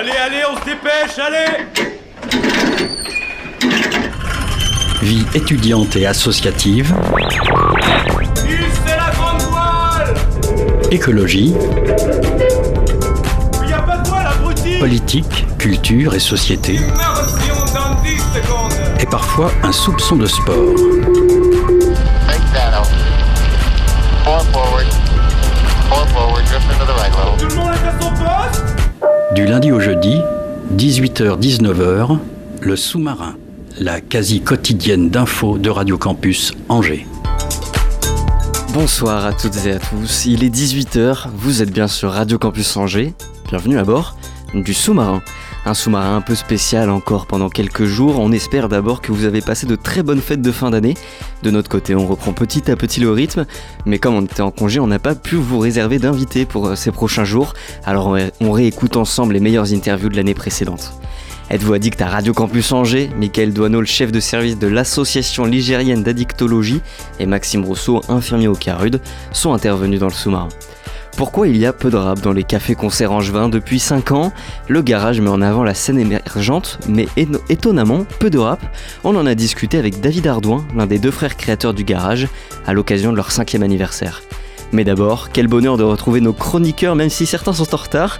Allez, 0.00 0.12
allez, 0.12 0.42
on 0.50 0.56
se 0.58 0.64
dépêche, 0.64 1.18
allez. 1.18 1.66
Vie 5.02 5.26
étudiante 5.34 5.94
et 5.94 6.06
associative, 6.06 6.94
c'est 8.34 8.96
la 8.96 9.10
grande 9.10 9.42
voile. 9.42 10.14
Écologie, 10.90 11.52
Il 13.62 13.68
y 13.68 13.72
a 13.74 13.82
pas 13.82 13.98
de 13.98 14.08
voile, 14.08 14.26
abruti. 14.26 14.78
Politique, 14.78 15.46
culture 15.58 16.14
et 16.14 16.18
société, 16.18 16.76
Immersion 16.76 17.56
dans 17.74 18.00
10 18.02 18.16
secondes. 18.16 18.72
Et 19.00 19.06
parfois 19.06 19.52
un 19.62 19.72
soupçon 19.72 20.16
de 20.16 20.24
sport. 20.24 20.54
Tout 27.38 27.46
le 27.48 27.54
monde 27.54 27.72
est 27.74 27.86
à 27.86 28.00
son 28.00 28.10
poste 28.12 28.79
Du 29.34 29.46
lundi 29.46 29.70
au 29.70 29.78
jeudi, 29.78 30.20
18h-19h, 30.76 32.18
le 32.62 32.74
sous-marin, 32.74 33.36
la 33.78 34.00
quasi 34.00 34.40
quotidienne 34.40 35.08
d'infos 35.08 35.56
de 35.56 35.70
Radio 35.70 35.96
Campus 35.96 36.52
Angers. 36.68 37.06
Bonsoir 38.74 39.24
à 39.24 39.32
toutes 39.32 39.66
et 39.66 39.72
à 39.72 39.78
tous, 39.78 40.26
il 40.26 40.42
est 40.42 40.52
18h, 40.52 41.28
vous 41.32 41.62
êtes 41.62 41.70
bien 41.70 41.86
sur 41.86 42.10
Radio 42.10 42.38
Campus 42.38 42.76
Angers, 42.76 43.14
bienvenue 43.48 43.78
à 43.78 43.84
bord 43.84 44.16
du 44.52 44.74
sous-marin. 44.74 45.22
Un 45.70 45.74
sous-marin 45.74 46.16
un 46.16 46.20
peu 46.20 46.34
spécial 46.34 46.90
encore 46.90 47.26
pendant 47.26 47.48
quelques 47.48 47.84
jours, 47.84 48.18
on 48.18 48.32
espère 48.32 48.68
d'abord 48.68 49.00
que 49.00 49.12
vous 49.12 49.24
avez 49.24 49.40
passé 49.40 49.68
de 49.68 49.76
très 49.76 50.02
bonnes 50.02 50.20
fêtes 50.20 50.42
de 50.42 50.50
fin 50.50 50.68
d'année. 50.70 50.94
De 51.44 51.52
notre 51.52 51.68
côté, 51.68 51.94
on 51.94 52.08
reprend 52.08 52.32
petit 52.32 52.72
à 52.72 52.74
petit 52.74 52.98
le 52.98 53.12
rythme, 53.12 53.46
mais 53.86 54.00
comme 54.00 54.16
on 54.16 54.22
était 54.22 54.40
en 54.40 54.50
congé, 54.50 54.80
on 54.80 54.88
n'a 54.88 54.98
pas 54.98 55.14
pu 55.14 55.36
vous 55.36 55.60
réserver 55.60 56.00
d'invités 56.00 56.44
pour 56.44 56.66
euh, 56.66 56.74
ces 56.74 56.90
prochains 56.90 57.22
jours, 57.22 57.54
alors 57.84 58.08
on 58.08 58.10
ré- 58.10 58.32
on 58.40 58.50
réécoute 58.50 58.96
ensemble 58.96 59.34
les 59.34 59.38
meilleures 59.38 59.72
interviews 59.72 60.08
de 60.08 60.16
l'année 60.16 60.34
précédente. 60.34 60.92
Êtes-vous 61.50 61.72
addict 61.74 62.02
à 62.02 62.08
Radio 62.08 62.32
Campus 62.32 62.72
Angers? 62.72 63.08
Michael 63.16 63.52
Douaneau, 63.52 63.78
le 63.78 63.86
chef 63.86 64.10
de 64.10 64.18
service 64.18 64.58
de 64.58 64.66
l'association 64.66 65.44
ligérienne 65.44 66.02
d'addictologie, 66.02 66.80
et 67.20 67.26
Maxime 67.26 67.64
Rousseau, 67.64 68.00
infirmier 68.08 68.48
au 68.48 68.56
CARUD, 68.56 69.00
sont 69.30 69.52
intervenus 69.52 70.00
dans 70.00 70.08
le 70.08 70.12
sous-marin. 70.14 70.48
Pourquoi 71.20 71.48
il 71.48 71.58
y 71.58 71.66
a 71.66 71.74
peu 71.74 71.90
de 71.90 71.98
rap 71.98 72.22
dans 72.22 72.32
les 72.32 72.44
cafés-concerts 72.44 73.12
angevins 73.12 73.50
depuis 73.50 73.78
5 73.78 74.12
ans? 74.12 74.32
Le 74.68 74.80
garage 74.80 75.20
met 75.20 75.28
en 75.28 75.42
avant 75.42 75.64
la 75.64 75.74
scène 75.74 75.98
émergente, 75.98 76.78
mais 76.88 77.08
étonnamment, 77.50 78.06
peu 78.18 78.30
de 78.30 78.38
rap. 78.38 78.62
On 79.04 79.14
en 79.14 79.26
a 79.26 79.34
discuté 79.34 79.76
avec 79.76 80.00
David 80.00 80.26
Ardouin, 80.26 80.64
l'un 80.74 80.86
des 80.86 80.98
deux 80.98 81.10
frères 81.10 81.36
créateurs 81.36 81.74
du 81.74 81.84
garage, 81.84 82.26
à 82.66 82.72
l'occasion 82.72 83.12
de 83.12 83.18
leur 83.18 83.32
cinquième 83.32 83.62
anniversaire. 83.62 84.22
Mais 84.72 84.82
d'abord, 84.82 85.28
quel 85.30 85.46
bonheur 85.46 85.76
de 85.76 85.82
retrouver 85.82 86.22
nos 86.22 86.32
chroniqueurs, 86.32 86.96
même 86.96 87.10
si 87.10 87.26
certains 87.26 87.52
sont 87.52 87.74
en 87.74 87.78
retard. 87.78 88.16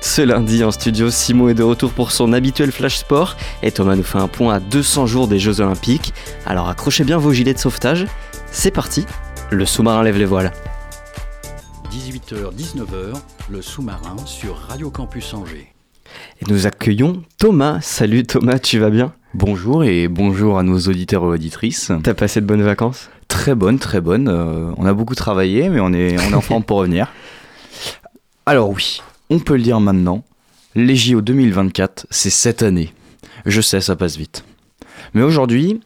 Ce 0.00 0.22
lundi 0.22 0.62
en 0.62 0.70
studio, 0.70 1.10
Simon 1.10 1.48
est 1.48 1.54
de 1.54 1.64
retour 1.64 1.90
pour 1.90 2.12
son 2.12 2.32
habituel 2.32 2.70
flash 2.70 2.98
sport 2.98 3.36
et 3.64 3.72
Thomas 3.72 3.96
nous 3.96 4.04
fait 4.04 4.18
un 4.18 4.28
point 4.28 4.54
à 4.54 4.60
200 4.60 5.06
jours 5.06 5.26
des 5.26 5.40
Jeux 5.40 5.60
Olympiques. 5.60 6.14
Alors 6.46 6.68
accrochez 6.68 7.02
bien 7.02 7.18
vos 7.18 7.32
gilets 7.32 7.54
de 7.54 7.58
sauvetage. 7.58 8.06
C'est 8.52 8.70
parti, 8.70 9.06
le 9.50 9.66
sous-marin 9.66 10.04
lève 10.04 10.18
les 10.18 10.24
voiles. 10.24 10.52
18h-19h, 11.94 13.14
le 13.50 13.62
sous-marin 13.62 14.16
sur 14.26 14.56
Radio 14.56 14.90
Campus 14.90 15.32
Angers. 15.32 15.72
Et 16.40 16.44
nous 16.48 16.66
accueillons 16.66 17.22
Thomas. 17.38 17.80
Salut 17.82 18.24
Thomas, 18.24 18.58
tu 18.58 18.80
vas 18.80 18.90
bien? 18.90 19.14
Bonjour 19.32 19.84
et 19.84 20.08
bonjour 20.08 20.58
à 20.58 20.64
nos 20.64 20.76
auditeurs 20.76 21.22
et 21.22 21.26
auditrices. 21.26 21.92
T'as 22.02 22.14
passé 22.14 22.40
de 22.40 22.46
bonnes 22.46 22.64
vacances? 22.64 23.10
Très 23.28 23.54
bonne, 23.54 23.78
très 23.78 24.00
bonne. 24.00 24.26
Euh, 24.26 24.72
on 24.76 24.86
a 24.86 24.92
beaucoup 24.92 25.14
travaillé, 25.14 25.68
mais 25.68 25.78
on 25.78 25.92
est, 25.92 26.18
on 26.18 26.32
est 26.32 26.34
en 26.34 26.40
forme 26.40 26.64
pour 26.66 26.78
revenir. 26.78 27.12
Alors 28.44 28.70
oui, 28.70 29.00
on 29.30 29.38
peut 29.38 29.54
le 29.56 29.62
dire 29.62 29.78
maintenant, 29.78 30.24
les 30.74 30.96
JO 30.96 31.20
2024, 31.20 32.08
c'est 32.10 32.28
cette 32.28 32.64
année. 32.64 32.92
Je 33.46 33.60
sais, 33.60 33.80
ça 33.80 33.94
passe 33.94 34.16
vite. 34.16 34.44
Mais 35.14 35.22
aujourd'hui, 35.22 35.80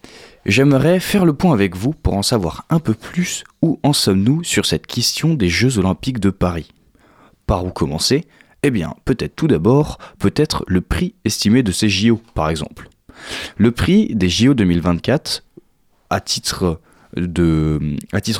j'aimerais 0.46 1.00
faire 1.00 1.24
le 1.24 1.32
point 1.32 1.52
avec 1.52 1.76
vous 1.76 1.92
pour 1.92 2.14
en 2.14 2.22
savoir 2.22 2.64
un 2.70 2.78
peu 2.78 2.94
plus 2.94 3.44
où 3.62 3.78
en 3.82 3.92
sommes-nous 3.92 4.44
sur 4.44 4.66
cette 4.66 4.86
question 4.86 5.34
des 5.34 5.48
Jeux 5.48 5.78
Olympiques 5.78 6.20
de 6.20 6.30
Paris? 6.30 6.68
Par 7.46 7.64
où 7.64 7.70
commencer? 7.70 8.26
Eh 8.62 8.70
bien, 8.70 8.94
peut-être 9.04 9.36
tout 9.36 9.46
d'abord, 9.46 9.98
peut-être 10.18 10.64
le 10.66 10.80
prix 10.80 11.14
estimé 11.24 11.62
de 11.62 11.72
ces 11.72 11.88
JO, 11.88 12.20
par 12.34 12.50
exemple. 12.50 12.88
Le 13.56 13.70
prix 13.70 14.14
des 14.14 14.28
JO 14.28 14.54
2024, 14.54 15.44
à 16.10 16.20
titre 16.20 16.80
de, 17.16 17.80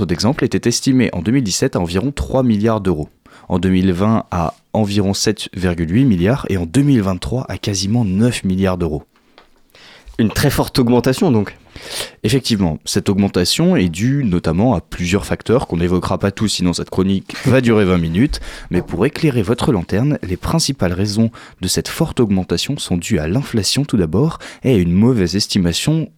d'exemple, 0.06 0.44
était 0.44 0.68
estimé 0.68 1.10
en 1.12 1.22
2017 1.22 1.76
à 1.76 1.80
environ 1.80 2.12
3 2.12 2.42
milliards 2.42 2.80
d'euros, 2.80 3.08
en 3.48 3.58
2020 3.58 4.24
à 4.30 4.54
environ 4.72 5.12
7,8 5.12 6.04
milliards 6.04 6.46
et 6.48 6.56
en 6.56 6.66
2023 6.66 7.46
à 7.48 7.58
quasiment 7.58 8.04
9 8.04 8.44
milliards 8.44 8.78
d'euros. 8.78 9.04
Une 10.20 10.30
très 10.30 10.50
forte 10.50 10.76
augmentation 10.80 11.30
donc. 11.30 11.56
Effectivement, 12.24 12.80
cette 12.84 13.08
augmentation 13.08 13.76
est 13.76 13.88
due 13.88 14.24
notamment 14.24 14.74
à 14.74 14.80
plusieurs 14.80 15.24
facteurs 15.24 15.68
qu'on 15.68 15.76
n'évoquera 15.76 16.18
pas 16.18 16.32
tous, 16.32 16.48
sinon 16.48 16.72
cette 16.72 16.90
chronique 16.90 17.36
va 17.46 17.60
durer 17.60 17.84
20 17.84 17.98
minutes. 17.98 18.40
Mais 18.70 18.82
pour 18.82 19.06
éclairer 19.06 19.42
votre 19.42 19.70
lanterne, 19.70 20.18
les 20.24 20.36
principales 20.36 20.92
raisons 20.92 21.30
de 21.60 21.68
cette 21.68 21.86
forte 21.86 22.18
augmentation 22.18 22.78
sont 22.78 22.96
dues 22.96 23.20
à 23.20 23.28
l'inflation 23.28 23.84
tout 23.84 23.96
d'abord 23.96 24.40
et 24.64 24.74
à 24.74 24.76
une 24.76 24.92
mauvaise 24.92 25.36
estimation 25.36 26.10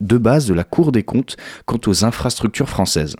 de 0.00 0.18
base 0.18 0.46
de 0.46 0.52
la 0.52 0.64
Cour 0.64 0.92
des 0.92 1.02
comptes 1.02 1.38
quant 1.64 1.80
aux 1.86 2.04
infrastructures 2.04 2.68
françaises. 2.68 3.16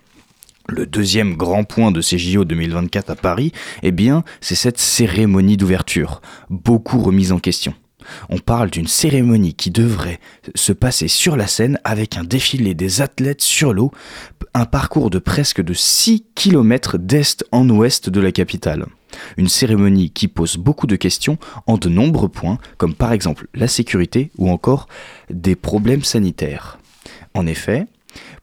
Le 0.68 0.84
deuxième 0.84 1.34
grand 1.34 1.64
point 1.64 1.92
de 1.92 2.02
ces 2.02 2.18
JO 2.18 2.44
2024 2.44 3.08
à 3.08 3.14
Paris, 3.14 3.52
eh 3.82 3.92
bien, 3.92 4.22
c'est 4.42 4.54
cette 4.54 4.78
cérémonie 4.78 5.56
d'ouverture, 5.56 6.20
beaucoup 6.50 7.00
remise 7.00 7.32
en 7.32 7.38
question. 7.38 7.72
On 8.28 8.38
parle 8.38 8.70
d'une 8.70 8.86
cérémonie 8.86 9.54
qui 9.54 9.70
devrait 9.70 10.20
se 10.54 10.72
passer 10.72 11.08
sur 11.08 11.36
la 11.36 11.46
scène 11.46 11.78
avec 11.84 12.16
un 12.16 12.24
défilé 12.24 12.74
des 12.74 13.00
athlètes 13.00 13.42
sur 13.42 13.72
l'eau, 13.72 13.90
un 14.54 14.64
parcours 14.64 15.10
de 15.10 15.18
presque 15.18 15.62
de 15.62 15.74
6 15.74 16.24
km 16.34 16.98
d'est 16.98 17.44
en 17.52 17.68
ouest 17.68 18.08
de 18.08 18.20
la 18.20 18.32
capitale. 18.32 18.86
Une 19.36 19.48
cérémonie 19.48 20.10
qui 20.10 20.28
pose 20.28 20.56
beaucoup 20.56 20.86
de 20.86 20.96
questions 20.96 21.38
en 21.66 21.78
de 21.78 21.88
nombreux 21.88 22.28
points, 22.28 22.58
comme 22.76 22.94
par 22.94 23.12
exemple 23.12 23.48
la 23.54 23.68
sécurité 23.68 24.30
ou 24.38 24.50
encore 24.50 24.88
des 25.30 25.56
problèmes 25.56 26.04
sanitaires. 26.04 26.78
En 27.34 27.46
effet, 27.46 27.86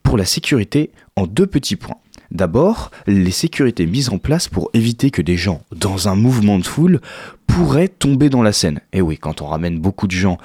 pour 0.03 0.17
la 0.17 0.25
sécurité, 0.25 0.91
en 1.15 1.27
deux 1.27 1.47
petits 1.47 1.75
points. 1.75 1.97
D'abord, 2.33 2.89
les 3.05 3.31
sécurités 3.31 3.85
mises 3.85 4.09
en 4.09 4.17
place 4.17 4.47
pour 4.47 4.71
éviter 4.73 5.11
que 5.11 5.21
des 5.21 5.37
gens, 5.37 5.61
dans 5.75 6.07
un 6.07 6.15
mouvement 6.15 6.57
de 6.57 6.65
foule, 6.65 6.99
pourraient 7.45 7.87
tomber 7.87 8.29
dans 8.29 8.41
la 8.41 8.51
Seine. 8.51 8.81
Et 8.91 9.01
oui, 9.01 9.19
quand 9.19 9.41
on 9.41 9.45
ramène 9.45 9.79
beaucoup 9.79 10.07
de 10.07 10.13
gens 10.13 10.39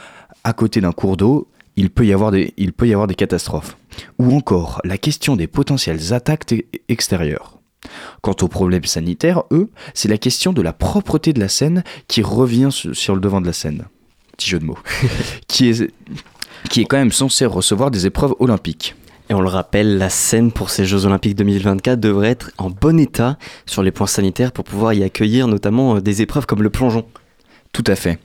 à 0.45 0.53
côté 0.53 0.83
d'un 0.83 0.93
cours 0.93 1.17
d'eau, 1.17 1.49
il 1.77 1.89
peut, 1.89 2.05
y 2.05 2.13
avoir 2.13 2.31
des, 2.31 2.53
il 2.59 2.75
peut 2.75 2.87
y 2.87 2.93
avoir 2.93 3.07
des 3.07 3.15
catastrophes. 3.15 3.77
Ou 4.19 4.35
encore, 4.37 4.83
la 4.85 4.99
question 4.99 5.35
des 5.35 5.47
potentielles 5.47 6.13
attaques 6.13 6.53
e- 6.53 6.63
extérieures. 6.89 7.59
Quant 8.21 8.37
aux 8.43 8.49
problèmes 8.49 8.85
sanitaires, 8.85 9.45
eux, 9.51 9.71
c'est 9.95 10.09
la 10.09 10.19
question 10.19 10.53
de 10.53 10.61
la 10.61 10.75
propreté 10.75 11.33
de 11.33 11.41
la 11.41 11.49
Seine 11.49 11.85
qui 12.07 12.21
revient 12.21 12.69
su- 12.71 12.95
sur 12.95 13.15
le 13.15 13.21
devant 13.21 13.41
de 13.41 13.47
la 13.47 13.53
scène. 13.55 13.85
Petit 14.37 14.51
jeu 14.51 14.59
de 14.59 14.65
mots. 14.67 14.79
qui, 15.49 15.71
est, 15.71 15.91
qui 16.69 16.83
est 16.83 16.85
quand 16.85 16.99
même 16.99 17.13
censé 17.13 17.47
recevoir 17.47 17.91
des 17.91 18.05
épreuves 18.05 18.35
olympiques. 18.41 18.95
Et 19.31 19.35
on 19.35 19.43
le 19.43 19.49
rappelle, 19.49 19.99
la 19.99 20.09
scène 20.09 20.53
pour 20.53 20.71
ces 20.71 20.87
Jeux 20.87 21.05
Olympiques 21.05 21.35
2024 21.37 22.01
devrait 22.01 22.31
être 22.31 22.51
en 22.57 22.71
bon 22.71 22.99
état 22.99 23.37
sur 23.67 23.83
les 23.83 23.91
points 23.91 24.07
sanitaires 24.07 24.53
pour 24.53 24.65
pouvoir 24.65 24.95
y 24.95 25.05
accueillir 25.05 25.49
notamment 25.49 25.97
euh, 25.97 26.01
des 26.01 26.23
épreuves 26.23 26.47
comme 26.47 26.63
le 26.63 26.71
plongeon. 26.71 27.05
Tout 27.73 27.85
à 27.87 27.95
fait. 27.95 28.19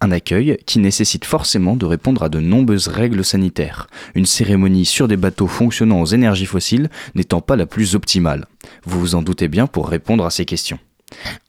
Un 0.00 0.10
accueil 0.10 0.58
qui 0.64 0.78
nécessite 0.78 1.26
forcément 1.26 1.76
de 1.76 1.84
répondre 1.84 2.22
à 2.22 2.30
de 2.30 2.40
nombreuses 2.40 2.88
règles 2.88 3.24
sanitaires. 3.24 3.86
Une 4.14 4.24
cérémonie 4.24 4.86
sur 4.86 5.08
des 5.08 5.18
bateaux 5.18 5.46
fonctionnant 5.46 6.00
aux 6.00 6.06
énergies 6.06 6.46
fossiles 6.46 6.88
n'étant 7.14 7.42
pas 7.42 7.56
la 7.56 7.66
plus 7.66 7.94
optimale. 7.94 8.46
Vous 8.84 8.98
vous 8.98 9.14
en 9.14 9.22
doutez 9.22 9.48
bien 9.48 9.66
pour 9.66 9.88
répondre 9.88 10.24
à 10.24 10.30
ces 10.30 10.46
questions. 10.46 10.78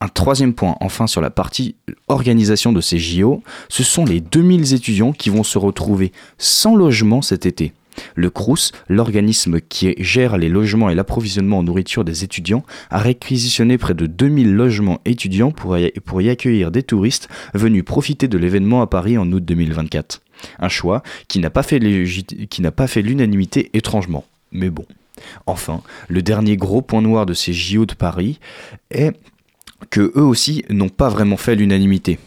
Un 0.00 0.08
troisième 0.08 0.54
point, 0.54 0.76
enfin, 0.80 1.06
sur 1.06 1.20
la 1.20 1.30
partie 1.30 1.76
organisation 2.08 2.72
de 2.72 2.80
ces 2.80 2.98
JO, 2.98 3.42
ce 3.68 3.84
sont 3.84 4.04
les 4.04 4.20
2000 4.20 4.74
étudiants 4.74 5.12
qui 5.12 5.30
vont 5.30 5.44
se 5.44 5.58
retrouver 5.58 6.12
sans 6.36 6.74
logement 6.74 7.22
cet 7.22 7.46
été. 7.46 7.72
Le 8.14 8.30
CRUS, 8.30 8.72
l'organisme 8.88 9.60
qui 9.60 9.94
gère 9.98 10.38
les 10.38 10.48
logements 10.48 10.90
et 10.90 10.94
l'approvisionnement 10.94 11.58
en 11.58 11.62
nourriture 11.62 12.04
des 12.04 12.24
étudiants, 12.24 12.64
a 12.90 12.98
réquisitionné 12.98 13.78
près 13.78 13.94
de 13.94 14.06
2000 14.06 14.54
logements 14.54 15.00
étudiants 15.04 15.52
pour 15.52 15.76
y, 15.76 16.30
accueillir 16.30 16.70
des 16.70 16.82
touristes 16.82 17.28
venus 17.54 17.84
profiter 17.84 18.28
de 18.28 18.38
l'événement 18.38 18.82
à 18.82 18.86
Paris 18.86 19.18
en 19.18 19.30
août 19.32 19.44
2024. 19.44 20.22
Un 20.58 20.68
choix 20.68 21.02
qui 21.28 21.38
n'a 21.38 21.50
pas 21.50 21.62
fait 21.62 21.78
l'unanimité 21.78 23.70
étrangement. 23.74 24.24
Mais 24.50 24.70
bon. 24.70 24.84
Enfin, 25.46 25.82
le 26.08 26.22
dernier 26.22 26.56
gros 26.56 26.82
point 26.82 27.02
noir 27.02 27.26
de 27.26 27.34
ces 27.34 27.52
JO 27.52 27.86
de 27.86 27.94
Paris 27.94 28.40
est 28.90 29.12
que 29.90 30.12
eux 30.16 30.22
aussi 30.22 30.64
n'ont 30.70 30.88
pas 30.88 31.08
vraiment 31.08 31.36
fait 31.36 31.54
l'unanimité. 31.54 32.18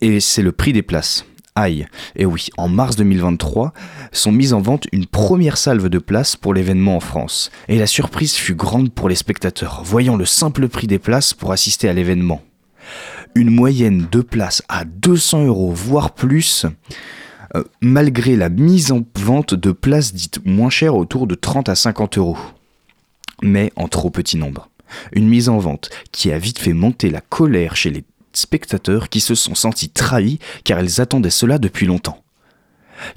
Et 0.00 0.20
c'est 0.20 0.42
le 0.42 0.52
prix 0.52 0.72
des 0.72 0.82
places. 0.82 1.24
Et 2.16 2.26
oui, 2.26 2.48
en 2.58 2.68
mars 2.68 2.96
2023, 2.96 3.72
sont 4.12 4.32
mises 4.32 4.52
en 4.52 4.60
vente 4.60 4.86
une 4.92 5.06
première 5.06 5.56
salve 5.56 5.88
de 5.88 5.98
places 5.98 6.36
pour 6.36 6.52
l'événement 6.52 6.96
en 6.96 7.00
France. 7.00 7.50
Et 7.68 7.78
la 7.78 7.86
surprise 7.86 8.34
fut 8.34 8.54
grande 8.54 8.92
pour 8.92 9.08
les 9.08 9.14
spectateurs, 9.14 9.82
voyant 9.82 10.16
le 10.16 10.26
simple 10.26 10.68
prix 10.68 10.86
des 10.86 10.98
places 10.98 11.32
pour 11.32 11.52
assister 11.52 11.88
à 11.88 11.92
l'événement. 11.92 12.42
une 13.34 13.50
moyenne 13.50 14.06
de 14.10 14.22
places 14.22 14.62
à 14.70 14.86
200 14.86 15.44
euros, 15.44 15.70
voire 15.70 16.14
plus, 16.14 16.64
euh, 17.54 17.64
malgré 17.82 18.34
la 18.34 18.48
mise 18.48 18.92
en 18.92 19.02
vente 19.14 19.52
de 19.52 19.72
places 19.72 20.14
dites 20.14 20.40
moins 20.46 20.70
chères 20.70 20.94
autour 20.94 21.26
de 21.26 21.34
30 21.34 21.68
à 21.68 21.74
50 21.74 22.16
euros. 22.16 22.38
Mais 23.42 23.72
en 23.76 23.88
trop 23.88 24.08
petit 24.08 24.38
nombre. 24.38 24.70
Une 25.12 25.28
mise 25.28 25.50
en 25.50 25.58
vente 25.58 25.90
qui 26.12 26.32
a 26.32 26.38
vite 26.38 26.58
fait 26.58 26.72
monter 26.72 27.10
la 27.10 27.20
colère 27.20 27.76
chez 27.76 27.90
les 27.90 28.04
spectateurs 28.36 29.08
qui 29.08 29.20
se 29.20 29.34
sont 29.34 29.54
sentis 29.54 29.88
trahis 29.88 30.38
car 30.64 30.80
ils 30.80 31.00
attendaient 31.00 31.30
cela 31.30 31.58
depuis 31.58 31.86
longtemps. 31.86 32.22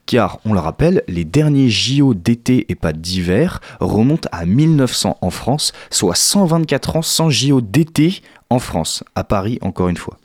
Car, 0.05 0.39
on 0.45 0.53
le 0.53 0.59
rappelle, 0.59 1.03
les 1.07 1.25
derniers 1.25 1.69
JO 1.69 2.13
d'été 2.13 2.65
et 2.69 2.75
pas 2.75 2.93
d'hiver 2.93 3.61
remontent 3.79 4.29
à 4.31 4.45
1900 4.45 5.17
en 5.21 5.29
France, 5.29 5.71
soit 5.89 6.15
124 6.15 6.97
ans 6.97 7.01
sans 7.01 7.29
JO 7.29 7.61
d'été 7.61 8.21
en 8.49 8.59
France, 8.59 9.03
à 9.15 9.23
Paris 9.23 9.57
encore 9.61 9.89
une 9.89 9.97
fois. 9.97 10.17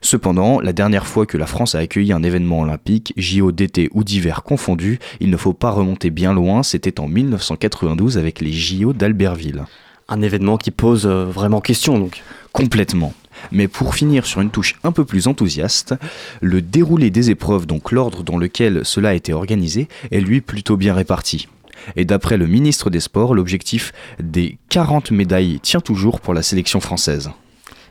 Cependant, 0.00 0.60
la 0.60 0.74
dernière 0.74 1.06
fois 1.06 1.24
que 1.24 1.38
la 1.38 1.46
France 1.46 1.74
a 1.74 1.78
accueilli 1.78 2.12
un 2.12 2.22
événement 2.22 2.60
olympique, 2.60 3.14
JO 3.16 3.52
d'été 3.52 3.88
ou 3.94 4.04
d'hiver 4.04 4.42
confondus, 4.42 4.98
il 5.20 5.30
ne 5.30 5.36
faut 5.38 5.54
pas 5.54 5.70
remonter 5.70 6.10
bien 6.10 6.34
loin, 6.34 6.62
c'était 6.62 7.00
en 7.00 7.08
1992 7.08 8.18
avec 8.18 8.42
les 8.42 8.52
JO 8.52 8.92
d'Albertville. 8.92 9.64
Un 10.08 10.20
événement 10.20 10.58
qui 10.58 10.70
pose 10.70 11.06
euh, 11.06 11.24
vraiment 11.24 11.62
question 11.62 11.98
donc. 11.98 12.22
Complètement. 12.52 13.14
Mais 13.52 13.68
pour 13.68 13.94
finir 13.94 14.26
sur 14.26 14.40
une 14.40 14.50
touche 14.50 14.76
un 14.84 14.92
peu 14.92 15.04
plus 15.04 15.26
enthousiaste, 15.26 15.94
le 16.40 16.62
déroulé 16.62 17.10
des 17.10 17.30
épreuves, 17.30 17.66
donc 17.66 17.92
l'ordre 17.92 18.22
dans 18.22 18.38
lequel 18.38 18.80
cela 18.84 19.10
a 19.10 19.14
été 19.14 19.32
organisé, 19.32 19.88
est 20.10 20.20
lui 20.20 20.40
plutôt 20.40 20.76
bien 20.76 20.94
réparti. 20.94 21.48
Et 21.96 22.04
d'après 22.04 22.36
le 22.36 22.46
ministre 22.46 22.88
des 22.90 23.00
Sports, 23.00 23.34
l'objectif 23.34 23.92
des 24.20 24.58
40 24.70 25.10
médailles 25.10 25.60
tient 25.60 25.80
toujours 25.80 26.20
pour 26.20 26.32
la 26.34 26.42
sélection 26.42 26.80
française. 26.80 27.30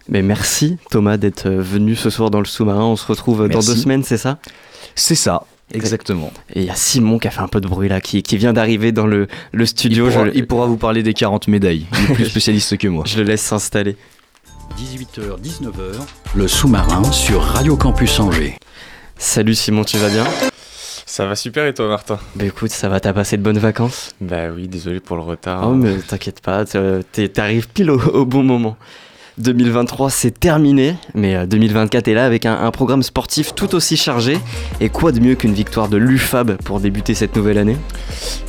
Mais 0.10 0.22
merci 0.22 0.78
Thomas 0.90 1.18
d'être 1.18 1.50
venu 1.50 1.96
ce 1.96 2.10
soir 2.10 2.30
dans 2.30 2.40
le 2.40 2.46
sous-marin. 2.46 2.84
On 2.86 2.96
se 2.96 3.06
retrouve 3.06 3.48
dans 3.48 3.60
deux 3.60 3.76
semaines, 3.76 4.04
c'est 4.04 4.18
ça? 4.18 4.40
C'est 4.96 5.16
ça, 5.16 5.46
exactement. 5.74 6.32
Et 6.54 6.62
il 6.62 6.66
y 6.66 6.70
a 6.70 6.76
Simon 6.76 7.20
qui 7.20 7.28
a 7.28 7.32
fait 7.32 7.40
un 7.42 7.48
peu 7.48 7.62
de 7.62 7.68
bruit 7.68 7.88
là, 7.88 8.02
qui, 8.02 8.22
qui 8.22 8.36
vient 8.38 8.52
d'arriver 8.52 8.92
dans 8.92 9.08
le, 9.08 9.28
le 9.54 9.64
Il 9.64 9.68
studio. 9.68 10.08
pourra, 10.10 10.26
je, 10.26 10.32
il 10.36 10.46
pourra 10.46 10.66
vous 10.66 10.78
parler 10.78 11.04
des 11.04 11.14
40 11.14 11.48
médailles, 11.48 11.86
il 11.94 12.12
est 12.12 12.16
plus 12.16 12.26
spécialiste 12.30 12.78
que 12.78 12.88
moi. 12.88 13.04
je 13.08 13.18
le 13.18 13.24
laisse 13.24 13.42
s'installer. 13.42 13.96
18h, 14.78 15.40
19h, 15.40 15.94
le 16.36 16.48
sous-marin 16.48 17.04
sur 17.12 17.42
Radio 17.42 17.78
Campus 17.78 18.20
Angers. 18.20 18.58
Salut 19.18 19.54
Simon, 19.56 19.84
tu 19.84 19.98
vas 19.98 20.10
bien? 20.10 20.26
Ça 21.06 21.28
va 21.28 21.36
super 21.36 21.66
et 21.68 21.74
toi 21.74 21.88
Martin? 21.88 22.20
Bah 22.36 22.46
écoute, 22.46 22.72
ça 22.72 22.90
va, 22.90 23.00
t'as 23.00 23.14
passé 23.14 23.38
de 23.38 23.44
bonnes 23.44 23.60
vacances? 23.60 24.12
Bah 24.20 24.50
oui, 24.56 24.68
désolé 24.68 25.00
pour 25.00 25.16
le 25.16 25.22
retard. 25.22 25.68
Oh 25.70 25.74
mais 25.76 25.98
t'inquiète 26.00 26.42
pas, 26.42 26.66
t'arrives 26.66 27.70
pile 27.70 27.92
au, 27.92 28.00
au 28.00 28.26
bon 28.26 28.44
moment. 28.44 28.76
2023 29.40 30.12
c'est 30.12 30.40
terminé, 30.40 30.96
mais 31.16 31.36
euh, 31.36 31.46
2024 31.48 32.08
est 32.08 32.14
là 32.14 32.26
avec 32.26 32.46
un, 32.46 32.70
programme 32.72 33.02
sportif 33.02 33.56
tout 33.56 33.74
aussi 33.74 33.98
chargé. 33.98 34.38
Et 34.80 34.90
quoi 34.90 35.12
de 35.12 35.20
mieux 35.20 35.36
qu'une 35.36 35.54
victoire 35.54 35.88
de 35.90 35.98
l'UFAB 35.98 36.58
pour 36.64 36.80
débuter 36.80 37.16
cette 37.16 37.36
nouvelle 37.36 37.58
année? 37.58 37.78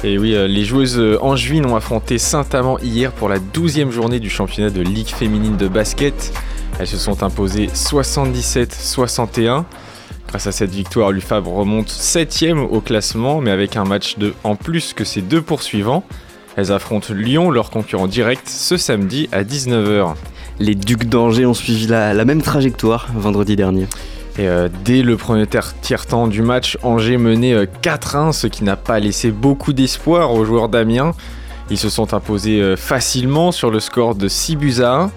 Et 0.02 0.18
oui, 0.18 0.34
euh, 0.34 0.46
les 0.46 0.64
joueuses 0.64 0.98
euh, 0.98 1.18
angevines 1.22 1.64
ont 1.64 1.76
affronté 1.76 2.18
Saint-Amand 2.18 2.78
hier 2.82 3.12
pour 3.12 3.28
la 3.28 3.38
12e 3.38 3.90
journée 3.90 4.20
du 4.20 4.28
championnat 4.28 4.70
de 4.70 4.82
Ligue 4.82 5.08
féminine 5.08 5.56
de 5.56 5.68
basket. 5.68 6.32
Elles 6.78 6.86
se 6.86 6.98
sont 6.98 7.22
imposées 7.22 7.68
77-61. 7.68 9.64
Grâce 10.28 10.46
à 10.46 10.52
cette 10.52 10.72
victoire, 10.72 11.12
l'UFAB 11.12 11.46
remonte 11.46 11.88
7ème 11.88 12.58
au 12.58 12.80
classement, 12.80 13.40
mais 13.40 13.50
avec 13.50 13.76
un 13.76 13.84
match 13.84 14.18
de 14.18 14.34
en 14.44 14.56
plus 14.56 14.92
que 14.92 15.04
ses 15.04 15.22
deux 15.22 15.40
poursuivants. 15.40 16.04
Elles 16.56 16.72
affrontent 16.72 17.12
Lyon, 17.14 17.50
leur 17.50 17.70
concurrent 17.70 18.06
direct, 18.06 18.48
ce 18.48 18.76
samedi 18.76 19.28
à 19.32 19.42
19h. 19.42 20.14
Les 20.60 20.74
Ducs 20.74 21.08
d'Angers 21.08 21.46
ont 21.46 21.54
suivi 21.54 21.86
la, 21.86 22.24
même 22.24 22.42
trajectoire 22.42 23.08
vendredi 23.14 23.56
dernier. 23.56 23.86
Et 24.38 24.48
euh, 24.48 24.68
dès 24.84 25.02
le 25.02 25.16
premier 25.16 25.46
tiers-temps 25.46 26.26
du 26.26 26.42
match, 26.42 26.76
Angers 26.82 27.18
menait 27.18 27.54
euh, 27.54 27.66
4-1, 27.82 28.32
ce 28.32 28.46
qui 28.46 28.64
n'a 28.64 28.76
pas 28.76 28.98
laissé 28.98 29.30
beaucoup 29.30 29.72
d'espoir 29.72 30.32
aux 30.32 30.44
joueurs 30.44 30.68
d'Amiens. 30.68 31.12
Ils 31.70 31.78
se 31.78 31.88
sont 31.88 32.12
imposés 32.12 32.60
euh, 32.60 32.76
facilement 32.76 33.52
sur 33.52 33.70
le 33.70 33.80
score 33.80 34.14
de 34.14 34.28
6 34.28 34.56
buts 34.56 34.80
à 34.80 34.94
1. 35.04 35.10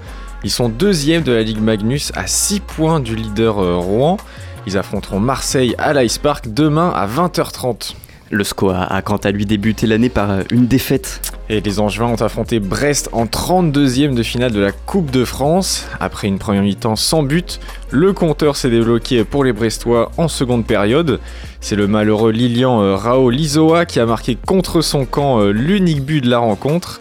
Ils 0.44 0.51
sont 0.51 0.69
deuxièmes 0.69 1.24
de 1.24 1.31
la 1.31 1.44
Ligue 1.44 1.62
Magnus 1.62 2.12
à 2.16 2.28
6 2.28 2.62
points 2.62 3.00
du 3.00 3.16
leader 3.16 3.60
euh, 3.60 3.75
Rouen. 3.75 4.18
Ils 4.66 4.78
affronteront 4.78 5.19
Marseille 5.19 5.75
à 5.78 5.94
l'Ice 5.94 6.18
Park 6.18 6.45
demain 6.48 6.92
à 6.95 7.07
20h30. 7.07 7.94
Le 8.29 8.44
SCO 8.44 8.71
a, 8.71 9.01
quant 9.01 9.18
à 9.18 9.31
lui 9.31 9.45
débuté 9.45 9.88
l'année 9.88 10.09
par 10.09 10.29
euh, 10.31 10.41
une 10.51 10.68
défaite. 10.68 11.21
Et 11.50 11.62
les 11.62 11.79
Angevins 11.79 12.07
ont 12.07 12.21
affronté 12.21 12.59
Brest 12.59 13.07
en 13.13 13.25
32e 13.25 14.13
de 14.15 14.24
finale 14.24 14.51
de 14.51 14.59
la 14.59 14.74
Coupe 14.74 15.12
de 15.12 15.24
France. 15.24 15.88
Après 16.01 16.27
une 16.27 16.38
première 16.38 16.62
mi-temps 16.62 16.97
sans 16.97 17.24
but, 17.24 17.62
le 17.89 18.12
compteur 18.12 18.57
s'est 18.57 18.69
débloqué 18.69 19.24
pour 19.24 19.45
les 19.45 19.53
Brestois 19.53 20.12
en 20.18 20.27
seconde 20.27 20.65
période. 20.65 21.21
C'est 21.62 21.77
le 21.77 21.88
malheureux 21.88 22.31
Lilian 22.31 22.81
euh, 22.81 22.95
Rao 22.97 23.29
Lizoa 23.29 23.85
qui 23.85 24.01
a 24.01 24.06
marqué 24.06 24.35
contre 24.35 24.81
son 24.81 25.06
camp 25.06 25.39
euh, 25.39 25.51
l'unique 25.51 26.03
but 26.03 26.19
de 26.19 26.30
la 26.30 26.39
rencontre. 26.39 27.00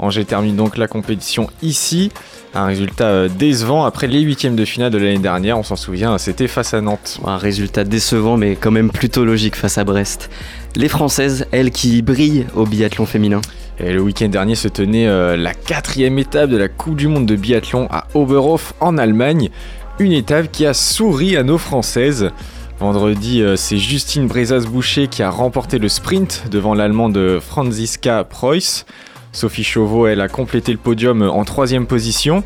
Angers 0.00 0.24
termine 0.24 0.56
donc 0.56 0.76
la 0.76 0.88
compétition 0.88 1.48
ici. 1.62 2.10
Un 2.56 2.66
résultat 2.66 3.28
décevant 3.28 3.84
après 3.84 4.06
les 4.06 4.20
huitièmes 4.20 4.54
de 4.54 4.64
finale 4.64 4.90
de 4.92 4.98
l'année 4.98 5.18
dernière, 5.18 5.58
on 5.58 5.64
s'en 5.64 5.74
souvient, 5.74 6.18
c'était 6.18 6.46
face 6.46 6.72
à 6.72 6.80
Nantes. 6.80 7.18
Un 7.24 7.36
résultat 7.36 7.82
décevant 7.82 8.36
mais 8.36 8.56
quand 8.56 8.70
même 8.70 8.90
plutôt 8.90 9.24
logique 9.24 9.56
face 9.56 9.78
à 9.78 9.84
Brest. 9.84 10.30
Les 10.76 10.88
Françaises, 10.88 11.46
elles 11.52 11.70
qui 11.70 12.02
brillent 12.02 12.46
au 12.56 12.66
biathlon 12.66 13.06
féminin. 13.06 13.40
Et 13.78 13.92
le 13.92 14.00
week-end 14.00 14.28
dernier 14.28 14.56
se 14.56 14.66
tenait 14.66 15.06
euh, 15.06 15.36
la 15.36 15.54
quatrième 15.54 16.18
étape 16.18 16.50
de 16.50 16.56
la 16.56 16.68
Coupe 16.68 16.96
du 16.96 17.06
Monde 17.06 17.26
de 17.26 17.36
biathlon 17.36 17.86
à 17.90 18.08
Oberhof 18.14 18.74
en 18.80 18.98
Allemagne. 18.98 19.50
Une 20.00 20.12
étape 20.12 20.50
qui 20.50 20.66
a 20.66 20.74
souri 20.74 21.36
à 21.36 21.44
nos 21.44 21.58
Françaises. 21.58 22.30
Vendredi, 22.80 23.40
euh, 23.40 23.54
c'est 23.54 23.78
Justine 23.78 24.26
Brezas-Boucher 24.26 25.06
qui 25.06 25.22
a 25.22 25.30
remporté 25.30 25.78
le 25.78 25.88
sprint 25.88 26.44
devant 26.50 26.74
l'Allemande 26.74 27.38
Franziska 27.40 28.24
Preuss. 28.24 28.84
Sophie 29.30 29.64
Chauveau, 29.64 30.08
elle 30.08 30.20
a 30.20 30.28
complété 30.28 30.72
le 30.72 30.78
podium 30.78 31.22
en 31.22 31.44
troisième 31.44 31.86
position. 31.86 32.42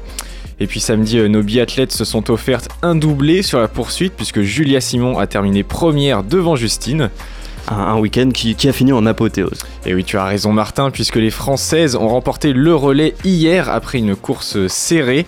Et 0.60 0.66
puis 0.66 0.80
samedi, 0.80 1.18
euh, 1.18 1.28
nos 1.28 1.42
biathlètes 1.42 1.92
se 1.92 2.04
sont 2.04 2.30
offertes 2.30 2.68
un 2.82 2.94
doublé 2.94 3.42
sur 3.42 3.58
la 3.58 3.68
poursuite 3.68 4.12
puisque 4.14 4.42
Julia 4.42 4.82
Simon 4.82 5.18
a 5.18 5.26
terminé 5.26 5.62
première 5.62 6.22
devant 6.24 6.56
Justine. 6.56 7.10
Un, 7.70 7.76
un 7.76 7.98
week-end 7.98 8.30
qui, 8.32 8.54
qui 8.54 8.68
a 8.68 8.72
fini 8.72 8.92
en 8.92 9.06
apothéose. 9.06 9.60
Et 9.86 9.94
oui, 9.94 10.04
tu 10.04 10.16
as 10.16 10.24
raison 10.24 10.52
Martin, 10.52 10.90
puisque 10.90 11.16
les 11.16 11.30
Françaises 11.30 11.96
ont 11.96 12.08
remporté 12.08 12.52
le 12.52 12.74
relais 12.74 13.14
hier 13.24 13.68
après 13.68 13.98
une 13.98 14.16
course 14.16 14.66
serrée. 14.68 15.26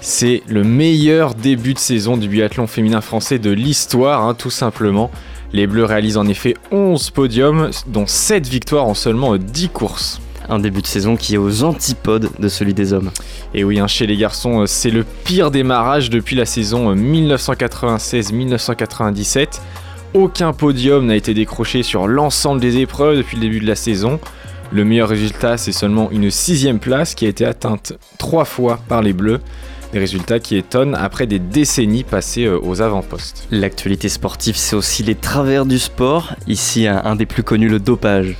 C'est 0.00 0.42
le 0.48 0.64
meilleur 0.64 1.34
début 1.34 1.72
de 1.72 1.78
saison 1.78 2.18
du 2.18 2.28
biathlon 2.28 2.66
féminin 2.66 3.00
français 3.00 3.38
de 3.38 3.50
l'histoire, 3.50 4.22
hein, 4.22 4.34
tout 4.34 4.50
simplement. 4.50 5.10
Les 5.54 5.66
Bleus 5.66 5.86
réalisent 5.86 6.18
en 6.18 6.26
effet 6.26 6.52
11 6.72 7.08
podiums, 7.10 7.70
dont 7.86 8.06
7 8.06 8.46
victoires 8.46 8.86
en 8.86 8.92
seulement 8.92 9.38
10 9.38 9.70
courses. 9.70 10.20
Un 10.50 10.58
début 10.58 10.82
de 10.82 10.86
saison 10.86 11.16
qui 11.16 11.36
est 11.36 11.38
aux 11.38 11.62
antipodes 11.62 12.28
de 12.38 12.48
celui 12.48 12.74
des 12.74 12.92
hommes. 12.92 13.10
Et 13.54 13.64
oui, 13.64 13.78
hein, 13.78 13.86
chez 13.86 14.06
les 14.06 14.18
garçons, 14.18 14.66
c'est 14.66 14.90
le 14.90 15.04
pire 15.04 15.50
démarrage 15.50 16.10
depuis 16.10 16.36
la 16.36 16.44
saison 16.44 16.90
euh, 16.90 16.94
1996-1997. 16.96 19.62
Aucun 20.14 20.52
podium 20.52 21.06
n'a 21.06 21.16
été 21.16 21.34
décroché 21.34 21.82
sur 21.82 22.06
l'ensemble 22.06 22.60
des 22.60 22.78
épreuves 22.78 23.16
depuis 23.16 23.36
le 23.36 23.40
début 23.42 23.58
de 23.58 23.66
la 23.66 23.74
saison. 23.74 24.20
Le 24.70 24.84
meilleur 24.84 25.08
résultat, 25.08 25.56
c'est 25.56 25.72
seulement 25.72 26.08
une 26.12 26.30
sixième 26.30 26.78
place 26.78 27.16
qui 27.16 27.26
a 27.26 27.28
été 27.28 27.44
atteinte 27.44 27.94
trois 28.16 28.44
fois 28.44 28.78
par 28.88 29.02
les 29.02 29.12
Bleus. 29.12 29.40
Des 29.92 29.98
résultats 29.98 30.38
qui 30.38 30.56
étonnent 30.56 30.94
après 30.94 31.26
des 31.26 31.40
décennies 31.40 32.04
passées 32.04 32.44
euh, 32.44 32.60
aux 32.62 32.80
avant-postes. 32.80 33.48
L'actualité 33.50 34.08
sportive, 34.08 34.56
c'est 34.56 34.76
aussi 34.76 35.02
les 35.02 35.16
travers 35.16 35.66
du 35.66 35.80
sport. 35.80 36.34
Ici, 36.46 36.86
un, 36.86 37.02
un 37.04 37.16
des 37.16 37.26
plus 37.26 37.42
connus, 37.42 37.68
le 37.68 37.80
dopage. 37.80 38.36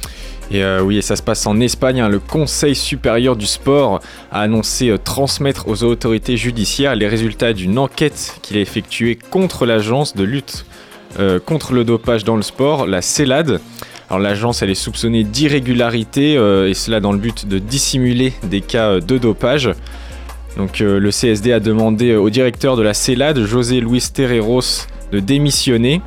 Et 0.53 0.63
euh, 0.63 0.81
oui, 0.81 0.99
et 0.99 1.03
ça 1.03 1.17
se 1.17 1.23
passe 1.23 1.45
en 1.45 1.59
Espagne. 1.59 2.01
hein. 2.01 2.09
Le 2.09 2.21
Conseil 2.21 2.77
supérieur 2.77 3.35
du 3.35 3.47
sport 3.47 3.99
a 4.31 4.41
annoncé 4.43 4.91
euh, 4.91 4.99
transmettre 4.99 5.67
aux 5.67 5.83
autorités 5.83 6.37
judiciaires 6.37 6.95
les 6.95 7.09
résultats 7.09 7.53
d'une 7.53 7.79
enquête 7.79 8.39
qu'il 8.43 8.57
a 8.59 8.61
effectuée 8.61 9.19
contre 9.31 9.67
l'agence 9.67 10.15
de 10.15 10.23
lutte 10.23 10.67
euh, 11.19 11.39
contre 11.39 11.73
le 11.73 11.85
dopage 11.85 12.25
dans 12.25 12.37
le 12.37 12.43
sport, 12.43 12.87
la 12.87 13.03
CELAD. 13.03 13.61
Alors 14.11 14.21
l'agence, 14.21 14.63
elle 14.63 14.71
est 14.71 14.75
soupçonnée 14.75 15.25
d'irrégularité 15.25 16.37
euh, 16.37 16.69
et 16.69 16.75
cela 16.75 17.01
dans 17.01 17.13
le 17.13 17.19
but 17.19 17.47
de 17.47 17.59
dissimuler 17.59 18.33
des 18.43 18.61
cas 18.61 18.91
euh, 18.91 19.01
de 19.01 19.19
dopage. 19.19 19.71
Donc 20.57 20.79
le 20.79 21.11
CSD 21.11 21.53
a 21.53 21.59
demandé 21.59 22.15
au 22.15 22.31
directeur 22.31 22.77
de 22.77 22.83
la 22.83 22.95
CELAD, 22.95 23.45
José 23.45 23.81
Luis 23.81 24.05
Terreros, 24.13 24.87
de 25.11 25.19
démissionner. 25.19 26.01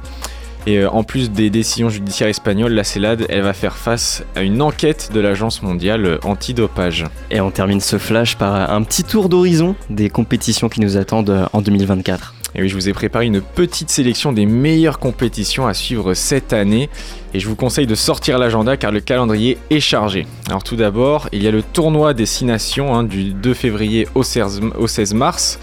Et 0.66 0.86
en 0.86 1.04
plus 1.04 1.32
des 1.32 1.50
décisions 1.50 1.90
judiciaires 1.90 2.30
espagnoles, 2.30 2.72
la 2.72 2.86
CELAD, 2.86 3.26
elle 3.28 3.42
va 3.42 3.52
faire 3.52 3.76
face 3.76 4.24
à 4.36 4.44
une 4.44 4.62
enquête 4.62 5.12
de 5.14 5.20
l'Agence 5.20 5.62
mondiale 5.64 6.20
antidopage. 6.24 7.04
Et 7.30 7.42
on 7.42 7.52
termine 7.52 7.82
ce 7.82 7.98
flash 7.98 8.38
par 8.38 8.72
un 8.72 8.84
petit 8.84 9.04
tour 9.04 9.28
d'horizon 9.28 9.76
des 9.90 10.10
compétitions 10.10 10.70
qui 10.70 10.80
nous 10.80 10.96
attendent 10.96 11.50
en 11.52 11.62
2024. 11.62 12.37
Et 12.58 12.64
oui, 12.64 12.70
je 12.70 12.74
vous 12.74 12.90
ai 12.90 12.94
préparé 12.94 13.28
une 13.28 13.40
petite 13.40 13.92
sélection 13.92 14.34
des 14.34 14.48
meilleures 14.48 14.98
compétitions 14.98 15.68
à 15.68 15.76
suivre 15.76 16.16
cette 16.16 16.54
année. 16.54 16.90
Et 17.36 17.40
je 17.40 17.48
vous 17.48 17.56
conseille 17.56 17.86
de 17.86 17.94
sortir 17.94 18.40
l'agenda 18.40 18.78
car 18.78 18.92
le 18.92 19.00
calendrier 19.00 19.60
est 19.70 19.80
chargé. 19.80 20.26
Alors 20.50 20.64
tout 20.64 20.76
d'abord, 20.76 21.30
il 21.32 21.44
y 21.44 21.48
a 21.48 21.52
le 21.52 21.62
tournoi 21.62 22.16
des 22.16 22.26
6 22.26 22.46
nations 22.46 22.96
hein, 22.96 23.04
du 23.04 23.26
2 23.26 23.54
février 23.54 24.08
au 24.16 24.24
16 24.24 24.62
au 24.78 24.88
16 24.88 25.14
mars. 25.14 25.60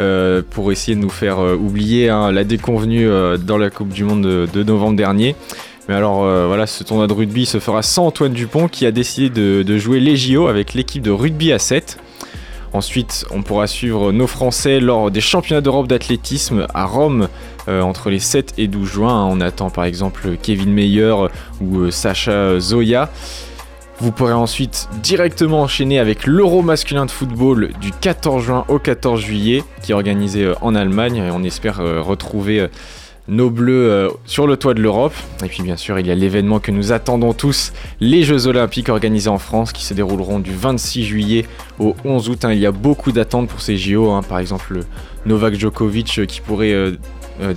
euh, 0.00 0.42
pour 0.50 0.72
essayer 0.72 0.96
de 0.96 1.00
nous 1.00 1.08
faire 1.08 1.38
euh, 1.38 1.54
oublier 1.54 2.08
hein, 2.08 2.32
la 2.32 2.42
déconvenue 2.42 3.08
euh, 3.08 3.36
dans 3.36 3.58
la 3.58 3.70
Coupe 3.70 3.90
du 3.90 4.02
Monde 4.02 4.22
de, 4.22 4.62
novembre 4.64 4.96
dernier. 4.96 5.36
Mais 5.88 5.94
alors 5.94 6.24
voilà, 6.46 6.66
ce 6.66 6.82
tournoi 6.82 7.06
de 7.06 7.12
rugby 7.12 7.44
se 7.44 7.60
fera 7.60 7.82
sans 7.82 8.06
Antoine 8.06 8.32
Dupont 8.32 8.68
qui 8.68 8.86
a 8.86 8.90
décidé 8.90 9.28
de, 9.28 9.62
de 9.62 9.78
jouer 9.78 10.00
les 10.00 10.16
JO 10.16 10.46
avec 10.46 10.72
l'équipe 10.72 11.02
de 11.02 11.10
rugby 11.10 11.52
à 11.52 11.58
7. 11.58 11.98
Ensuite, 12.74 13.24
on 13.30 13.42
pourra 13.42 13.68
suivre 13.68 14.10
nos 14.10 14.26
Français 14.26 14.80
lors 14.80 15.12
des 15.12 15.20
championnats 15.20 15.60
d'Europe 15.60 15.86
d'athlétisme 15.86 16.66
à 16.74 16.86
Rome 16.86 17.28
euh, 17.68 17.80
entre 17.82 18.10
les 18.10 18.18
7 18.18 18.54
et 18.58 18.66
12 18.66 18.88
juin. 18.88 19.24
On 19.26 19.40
attend 19.40 19.70
par 19.70 19.84
exemple 19.84 20.36
Kevin 20.42 20.72
Meyer 20.72 21.14
ou 21.60 21.78
euh, 21.78 21.92
Sacha 21.92 22.58
Zoya. 22.58 23.10
Vous 24.00 24.10
pourrez 24.10 24.32
ensuite 24.32 24.88
directement 25.04 25.62
enchaîner 25.62 26.00
avec 26.00 26.26
l'Euro 26.26 26.62
masculin 26.62 27.06
de 27.06 27.12
football 27.12 27.70
du 27.80 27.92
14 27.92 28.42
juin 28.42 28.64
au 28.66 28.80
14 28.80 29.20
juillet 29.20 29.62
qui 29.80 29.92
est 29.92 29.94
organisé 29.94 30.42
euh, 30.42 30.54
en 30.60 30.74
Allemagne 30.74 31.18
et 31.18 31.30
on 31.30 31.44
espère 31.44 31.76
retrouver 31.76 32.68
nos 33.28 33.50
bleus 33.50 33.90
euh, 33.90 34.08
sur 34.26 34.46
le 34.46 34.56
toit 34.56 34.74
de 34.74 34.82
l'Europe. 34.82 35.14
Et 35.44 35.48
puis 35.48 35.62
bien 35.62 35.76
sûr, 35.76 35.98
il 35.98 36.06
y 36.06 36.10
a 36.10 36.14
l'événement 36.14 36.60
que 36.60 36.70
nous 36.70 36.92
attendons 36.92 37.32
tous, 37.32 37.72
les 38.00 38.22
Jeux 38.22 38.46
olympiques 38.46 38.88
organisés 38.88 39.30
en 39.30 39.38
France 39.38 39.72
qui 39.72 39.84
se 39.84 39.94
dérouleront 39.94 40.40
du 40.40 40.52
26 40.52 41.04
juillet 41.04 41.46
au 41.78 41.94
11 42.04 42.28
août. 42.28 42.44
hein. 42.44 42.52
Il 42.52 42.58
y 42.58 42.66
a 42.66 42.72
beaucoup 42.72 43.12
d'attentes 43.12 43.48
pour 43.48 43.60
ces 43.60 43.76
JO, 43.76 44.10
hein. 44.10 44.22
par 44.22 44.38
exemple 44.38 44.74
le 44.74 44.80
Novak 45.26 45.54
Djokovic 45.54 46.18
euh, 46.18 46.26
qui 46.26 46.40
pourrait 46.40 46.72
euh, 46.72 46.96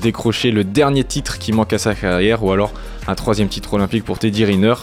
décrocher 0.02 0.52
le 0.52 0.64
dernier 0.64 1.04
titre 1.04 1.38
qui 1.38 1.52
manque 1.52 1.74
à 1.74 1.78
sa 1.78 1.94
carrière 1.94 2.44
ou 2.44 2.52
alors 2.52 2.72
un 3.08 3.16
troisième 3.16 3.50
titre 3.50 3.74
olympique 3.74 4.06
pour 4.06 4.20
Teddy 4.20 4.46
Riner. 4.46 4.76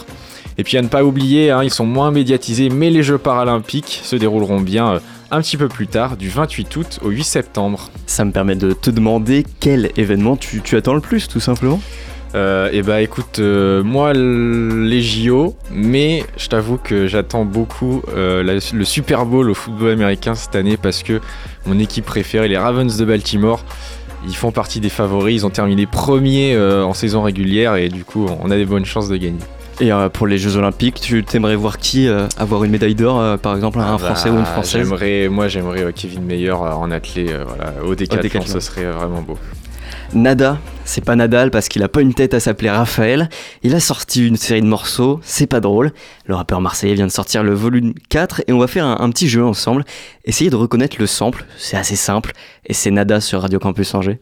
Et 0.57 0.63
puis 0.63 0.77
à 0.77 0.81
ne 0.81 0.87
pas 0.87 1.03
oublier, 1.03 1.51
hein, 1.51 1.63
ils 1.63 1.73
sont 1.73 1.85
moins 1.85 2.11
médiatisés, 2.11 2.69
mais 2.69 2.89
les 2.89 3.03
Jeux 3.03 3.17
paralympiques 3.17 3.99
se 4.03 4.15
dérouleront 4.15 4.61
bien 4.61 5.01
un 5.35 5.41
petit 5.41 5.57
peu 5.57 5.67
plus 5.67 5.87
tard, 5.87 6.17
du 6.17 6.29
28 6.29 6.75
août 6.77 6.99
au 7.03 7.09
8 7.09 7.23
septembre. 7.23 7.89
Ça 8.07 8.23
me 8.25 8.31
permet 8.31 8.55
de 8.55 8.73
te 8.73 8.89
demander 8.89 9.45
quel 9.59 9.91
événement 9.97 10.37
tu, 10.37 10.61
tu 10.61 10.75
attends 10.77 10.93
le 10.93 11.01
plus, 11.01 11.27
tout 11.27 11.39
simplement. 11.39 11.81
Euh, 12.33 12.69
et 12.73 12.81
bah 12.81 13.01
écoute, 13.01 13.39
euh, 13.39 13.81
moi 13.81 14.11
les 14.13 15.01
JO, 15.01 15.55
mais 15.71 16.25
je 16.37 16.47
t'avoue 16.47 16.77
que 16.77 17.07
j'attends 17.07 17.45
beaucoup 17.45 18.01
euh, 18.13 18.43
la- 18.43 18.55
le 18.73 18.83
Super 18.85 19.25
Bowl 19.25 19.49
au 19.49 19.53
football 19.53 19.91
américain 19.91 20.35
cette 20.35 20.55
année 20.55 20.75
parce 20.75 21.01
que 21.01 21.21
mon 21.65 21.79
équipe 21.79 22.03
préférée, 22.05 22.49
les 22.49 22.57
Ravens 22.57 22.97
de 22.97 23.05
Baltimore, 23.05 23.63
ils 24.27 24.35
font 24.35 24.51
partie 24.51 24.81
des 24.81 24.89
favoris, 24.89 25.35
ils 25.41 25.45
ont 25.45 25.49
terminé 25.49 25.85
premier 25.85 26.55
euh, 26.55 26.83
en 26.83 26.93
saison 26.93 27.21
régulière 27.21 27.75
et 27.75 27.87
du 27.87 28.03
coup 28.03 28.25
on 28.41 28.51
a 28.51 28.55
des 28.57 28.65
bonnes 28.65 28.85
chances 28.85 29.07
de 29.07 29.15
gagner. 29.15 29.39
Et 29.81 29.91
euh, 29.91 30.07
pour 30.07 30.25
les 30.25 30.37
Jeux 30.37 30.55
Olympiques, 30.55 31.01
tu 31.01 31.23
t'aimerais 31.23 31.55
voir 31.57 31.77
qui 31.77 32.07
euh, 32.07 32.27
avoir 32.37 32.63
une 32.63 32.71
médaille 32.71 32.95
d'or, 32.95 33.19
euh, 33.19 33.35
par 33.35 33.55
exemple 33.55 33.79
un 33.79 33.95
Ah 33.95 33.97
Français 33.97 34.29
bah, 34.29 34.35
ou 34.35 34.39
une 34.39 34.45
Française? 34.45 34.83
J'aimerais, 34.87 35.27
moi 35.27 35.49
j'aimerais 35.49 35.83
euh, 35.83 35.91
Kevin 35.93 36.21
Meyer 36.23 36.51
euh, 36.51 36.71
en 36.71 36.91
athlée, 36.91 37.27
euh, 37.29 37.43
voilà, 37.45 37.73
au 37.83 37.93
décathlon, 37.93 38.21
décathlon. 38.21 38.53
ce 38.53 38.59
serait 38.61 38.85
vraiment 38.85 39.21
beau. 39.21 39.37
Nada, 40.13 40.59
c'est 40.85 41.03
pas 41.03 41.17
Nadal 41.17 41.51
parce 41.51 41.67
qu'il 41.67 41.83
a 41.83 41.89
pas 41.89 41.99
une 42.01 42.13
tête 42.13 42.33
à 42.33 42.39
s'appeler 42.39 42.69
Raphaël. 42.69 43.27
Il 43.63 43.75
a 43.75 43.81
sorti 43.81 44.25
une 44.25 44.37
série 44.37 44.61
de 44.61 44.67
morceaux, 44.67 45.19
c'est 45.23 45.47
pas 45.47 45.59
drôle. 45.59 45.91
Le 46.25 46.35
rappeur 46.35 46.61
marseillais 46.61 46.93
vient 46.93 47.07
de 47.07 47.11
sortir 47.11 47.43
le 47.43 47.53
volume 47.53 47.93
4 48.09 48.43
et 48.47 48.53
on 48.53 48.59
va 48.59 48.67
faire 48.67 48.85
un, 48.85 48.97
un 49.01 49.09
petit 49.09 49.27
jeu 49.27 49.43
ensemble. 49.43 49.83
Essayez 50.23 50.49
de 50.49 50.55
reconnaître 50.55 50.95
le 50.99 51.05
sample, 51.07 51.45
c'est 51.57 51.75
assez 51.75 51.97
simple. 51.97 52.31
Et 52.65 52.73
c'est 52.73 52.91
Nada 52.91 53.19
sur 53.19 53.41
Radio 53.41 53.59
Campus 53.59 53.93
Angers. 53.93 54.21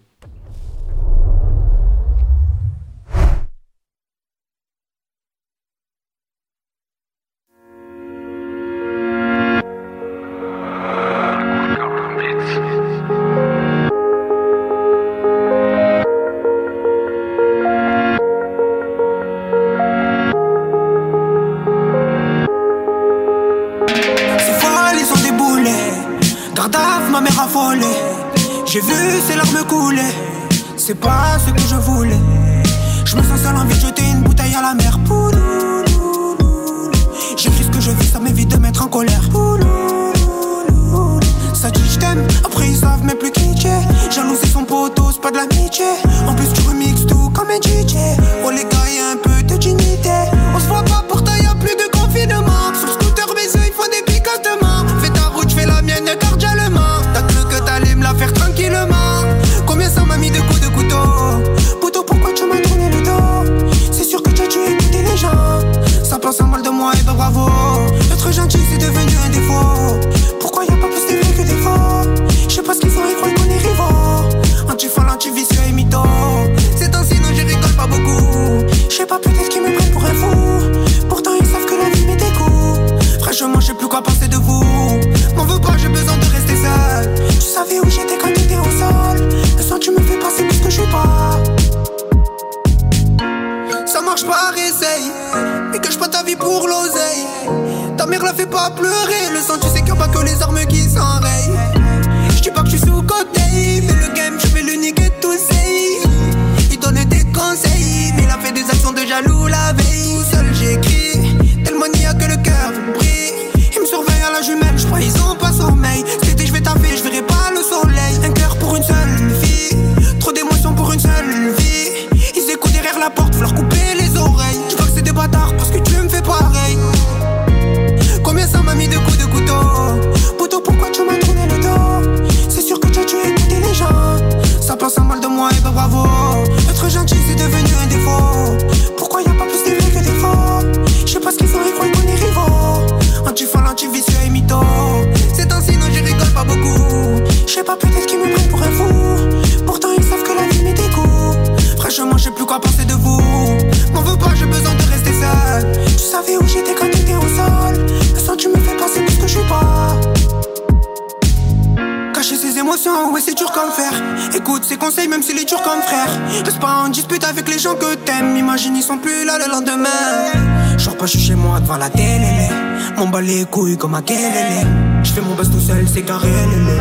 Ouais, 163.12 163.22
c'est 163.22 163.36
dur 163.36 163.52
comme 163.52 163.72
fer. 163.72 163.92
Écoute 164.36 164.64
ses 164.64 164.78
conseils, 164.78 165.08
même 165.08 165.22
s'il 165.22 165.38
est 165.38 165.46
dur 165.48 165.62
comme 165.62 165.82
frère. 165.82 166.08
Reste 166.46 166.60
pas 166.60 166.84
en 166.86 166.90
dispute 166.90 167.24
avec 167.24 167.48
les 167.48 167.60
gens 167.60 167.76
que 167.76 167.96
t'aimes. 167.96 168.36
Imagine, 168.38 168.76
ils 168.76 168.84
sont 168.84 168.98
plus 168.98 169.26
là 169.26 169.38
le 169.38 169.52
lendemain. 169.52 170.78
Genre 170.78 170.98
pas, 170.98 171.06
je 171.06 171.18
chez 171.18 171.36
moi 171.36 171.60
devant 171.60 171.78
la 171.78 171.90
télé. 171.90 172.50
M'en 172.98 173.08
bats 173.08 173.22
les 173.22 173.46
couilles 173.46 173.78
comme 173.78 173.96
à 173.96 174.02
Kelele. 174.02 174.68
Je 175.04 175.12
fais 175.12 175.22
mon 175.22 175.36
buzz 175.36 175.50
tout 175.52 175.60
seul, 175.60 175.86
c'est 175.92 176.02
carré, 176.02 176.30
lélé. 176.30 176.80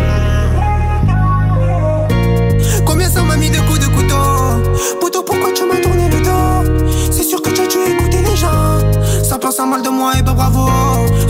Combien 2.86 3.08
ça 3.08 3.22
m'a 3.22 3.36
mis 3.36 3.50
de 3.50 3.58
coups 3.60 3.80
de 3.80 3.86
couteau? 3.86 4.98
Poutou, 5.00 5.22
pourquoi 5.22 5.52
tu 5.52 5.64
m'as 5.64 5.76
tourné 5.76 6.08
le 6.08 6.20
dos? 6.20 7.10
C'est 7.10 7.24
sûr 7.24 7.42
que 7.42 7.50
tu 7.50 7.60
as 7.60 7.66
tué 7.66 7.90
écouter 7.90 8.18
les 8.22 8.36
gens 8.36 8.78
Ça 9.22 9.38
pense 9.38 9.58
en 9.60 9.66
mal 9.66 9.82
de 9.82 9.88
moi 9.88 10.12
et 10.18 10.22
ben 10.22 10.34
bravo 10.34 10.66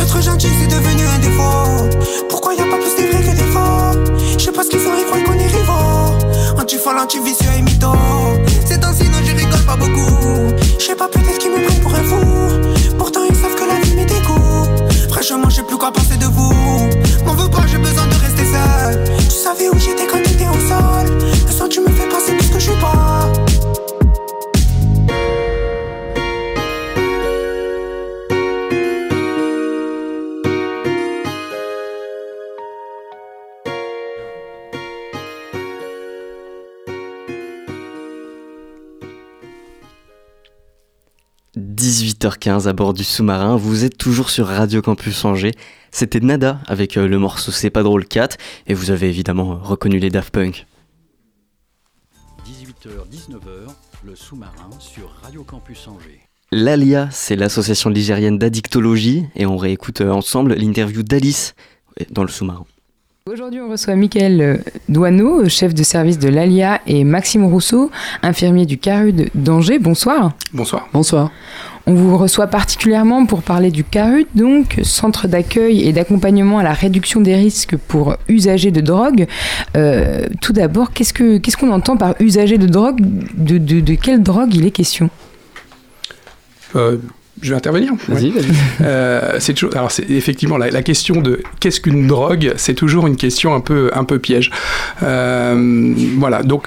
Être 0.00 0.22
gentil 0.22 0.48
c'est 0.60 0.68
devenu 0.68 1.02
un 1.06 1.18
défaut 1.18 1.98
Pourquoi 2.28 2.54
y 2.54 2.60
a 2.60 2.64
pas 2.64 2.78
plus 2.78 2.94
de 3.02 3.08
vrais 3.10 3.22
que 3.22 3.36
des 3.36 3.50
faux? 3.50 3.91
Je 4.42 4.46
sais 4.46 4.52
pas 4.52 4.64
ce 4.64 4.70
qu'ils 4.70 4.80
font, 4.80 4.90
ils 4.98 5.04
croient 5.04 5.22
ralenti, 6.92 7.18
vicieux 7.20 7.50
et 7.56 7.62
mytho. 7.62 7.92
C'est 8.66 8.84
un 8.84 8.92
signe, 8.92 9.12
j'y 9.24 9.32
rigole 9.32 9.64
pas 9.64 9.76
beaucoup. 9.76 10.52
Je 10.78 10.84
sais 10.84 10.96
pas, 10.96 11.06
peut-être 11.06 11.38
qu'ils 11.38 11.52
me 11.52 11.64
prennent 11.64 11.80
pour 11.80 11.94
un 11.94 12.02
fou. 12.02 12.96
Pourtant, 12.98 13.20
ils 13.28 13.36
savent 13.36 13.54
que 13.54 13.64
la 13.64 13.80
vie 13.80 13.94
m'est 13.94 14.04
dégoût. 14.04 14.66
Fraîchement, 15.08 15.48
je 15.48 15.62
plus 15.62 15.76
quoi 15.76 15.92
penser 15.92 16.16
de 16.16 16.26
vous. 16.26 16.52
M'en 17.24 17.34
veux 17.34 17.48
pas, 17.48 17.66
j'ai 17.66 17.78
besoin 17.78 18.06
de 18.06 18.14
rester 18.14 18.44
seul. 18.44 19.04
Tu 19.18 19.30
savais 19.30 19.68
où 19.68 19.78
j'étais 19.78 20.06
quand 20.06 20.22
t'étais 20.22 20.48
au 20.48 20.60
sol. 20.68 21.18
Le 21.46 21.52
soir, 21.52 21.68
tu 21.68 21.80
me 21.80 21.88
fais 21.88 22.08
passer 22.08 22.32
parce 22.36 22.48
que 22.48 22.58
je 22.58 22.70
suis 22.70 22.80
pas. 22.80 23.11
18h15 42.22 42.68
à 42.68 42.72
bord 42.72 42.94
du 42.94 43.02
sous-marin, 43.02 43.56
vous 43.56 43.84
êtes 43.84 43.98
toujours 43.98 44.30
sur 44.30 44.46
Radio 44.46 44.80
Campus 44.80 45.24
Angers. 45.24 45.54
C'était 45.90 46.20
Nada 46.20 46.60
avec 46.68 46.96
euh, 46.96 47.08
le 47.08 47.18
morceau 47.18 47.50
C'est 47.50 47.68
pas 47.68 47.82
drôle 47.82 48.06
4 48.06 48.36
et 48.68 48.74
vous 48.74 48.92
avez 48.92 49.08
évidemment 49.08 49.58
reconnu 49.60 49.98
les 49.98 50.08
Daft 50.08 50.32
Punk. 50.32 50.68
18h-19h, 52.46 53.72
le 54.04 54.14
sous-marin 54.14 54.70
sur 54.78 55.12
Radio 55.24 55.42
Campus 55.42 55.88
Angers. 55.88 56.20
L'ALIA, 56.52 57.08
c'est 57.10 57.34
l'association 57.34 57.90
ligérienne 57.90 58.38
d'addictologie 58.38 59.24
et 59.34 59.44
on 59.44 59.56
réécoute 59.56 60.00
euh, 60.00 60.10
ensemble 60.10 60.54
l'interview 60.54 61.02
d'Alice 61.02 61.56
euh, 62.00 62.04
dans 62.12 62.22
le 62.22 62.28
sous-marin. 62.28 62.66
Aujourd'hui, 63.30 63.60
on 63.60 63.70
reçoit 63.70 63.94
Michael 63.94 64.40
euh, 64.40 64.56
Douaneau, 64.88 65.48
chef 65.48 65.74
de 65.74 65.84
service 65.84 66.18
de 66.18 66.28
l'ALIA, 66.28 66.80
et 66.88 67.04
Maxime 67.04 67.44
Rousseau, 67.44 67.88
infirmier 68.20 68.66
du 68.66 68.78
CARUD 68.78 69.30
d'Angers. 69.36 69.78
Bonsoir. 69.78 70.32
Bonsoir. 70.52 70.88
Bonsoir. 70.92 71.30
On 71.86 71.94
vous 71.94 72.16
reçoit 72.16 72.46
particulièrement 72.46 73.26
pour 73.26 73.42
parler 73.42 73.72
du 73.72 73.82
CARUD, 73.82 74.26
donc 74.36 74.78
centre 74.84 75.26
d'accueil 75.26 75.82
et 75.88 75.92
d'accompagnement 75.92 76.58
à 76.58 76.62
la 76.62 76.72
réduction 76.74 77.20
des 77.20 77.34
risques 77.34 77.76
pour 77.76 78.16
usagers 78.28 78.70
de 78.70 78.80
drogue. 78.80 79.26
Euh, 79.76 80.26
tout 80.40 80.52
d'abord, 80.52 80.92
qu'est-ce 80.92 81.12
qu'on 81.12 81.40
qu'est-ce 81.40 81.56
qu'on 81.56 81.72
entend 81.72 81.96
par 81.96 82.14
usager 82.20 82.56
de 82.56 82.66
drogue? 82.66 83.00
De, 83.34 83.58
de, 83.58 83.80
de 83.80 83.94
quelle 83.94 84.22
drogue 84.22 84.54
il 84.54 84.64
est 84.64 84.70
question? 84.70 85.10
Euh, 86.76 86.98
je 87.40 87.50
vais 87.50 87.56
intervenir? 87.56 87.92
Vas-y, 88.08 88.30
Ouais. 88.30 88.42
Euh, 88.82 89.36
c'est 89.40 89.54
toujours, 89.54 89.76
alors 89.76 89.90
c'est 89.90 90.08
effectivement 90.08 90.58
la, 90.58 90.70
la 90.70 90.82
question 90.82 91.20
de 91.20 91.42
qu'est-ce 91.58 91.80
qu'une 91.80 92.06
drogue, 92.06 92.52
c'est 92.56 92.74
toujours 92.74 93.08
une 93.08 93.16
question 93.16 93.54
un 93.54 93.60
peu 93.60 93.90
un 93.92 94.04
peu 94.04 94.20
piège. 94.20 94.52
Euh, 95.02 95.92
voilà, 96.18 96.44
donc 96.44 96.66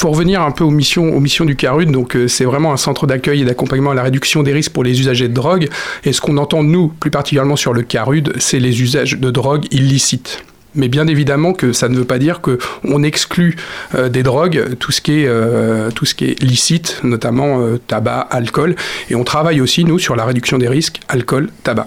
faut 0.00 0.10
revenir 0.10 0.42
un 0.42 0.50
peu 0.50 0.64
aux 0.64 0.70
missions, 0.70 1.14
aux 1.14 1.20
missions 1.20 1.44
du 1.44 1.56
CARUD. 1.56 1.90
Donc, 1.90 2.16
euh, 2.16 2.28
c'est 2.28 2.44
vraiment 2.44 2.72
un 2.72 2.76
centre 2.76 3.06
d'accueil 3.06 3.42
et 3.42 3.44
d'accompagnement 3.44 3.90
à 3.90 3.94
la 3.94 4.02
réduction 4.02 4.42
des 4.42 4.52
risques 4.52 4.72
pour 4.72 4.84
les 4.84 4.98
usagers 5.00 5.28
de 5.28 5.34
drogue. 5.34 5.68
Et 6.04 6.12
ce 6.12 6.20
qu'on 6.20 6.36
entend, 6.36 6.62
nous, 6.62 6.88
plus 6.88 7.10
particulièrement 7.10 7.56
sur 7.56 7.72
le 7.72 7.82
CARUD, 7.82 8.32
c'est 8.38 8.58
les 8.58 8.82
usages 8.82 9.18
de 9.18 9.30
drogue 9.30 9.66
illicites. 9.70 10.44
Mais 10.74 10.88
bien 10.88 11.06
évidemment 11.06 11.54
que 11.54 11.72
ça 11.72 11.88
ne 11.88 11.96
veut 11.96 12.04
pas 12.04 12.18
dire 12.18 12.42
qu'on 12.42 13.02
exclut 13.02 13.56
euh, 13.94 14.10
des 14.10 14.22
drogues, 14.22 14.76
tout 14.78 14.92
ce, 14.92 15.00
qui 15.00 15.22
est, 15.22 15.26
euh, 15.26 15.90
tout 15.90 16.04
ce 16.04 16.14
qui 16.14 16.26
est 16.26 16.42
licite, 16.42 17.00
notamment 17.02 17.60
tabac, 17.86 18.20
alcool. 18.30 18.76
Et 19.08 19.14
on 19.14 19.24
travaille 19.24 19.62
aussi, 19.62 19.84
nous, 19.84 19.98
sur 19.98 20.16
la 20.16 20.26
réduction 20.26 20.58
des 20.58 20.68
risques 20.68 21.00
alcool, 21.08 21.48
tabac. 21.62 21.86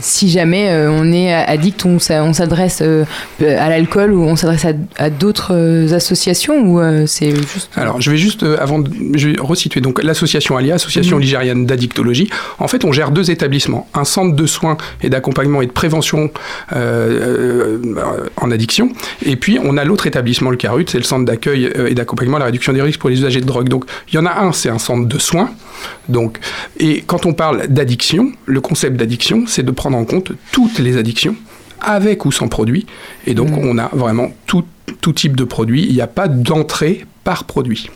Si 0.00 0.28
jamais 0.30 0.70
euh, 0.70 0.90
on 0.90 1.12
est 1.12 1.32
addict, 1.32 1.84
on 1.86 1.98
s'a- 1.98 2.22
on 2.24 2.32
s'adresse 2.32 2.80
euh, 2.82 3.04
à 3.40 3.68
l'alcool 3.68 4.12
ou 4.12 4.22
on 4.22 4.36
s'adresse 4.36 4.64
à, 4.64 4.72
à 4.96 5.10
d'autres 5.10 5.52
euh, 5.54 5.92
associations 5.94 6.60
ou 6.62 6.80
euh, 6.80 7.06
c'est 7.06 7.30
juste. 7.34 7.70
Alors, 7.76 8.00
je 8.00 8.10
vais 8.10 8.16
juste, 8.16 8.44
avant 8.58 8.78
de 8.80 8.90
je 9.14 9.28
vais 9.30 9.36
resituer, 9.40 9.80
donc 9.80 10.02
l'association 10.02 10.56
ALIA, 10.56 10.74
Association 10.74 11.16
Mhm. 11.16 11.22
ligérienne 11.22 11.66
d'addictologie, 11.66 12.28
en 12.58 12.68
fait, 12.68 12.84
on 12.84 12.92
gère 12.92 13.10
deux 13.10 13.30
établissements, 13.30 13.88
un 13.94 14.04
centre 14.04 14.34
de 14.34 14.46
soins 14.46 14.76
et 15.02 15.08
d'accompagnement 15.10 15.62
et 15.62 15.66
de 15.66 15.72
prévention 15.72 16.30
en 16.72 18.50
addiction, 18.50 18.90
et 19.24 19.36
puis 19.36 19.58
on 19.62 19.76
a 19.76 19.84
l'autre 19.84 20.06
établissement, 20.06 20.50
le 20.50 20.56
CARUT, 20.56 20.86
c'est 20.88 20.98
le 20.98 21.04
centre 21.04 21.24
d'accueil 21.24 21.70
et 21.88 21.94
d'accompagnement 21.94 22.36
à 22.36 22.40
la 22.40 22.46
réduction 22.46 22.72
des 22.72 22.82
risques 22.82 23.00
pour 23.00 23.10
les 23.10 23.16
usagers 23.18 23.40
de 23.40 23.46
drogue. 23.46 23.68
Donc, 23.68 23.84
il 24.08 24.14
y 24.14 24.18
en 24.18 24.26
a 24.26 24.40
un, 24.40 24.52
c'est 24.52 24.68
un 24.70 24.78
centre 24.78 25.06
de 25.08 25.18
soins, 25.18 25.50
donc, 26.08 26.38
et 26.78 27.02
quand 27.06 27.26
on 27.26 27.32
parle 27.32 27.68
d'addiction, 27.68 28.32
le 28.46 28.60
concept 28.60 28.96
d'addiction, 28.96 29.44
c'est 29.46 29.62
de 29.62 29.70
prendre 29.70 29.96
en 29.96 30.04
compte 30.04 30.32
toutes 30.52 30.78
les 30.78 30.96
addictions, 30.96 31.36
avec 31.80 32.24
ou 32.24 32.32
sans 32.32 32.48
produit, 32.48 32.86
et 33.26 33.34
donc 33.34 33.50
on 33.56 33.76
a 33.78 33.88
vraiment 33.92 34.30
tout, 34.46 34.64
tout 35.00 35.12
type 35.12 35.36
de 35.36 35.44
produit, 35.44 35.84
il 35.88 35.94
n'y 35.94 36.00
a 36.00 36.06
pas 36.06 36.28
d'entrée 36.28 37.04
par 37.24 37.44
produit. 37.44 37.90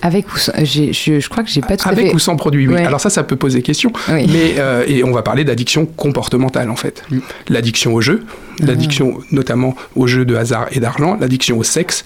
Avec 0.00 0.32
ou 0.32 0.38
sans. 0.38 0.52
j'ai- 0.62 0.92
Je, 0.92 1.18
je 1.18 1.28
crois 1.28 1.42
que 1.42 1.50
j'ai 1.50 1.60
pas 1.60 1.76
tout 1.76 1.88
à 1.88 1.90
Avec 1.90 2.06
fait. 2.10 2.14
ou 2.14 2.20
sans 2.20 2.36
produit, 2.36 2.68
oui. 2.68 2.74
Ouais. 2.74 2.86
Alors 2.86 3.00
ça, 3.00 3.10
ça 3.10 3.24
peut 3.24 3.34
poser 3.34 3.62
question. 3.62 3.90
Oui. 4.08 4.26
Mais, 4.32 4.54
euh, 4.58 4.84
et 4.86 5.02
on 5.02 5.10
va 5.10 5.22
parler 5.22 5.42
d'addiction 5.42 5.86
comportementale, 5.86 6.70
en 6.70 6.76
fait. 6.76 7.02
Mm. 7.10 7.18
L'addiction 7.48 7.94
au 7.94 8.00
jeu, 8.00 8.22
Ah. 8.62 8.66
l'addiction 8.66 9.18
notamment 9.32 9.74
au 9.96 10.06
jeu 10.06 10.24
de 10.24 10.36
hasard 10.36 10.68
et 10.70 10.78
d'argent, 10.78 11.16
l'addiction 11.20 11.58
au 11.58 11.64
sexe, 11.64 12.04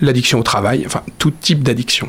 l'addiction 0.00 0.38
au 0.38 0.44
travail, 0.44 0.84
enfin, 0.86 1.02
tout 1.18 1.32
type 1.32 1.64
d'addiction. 1.64 2.08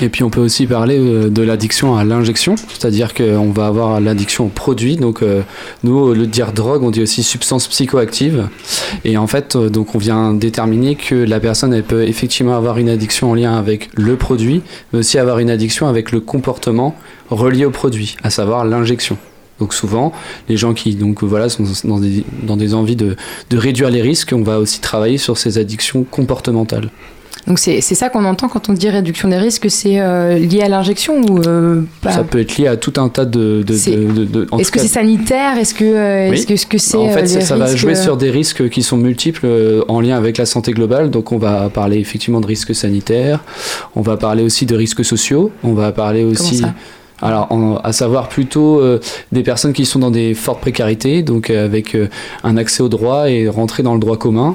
Et 0.00 0.08
puis 0.08 0.22
on 0.22 0.30
peut 0.30 0.40
aussi 0.40 0.66
parler 0.66 0.98
euh, 0.98 1.28
de 1.28 1.42
l'addiction 1.42 1.96
à 1.96 2.04
l'injection, 2.04 2.54
c'est-à-dire 2.56 3.12
qu'on 3.12 3.50
va 3.50 3.66
avoir 3.66 4.00
l'addiction 4.00 4.46
au 4.46 4.48
produit. 4.48 4.96
Donc 4.96 5.22
euh, 5.22 5.42
nous, 5.82 5.96
au 5.98 6.14
lieu 6.14 6.26
de 6.26 6.32
dire 6.32 6.52
drogue, 6.52 6.82
on 6.82 6.90
dit 6.90 7.02
aussi 7.02 7.22
substance 7.22 7.68
psychoactive. 7.68 8.48
Et 9.04 9.16
en 9.16 9.26
fait, 9.26 9.56
euh, 9.56 9.68
donc 9.68 9.94
on 9.94 9.98
vient 9.98 10.32
déterminer 10.32 10.94
que 10.94 11.14
la 11.14 11.40
personne, 11.40 11.74
elle 11.74 11.82
peut 11.82 12.04
effectivement 12.04 12.56
avoir 12.56 12.78
une 12.78 12.88
addiction 12.88 13.30
en 13.30 13.34
lien 13.34 13.56
avec 13.56 13.90
le 13.94 14.16
produit, 14.16 14.62
mais 14.92 15.00
aussi 15.00 15.18
avoir 15.18 15.38
une 15.38 15.50
addiction 15.50 15.88
avec 15.88 16.12
le 16.12 16.20
comportement 16.20 16.94
relié 17.28 17.64
au 17.64 17.70
produit, 17.70 18.16
à 18.22 18.30
savoir 18.30 18.64
l'injection. 18.64 19.18
Donc 19.58 19.74
souvent, 19.74 20.12
les 20.48 20.56
gens 20.56 20.72
qui 20.72 20.94
donc 20.94 21.22
voilà 21.22 21.50
sont 21.50 21.64
dans 21.84 21.98
des, 21.98 22.24
dans 22.44 22.56
des 22.56 22.72
envies 22.72 22.96
de, 22.96 23.16
de 23.50 23.58
réduire 23.58 23.90
les 23.90 24.00
risques, 24.00 24.32
on 24.34 24.42
va 24.42 24.58
aussi 24.58 24.80
travailler 24.80 25.18
sur 25.18 25.36
ces 25.36 25.58
addictions 25.58 26.04
comportementales. 26.04 26.90
Donc 27.46 27.58
c'est 27.58 27.80
ça 27.80 28.10
qu'on 28.10 28.24
entend 28.26 28.48
quand 28.48 28.68
on 28.68 28.72
dit 28.74 28.88
réduction 28.90 29.28
des 29.28 29.38
risques, 29.38 29.70
c'est 29.70 29.98
euh, 30.00 30.38
lié 30.38 30.62
à 30.62 30.68
l'injection 30.68 31.20
ou 31.22 31.40
euh, 31.40 31.82
pas 32.02 32.12
Ça 32.12 32.22
peut 32.22 32.40
être 32.40 32.58
lié 32.58 32.66
à 32.66 32.76
tout 32.76 32.92
un 32.98 33.08
tas 33.08 33.24
de. 33.24 33.64
Est-ce 34.58 34.70
que 34.70 34.78
c'est 34.78 34.88
sanitaire? 34.88 35.56
Est-ce 35.56 35.74
que 35.74 35.84
euh, 35.84 36.30
Oui. 36.30 36.44
que 36.44 36.78
c'est 36.78 36.96
en 36.96 37.08
fait, 37.10 37.26
ça, 37.26 37.56
va 37.56 37.74
jouer 37.74 37.94
sur 37.94 38.16
des 38.16 38.30
risques 38.30 38.68
qui 38.68 38.82
sont 38.82 38.96
multiples 38.96 39.46
en 39.88 40.00
lien 40.00 40.16
avec 40.16 40.38
la 40.38 40.46
santé 40.46 40.72
globale. 40.72 41.10
Donc, 41.10 41.32
on 41.32 41.38
va 41.38 41.70
parler 41.70 41.98
effectivement 41.98 42.40
de 42.40 42.46
risques 42.46 42.74
sanitaires. 42.74 43.40
On 43.96 44.02
va 44.02 44.16
parler 44.16 44.42
aussi 44.42 44.66
de 44.66 44.76
risques 44.76 45.04
sociaux. 45.04 45.50
On 45.64 45.72
va 45.72 45.92
parler 45.92 46.24
aussi. 46.24 46.62
alors, 47.22 47.46
en- 47.50 47.76
à 47.76 47.92
savoir 47.92 48.28
plutôt 48.28 48.80
euh, 48.80 49.00
des 49.32 49.42
personnes 49.42 49.72
qui 49.72 49.84
sont 49.86 49.98
dans 49.98 50.10
des 50.10 50.34
fortes 50.34 50.60
précarités, 50.60 51.22
donc 51.22 51.50
euh, 51.50 51.64
avec 51.64 51.94
euh, 51.94 52.08
un 52.44 52.56
accès 52.56 52.82
au 52.82 52.88
droit 52.88 53.28
et 53.30 53.48
rentrer 53.48 53.82
dans 53.82 53.94
le 53.94 54.00
droit 54.00 54.16
commun. 54.16 54.54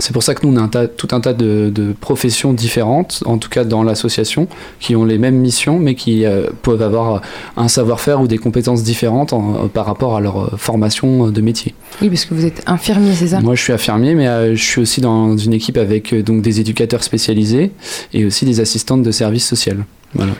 C'est 0.00 0.12
pour 0.12 0.22
ça 0.22 0.34
que 0.34 0.44
nous, 0.46 0.52
on 0.52 0.56
a 0.56 0.60
un 0.62 0.68
tas- 0.68 0.88
tout 0.88 1.08
un 1.12 1.20
tas 1.20 1.32
de, 1.32 1.70
de 1.72 1.92
professions 2.00 2.52
différentes, 2.52 3.22
en 3.26 3.38
tout 3.38 3.48
cas 3.48 3.64
dans 3.64 3.82
l'association, 3.82 4.48
qui 4.80 4.96
ont 4.96 5.04
les 5.04 5.18
mêmes 5.18 5.36
missions, 5.36 5.78
mais 5.78 5.94
qui 5.94 6.24
euh, 6.26 6.46
peuvent 6.62 6.82
avoir 6.82 7.22
un 7.56 7.68
savoir-faire 7.68 8.20
ou 8.20 8.26
des 8.26 8.38
compétences 8.38 8.82
différentes 8.82 9.32
en- 9.32 9.68
par 9.68 9.86
rapport 9.86 10.16
à 10.16 10.20
leur 10.20 10.40
euh, 10.40 10.56
formation 10.56 11.28
de 11.30 11.40
métier. 11.40 11.74
Oui, 12.02 12.08
parce 12.08 12.24
que 12.24 12.34
vous 12.34 12.44
êtes 12.46 12.62
infirmier, 12.66 13.12
c'est 13.14 13.28
ça? 13.28 13.40
Moi, 13.40 13.54
je 13.54 13.62
suis 13.62 13.72
infirmier, 13.72 14.14
mais 14.14 14.26
euh, 14.28 14.54
je 14.56 14.62
suis 14.62 14.80
aussi 14.80 15.00
dans 15.00 15.36
une 15.36 15.52
équipe 15.52 15.76
avec 15.76 16.12
euh, 16.12 16.22
donc 16.22 16.42
des 16.42 16.60
éducateurs 16.60 17.04
spécialisés 17.04 17.70
et 18.12 18.24
aussi 18.24 18.44
des 18.44 18.60
assistantes 18.60 19.02
de 19.02 19.10
services 19.10 19.46
sociaux. 19.46 19.74
Voilà. 20.14 20.32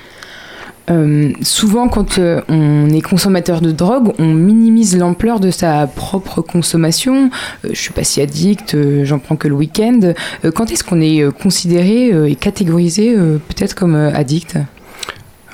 Euh, 0.90 1.32
souvent, 1.42 1.88
quand 1.88 2.18
euh, 2.18 2.40
on 2.48 2.88
est 2.90 3.00
consommateur 3.00 3.60
de 3.60 3.70
drogue, 3.70 4.12
on 4.18 4.34
minimise 4.34 4.96
l'ampleur 4.96 5.40
de 5.40 5.50
sa 5.50 5.86
propre 5.86 6.40
consommation. 6.42 7.30
Euh, 7.64 7.70
je 7.72 7.80
suis 7.80 7.92
pas 7.92 8.04
si 8.04 8.20
addict, 8.20 8.74
euh, 8.74 9.04
j'en 9.04 9.18
prends 9.18 9.36
que 9.36 9.48
le 9.48 9.54
week-end. 9.54 10.00
Quand 10.54 10.70
est-ce 10.70 10.84
qu'on 10.84 11.00
est 11.00 11.24
considéré 11.40 12.08
et 12.30 12.34
catégorisé 12.34 13.14
peut-être 13.14 13.74
comme 13.74 13.94
addict? 13.94 14.56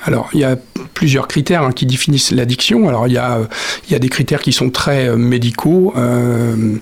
Alors, 0.07 0.29
il 0.33 0.39
y 0.39 0.45
a 0.45 0.55
plusieurs 0.93 1.27
critères 1.27 1.63
hein, 1.63 1.73
qui 1.73 1.85
définissent 1.85 2.31
l'addiction. 2.31 2.87
Alors, 2.87 3.07
il 3.07 3.13
y, 3.13 3.17
a, 3.17 3.39
euh, 3.39 3.43
il 3.87 3.91
y 3.91 3.95
a 3.95 3.99
des 3.99 4.07
critères 4.07 4.41
qui 4.41 4.53
sont 4.53 4.69
très 4.69 5.09
euh, 5.09 5.17
médicaux, 5.17 5.93
euh, 5.97 6.77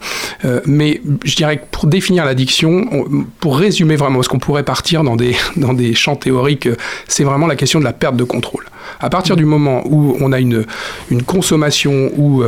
mais 0.67 1.01
je 1.23 1.35
dirais 1.35 1.57
que 1.57 1.63
pour 1.71 1.87
définir 1.87 2.23
l'addiction, 2.23 2.85
on- 2.91 3.25
pour 3.39 3.57
résumer 3.57 3.95
vraiment, 3.95 4.17
parce 4.17 4.27
qu'on 4.27 4.37
pourrait 4.37 4.61
partir 4.63 5.03
dans 5.03 5.15
des, 5.15 5.35
dans 5.57 5.73
des 5.73 5.95
champs 5.95 6.15
théoriques, 6.15 6.69
c'est 7.07 7.23
vraiment 7.23 7.47
la 7.47 7.55
question 7.55 7.79
de 7.79 7.83
la 7.83 7.93
perte 7.93 8.15
de 8.15 8.23
contrôle. 8.23 8.65
À 8.99 9.09
partir 9.09 9.35
du 9.35 9.45
moment 9.45 9.81
où 9.87 10.15
on 10.21 10.31
a 10.31 10.39
une, 10.39 10.63
une 11.09 11.23
consommation 11.23 12.11
ou, 12.15 12.43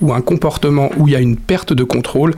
ou 0.00 0.12
un 0.14 0.20
comportement 0.20 0.90
où 0.96 1.08
il 1.08 1.12
y 1.12 1.16
a 1.16 1.20
une 1.20 1.36
perte 1.36 1.72
de 1.72 1.82
contrôle, 1.82 2.34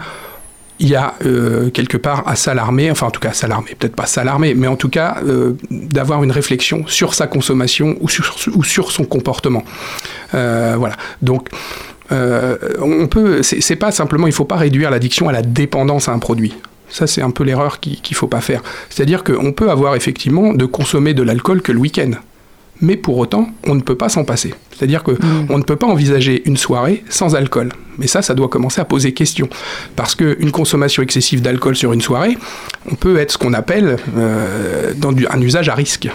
il 0.80 0.88
y 0.88 0.96
a 0.96 1.14
euh, 1.24 1.70
quelque 1.70 1.96
part 1.96 2.26
à 2.26 2.36
s'alarmer, 2.36 2.90
enfin 2.90 3.06
en 3.06 3.10
tout 3.10 3.20
cas 3.20 3.32
s'alarmer, 3.32 3.74
peut-être 3.78 3.94
pas 3.94 4.06
s'alarmer, 4.06 4.54
mais 4.54 4.66
en 4.66 4.76
tout 4.76 4.88
cas 4.88 5.18
euh, 5.24 5.56
d'avoir 5.70 6.24
une 6.24 6.32
réflexion 6.32 6.84
sur 6.86 7.14
sa 7.14 7.26
consommation 7.26 7.96
ou 8.00 8.08
sur, 8.08 8.90
son 8.90 9.04
comportement. 9.04 9.64
Euh, 10.34 10.74
voilà. 10.76 10.96
Donc 11.22 11.50
on 12.10 13.08
peut, 13.08 13.42
c'est 13.42 13.76
pas 13.76 13.90
simplement, 13.90 14.28
il 14.28 14.32
faut 14.32 14.44
pas 14.44 14.56
réduire 14.56 14.90
l'addiction 14.90 15.28
à 15.28 15.32
la 15.32 15.42
dépendance 15.42 16.08
à 16.08 16.12
un 16.12 16.18
produit. 16.18 16.54
Ça, 16.88 17.08
c'est 17.08 17.22
un 17.22 17.30
peu 17.30 17.42
l'erreur 17.42 17.80
qu'il 17.80 18.14
faut 18.14 18.28
pas 18.28 18.40
faire. 18.40 18.62
C'est-à-dire 18.88 19.24
qu'on 19.24 19.52
peut 19.52 19.70
avoir 19.70 19.96
effectivement 19.96 20.52
de 20.52 20.64
consommer 20.64 21.12
de 21.12 21.24
l'alcool 21.24 21.60
que 21.60 21.72
le 21.72 21.80
week-end. 21.80 22.12
Mais 22.80 22.96
pour 22.96 23.16
autant, 23.18 23.48
on 23.66 23.74
ne 23.74 23.80
peut 23.80 23.94
pas 23.96 24.08
s'en 24.08 24.24
passer. 24.24 24.52
C'est-à-dire 24.72 25.02
qu'on 25.04 25.16
on 25.48 25.58
ne 25.58 25.62
peut 25.62 25.76
pas 25.76 25.86
envisager 25.86 26.42
une 26.46 26.56
soirée 26.56 27.04
sans 27.08 27.34
alcool. 27.36 27.72
Mais 27.98 28.06
ça, 28.08 28.20
ça 28.20 28.34
doit 28.34 28.48
commencer 28.48 28.80
à 28.80 28.84
poser 28.84 29.12
question. 29.14 29.48
Parce 29.94 30.14
qu'une 30.16 30.50
consommation 30.50 31.02
excessive 31.02 31.40
d'alcool 31.40 31.76
sur 31.76 31.92
une 31.92 32.00
soirée, 32.00 32.36
on 32.90 32.96
peut 32.96 33.16
être 33.18 33.32
ce 33.32 33.38
qu'on 33.38 33.52
appelle 33.52 33.96
euh, 34.18 34.92
dans 34.96 35.12
du- 35.12 35.26
un 35.28 35.40
usage 35.40 35.68
à 35.68 35.74
risque. 35.74 36.08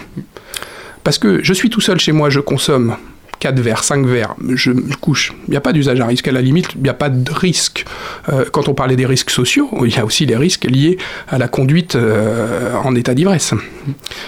Parce 1.02 1.16
que 1.18 1.42
je 1.42 1.52
suis 1.54 1.70
tout 1.70 1.80
seul 1.80 1.98
chez 1.98 2.12
moi, 2.12 2.28
je 2.28 2.40
consomme 2.40 2.94
4 3.40 3.58
verres, 3.58 3.82
5 3.82 4.06
verres, 4.06 4.34
je 4.54 4.70
me 4.70 4.94
couche. 5.00 5.32
Il 5.48 5.52
n'y 5.52 5.56
a 5.56 5.62
pas 5.62 5.72
d'usage 5.72 5.98
à 5.98 6.06
risque. 6.06 6.28
À 6.28 6.32
la 6.32 6.42
limite, 6.42 6.68
il 6.76 6.82
n'y 6.82 6.90
a 6.90 6.94
pas 6.94 7.08
de 7.08 7.32
risque. 7.32 7.86
Euh, 8.28 8.44
quand 8.52 8.68
on 8.68 8.74
parlait 8.74 8.96
des 8.96 9.06
risques 9.06 9.30
sociaux, 9.30 9.70
il 9.84 9.94
y 9.94 9.98
a 9.98 10.04
aussi 10.04 10.26
les 10.26 10.36
risques 10.36 10.66
liés 10.66 10.98
à 11.26 11.38
la 11.38 11.48
conduite 11.48 11.96
euh, 11.96 12.74
en 12.84 12.94
état 12.94 13.14
d'ivresse. 13.14 13.54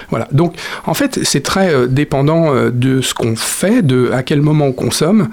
Voilà. 0.09 0.29
Donc, 0.33 0.55
en 0.87 0.95
fait, 0.95 1.21
c'est 1.25 1.43
très 1.43 1.75
euh, 1.75 1.87
dépendant 1.87 2.55
de 2.73 3.03
ce 3.03 3.13
qu'on 3.13 3.37
fait, 3.37 3.83
de 3.83 4.11
à 4.13 4.23
quel 4.23 4.41
moment 4.41 4.67
on 4.67 4.73
consomme 4.73 5.29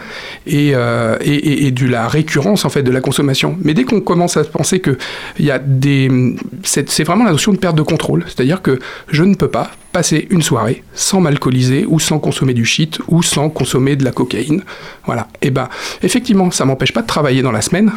et, 0.45 0.73
et, 1.21 1.71
de 1.71 1.87
la 1.87 2.07
récurrence 2.07 2.65
en 2.65 2.69
fait 2.69 2.83
de 2.83 2.91
la 2.91 2.99
consommation. 2.99 3.57
Mais 3.63 3.73
dès 3.73 3.85
qu'on 3.85 4.01
commence 4.01 4.35
à 4.35 4.43
penser 4.43 4.79
que 4.81 4.97
il 5.37 5.45
y 5.45 5.51
a 5.51 5.59
des, 5.59 6.35
c'est 6.63 6.89
c'est 6.89 7.03
vraiment 7.03 7.23
la 7.23 7.31
notion 7.31 7.53
de 7.53 7.57
perte 7.57 7.77
de 7.77 7.81
contrôle. 7.81 8.25
C'est-à-dire 8.27 8.61
que 8.61 8.79
je 9.07 9.23
ne 9.23 9.35
peux 9.35 9.47
pas 9.47 9.71
passer 9.91 10.27
une 10.29 10.41
soirée 10.41 10.83
sans 10.93 11.21
m'alcooliser 11.21 11.85
ou 11.87 11.99
sans 11.99 12.19
consommer 12.19 12.53
du 12.53 12.65
shit 12.65 12.99
ou 13.07 13.23
sans 13.23 13.49
consommer 13.49 13.68
de 13.77 14.03
la 14.03 14.11
cocaïne. 14.11 14.63
Voilà. 15.05 15.27
Et 15.41 15.51
ben, 15.51 15.69
effectivement, 16.01 16.51
ça 16.51 16.65
m'empêche 16.65 16.93
pas 16.93 17.01
de 17.01 17.07
travailler 17.07 17.41
dans 17.41 17.51
la 17.51 17.61
semaine, 17.61 17.91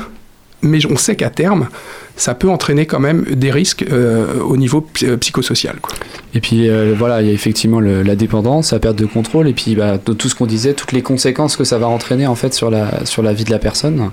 mais 0.64 0.78
on 0.87 0.96
sait 0.96 1.16
qu'à 1.16 1.30
terme, 1.30 1.68
ça 2.14 2.35
peut 2.35 2.48
entraîner 2.48 2.87
quand 2.87 3.00
même 3.00 3.24
des 3.24 3.50
risques 3.50 3.85
euh, 3.90 4.40
au 4.42 4.56
niveau 4.56 4.87
euh, 5.02 5.16
psychosocial. 5.16 5.76
Quoi. 5.80 5.92
Et 6.35 6.40
puis 6.40 6.68
euh, 6.68 6.94
voilà, 6.96 7.20
il 7.20 7.26
y 7.26 7.30
a 7.30 7.32
effectivement 7.32 7.80
le- 7.80 8.02
la 8.04 8.14
dépendance, 8.14 8.72
la 8.72 8.78
perte 8.78 8.96
de 8.96 9.06
contrôle, 9.06 9.48
et 9.48 9.54
puis 9.54 9.74
bah, 9.74 9.98
de 10.04 10.12
tout 10.12 10.28
ce 10.28 10.37
qu'on 10.37 10.46
disait, 10.46 10.74
toutes 10.74 10.92
les 10.92 11.02
conséquences 11.02 11.56
que 11.56 11.64
ça 11.64 11.78
va 11.78 11.88
entraîner 11.88 12.28
en 12.28 12.37
fait 12.37 12.54
sur 12.54 12.70
la, 12.70 13.04
sur 13.06 13.22
la 13.22 13.32
vie 13.32 13.44
de 13.44 13.50
la 13.50 13.58
personne. 13.58 14.11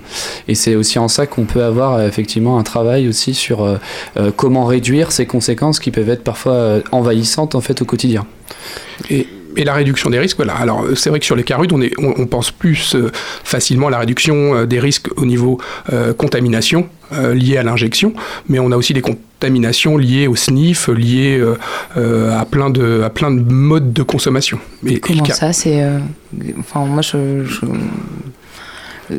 Et 0.47 0.55
c'est 0.55 0.75
aussi 0.75 0.97
en 0.97 1.07
ça 1.07 1.27
qu'on 1.27 1.45
peut 1.45 1.63
avoir 1.63 2.01
effectivement 2.01 2.57
un 2.57 2.63
travail 2.63 3.07
aussi 3.07 3.35
sur 3.35 3.63
euh, 3.63 3.77
comment 4.35 4.65
réduire 4.65 5.11
ces 5.11 5.27
conséquences 5.27 5.79
qui 5.79 5.91
peuvent 5.91 6.09
être 6.09 6.23
parfois 6.23 6.79
envahissantes 6.91 7.53
en 7.53 7.61
fait 7.61 7.81
au 7.81 7.85
quotidien. 7.85 8.25
Et, 9.11 9.27
et 9.57 9.63
la 9.63 9.73
réduction 9.73 10.09
des 10.09 10.19
risques, 10.19 10.37
voilà. 10.37 10.53
Alors 10.55 10.83
euh, 10.83 10.95
c'est 10.95 11.09
vrai 11.09 11.19
que 11.19 11.25
sur 11.25 11.35
les 11.35 11.43
carudes, 11.43 11.71
on, 11.73 11.81
est, 11.81 11.91
on, 11.99 12.13
on 12.17 12.25
pense 12.27 12.51
plus 12.51 12.95
euh, 12.95 13.09
facilement 13.43 13.87
à 13.87 13.91
la 13.91 13.99
réduction 13.99 14.55
euh, 14.55 14.65
des 14.65 14.79
risques 14.79 15.07
au 15.17 15.25
niveau 15.25 15.59
euh, 15.91 16.13
contamination 16.13 16.87
euh, 17.13 17.33
liée 17.33 17.57
à 17.57 17.63
l'injection, 17.63 18.13
mais 18.47 18.59
on 18.59 18.71
a 18.71 18.77
aussi 18.77 18.93
des 18.93 19.01
contaminations 19.01 19.97
liées 19.97 20.27
au 20.27 20.35
sniff, 20.35 20.87
liées 20.89 21.41
euh, 21.97 22.37
à, 22.39 22.45
plein 22.45 22.69
de, 22.69 23.01
à 23.03 23.09
plein 23.09 23.31
de 23.31 23.41
modes 23.51 23.93
de 23.93 24.03
consommation. 24.03 24.59
Et- 24.85 24.89
et 24.89 24.93
le 24.93 24.99
Comment 25.01 25.25
ça, 25.25 25.51
c'est. 25.53 25.83
Enfin, 26.59 26.85
moi, 26.85 27.01
je. 27.01 27.43
je- 27.45 27.65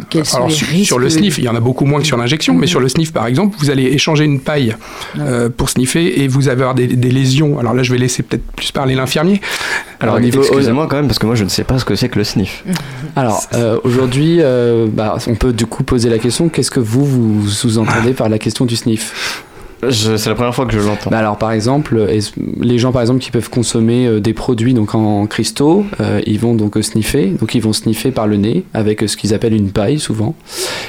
Quels 0.09 0.24
sont 0.24 0.37
Alors, 0.37 0.48
les 0.48 0.55
sur, 0.55 0.66
risques 0.68 0.87
sur 0.87 0.98
le 0.98 1.09
sniff, 1.11 1.38
il 1.38 1.44
y 1.44 1.48
en 1.48 1.57
a 1.57 1.61
beaucoup 1.61 1.85
moins 1.85 2.00
que 2.00 2.07
sur 2.07 2.16
l'injection, 2.16 2.55
mais 2.55 2.61
Mhm. 2.62 2.66
sur 2.68 2.81
le 2.81 2.88
sniff, 2.88 3.12
par 3.12 3.26
exemple, 3.26 3.57
vous 3.59 3.70
allez 3.70 3.85
échanger 3.85 4.24
une 4.24 4.40
paille 4.40 4.76
euh, 5.18 5.48
pour 5.48 5.68
sniffer 5.70 6.22
et 6.22 6.29
vous 6.29 6.48
allez 6.48 6.61
avoir 6.62 6.74
des, 6.74 6.87
des 6.87 7.11
lésions. 7.11 7.59
Alors 7.59 7.74
là, 7.74 7.83
je 7.83 7.92
vais 7.92 7.98
laisser 7.98 8.22
peut-être 8.22 8.44
plus 8.53 8.70
parler 8.72 8.94
l'infirmier. 8.94 9.40
Alors, 10.00 10.16
au 10.16 10.20
niveau- 10.20 10.42
excusez-moi 10.42 10.87
quand 10.88 10.96
même, 10.96 11.07
parce 11.07 11.18
que 11.18 11.26
moi 11.26 11.35
je 11.35 11.44
ne 11.44 11.48
sais 11.48 11.64
pas 11.64 11.79
ce 11.79 11.85
que 11.85 11.94
c'est 11.94 12.09
que 12.09 12.18
le 12.18 12.24
sniff. 12.24 12.64
Alors 13.16 13.42
euh, 13.55 13.79
aujourd'hui, 13.85 14.38
euh, 14.40 14.87
bah, 14.90 15.16
on 15.26 15.35
peut 15.35 15.53
du 15.53 15.66
coup 15.66 15.83
poser 15.83 16.09
la 16.09 16.18
question 16.18 16.48
qu'est-ce 16.48 16.70
que 16.70 16.81
vous 16.81 17.05
vous 17.05 17.48
sous-entendez 17.48 18.12
par 18.14 18.29
la 18.29 18.38
question 18.38 18.64
du 18.64 18.76
sniff? 18.76 19.44
C'est 19.88 20.27
la 20.27 20.35
première 20.35 20.55
fois 20.55 20.66
que 20.66 20.73
je 20.73 20.79
l'entends. 20.79 21.11
Bah 21.11 21.19
alors 21.19 21.38
par 21.38 21.53
exemple, 21.53 22.07
les 22.61 22.79
gens 22.79 22.93
par 22.93 23.01
exemple 23.01 23.21
qui 23.21 23.31
peuvent 23.31 23.49
consommer 23.49 24.07
euh, 24.07 24.21
des 24.21 24.35
produits 24.35 24.75
donc 24.75 24.95
en 24.95 25.27
cristaux, 25.27 25.87
euh, 26.01 26.21
ils 26.27 26.38
vont 26.38 26.55
donc 26.55 26.77
euh, 26.77 26.83
sniffer, 26.83 27.29
donc 27.29 27.55
ils 27.55 27.62
vont 27.62 27.73
sniffer 27.73 28.11
par 28.11 28.27
le 28.27 28.37
nez 28.37 28.64
avec 28.75 29.03
euh, 29.03 29.07
ce 29.07 29.16
qu'ils 29.16 29.33
appellent 29.33 29.55
une 29.55 29.71
paille 29.71 29.99
souvent, 29.99 30.35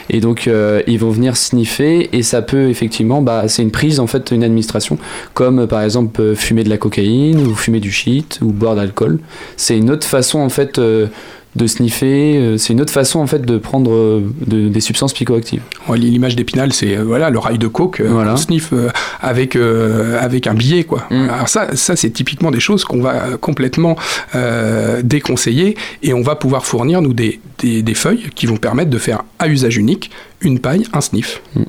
et 0.09 0.19
donc 0.19 0.47
euh, 0.47 0.81
ils 0.87 0.99
vont 0.99 1.09
venir 1.09 1.37
sniffer 1.37 2.09
et 2.11 2.21
ça 2.21 2.41
peut 2.41 2.67
effectivement, 2.69 3.21
bah 3.21 3.47
c'est 3.47 3.61
une 3.61 3.71
prise 3.71 3.99
en 4.01 4.07
fait, 4.07 4.31
une 4.31 4.43
administration, 4.43 4.97
comme 5.33 5.67
par 5.67 5.81
exemple 5.81 6.35
fumer 6.35 6.65
de 6.65 6.69
la 6.69 6.77
cocaïne 6.77 7.39
ou 7.47 7.55
fumer 7.55 7.79
du 7.79 7.91
shit 7.91 8.39
ou 8.41 8.51
boire 8.51 8.75
d'alcool. 8.75 9.19
C'est 9.55 9.77
une 9.77 9.89
autre 9.89 10.05
façon 10.05 10.39
en 10.39 10.49
fait 10.49 10.79
euh, 10.79 11.07
de 11.55 11.67
sniffer, 11.67 12.37
euh, 12.37 12.57
c'est 12.57 12.71
une 12.73 12.79
autre 12.81 12.93
façon 12.93 13.19
en 13.19 13.27
fait 13.27 13.41
de 13.45 13.57
prendre 13.57 13.91
euh, 13.91 14.21
de- 14.47 14.69
des 14.69 14.79
substances 14.79 15.13
psychoactives. 15.13 15.61
Ouais, 15.89 15.97
L'image 15.97 16.35
d'Épinal, 16.37 16.71
c'est 16.71 16.95
euh, 16.95 17.03
voilà, 17.03 17.29
le 17.29 17.39
rail 17.39 17.57
de 17.57 17.67
coke 17.67 17.99
Voilà. 18.01 18.31
qu'on 18.31 18.37
sniffe 18.37 18.71
euh, 18.71 18.87
avec, 19.19 19.55
euh, 19.57 20.17
avec 20.21 20.47
un 20.47 20.53
billet. 20.53 20.85
Quoi. 20.85 21.03
Mm. 21.11 21.29
Alors 21.29 21.49
ça, 21.49 21.75
ça 21.75 21.95
c'est 21.97 22.09
typiquement 22.11 22.51
des 22.51 22.61
choses 22.61 22.85
qu'on 22.85 23.01
va 23.01 23.37
complètement 23.39 23.95
déconseiller 25.03 25.75
et 26.03 26.13
on 26.13 26.21
va 26.21 26.35
pouvoir 26.35 26.65
fournir, 26.65 27.01
nous, 27.01 27.13
des, 27.13 27.39
des, 27.59 27.81
des 27.81 27.93
feuilles 27.93 28.27
qui 28.35 28.45
vont 28.45 28.57
permettre 28.57 28.89
de 28.89 28.97
faire 28.97 29.23
à 29.39 29.47
usage 29.47 29.77
unique 29.77 30.11
une 30.41 30.59
paille, 30.59 30.85
un 30.93 31.01
sniff. 31.01 31.41
Mm. 31.55 31.63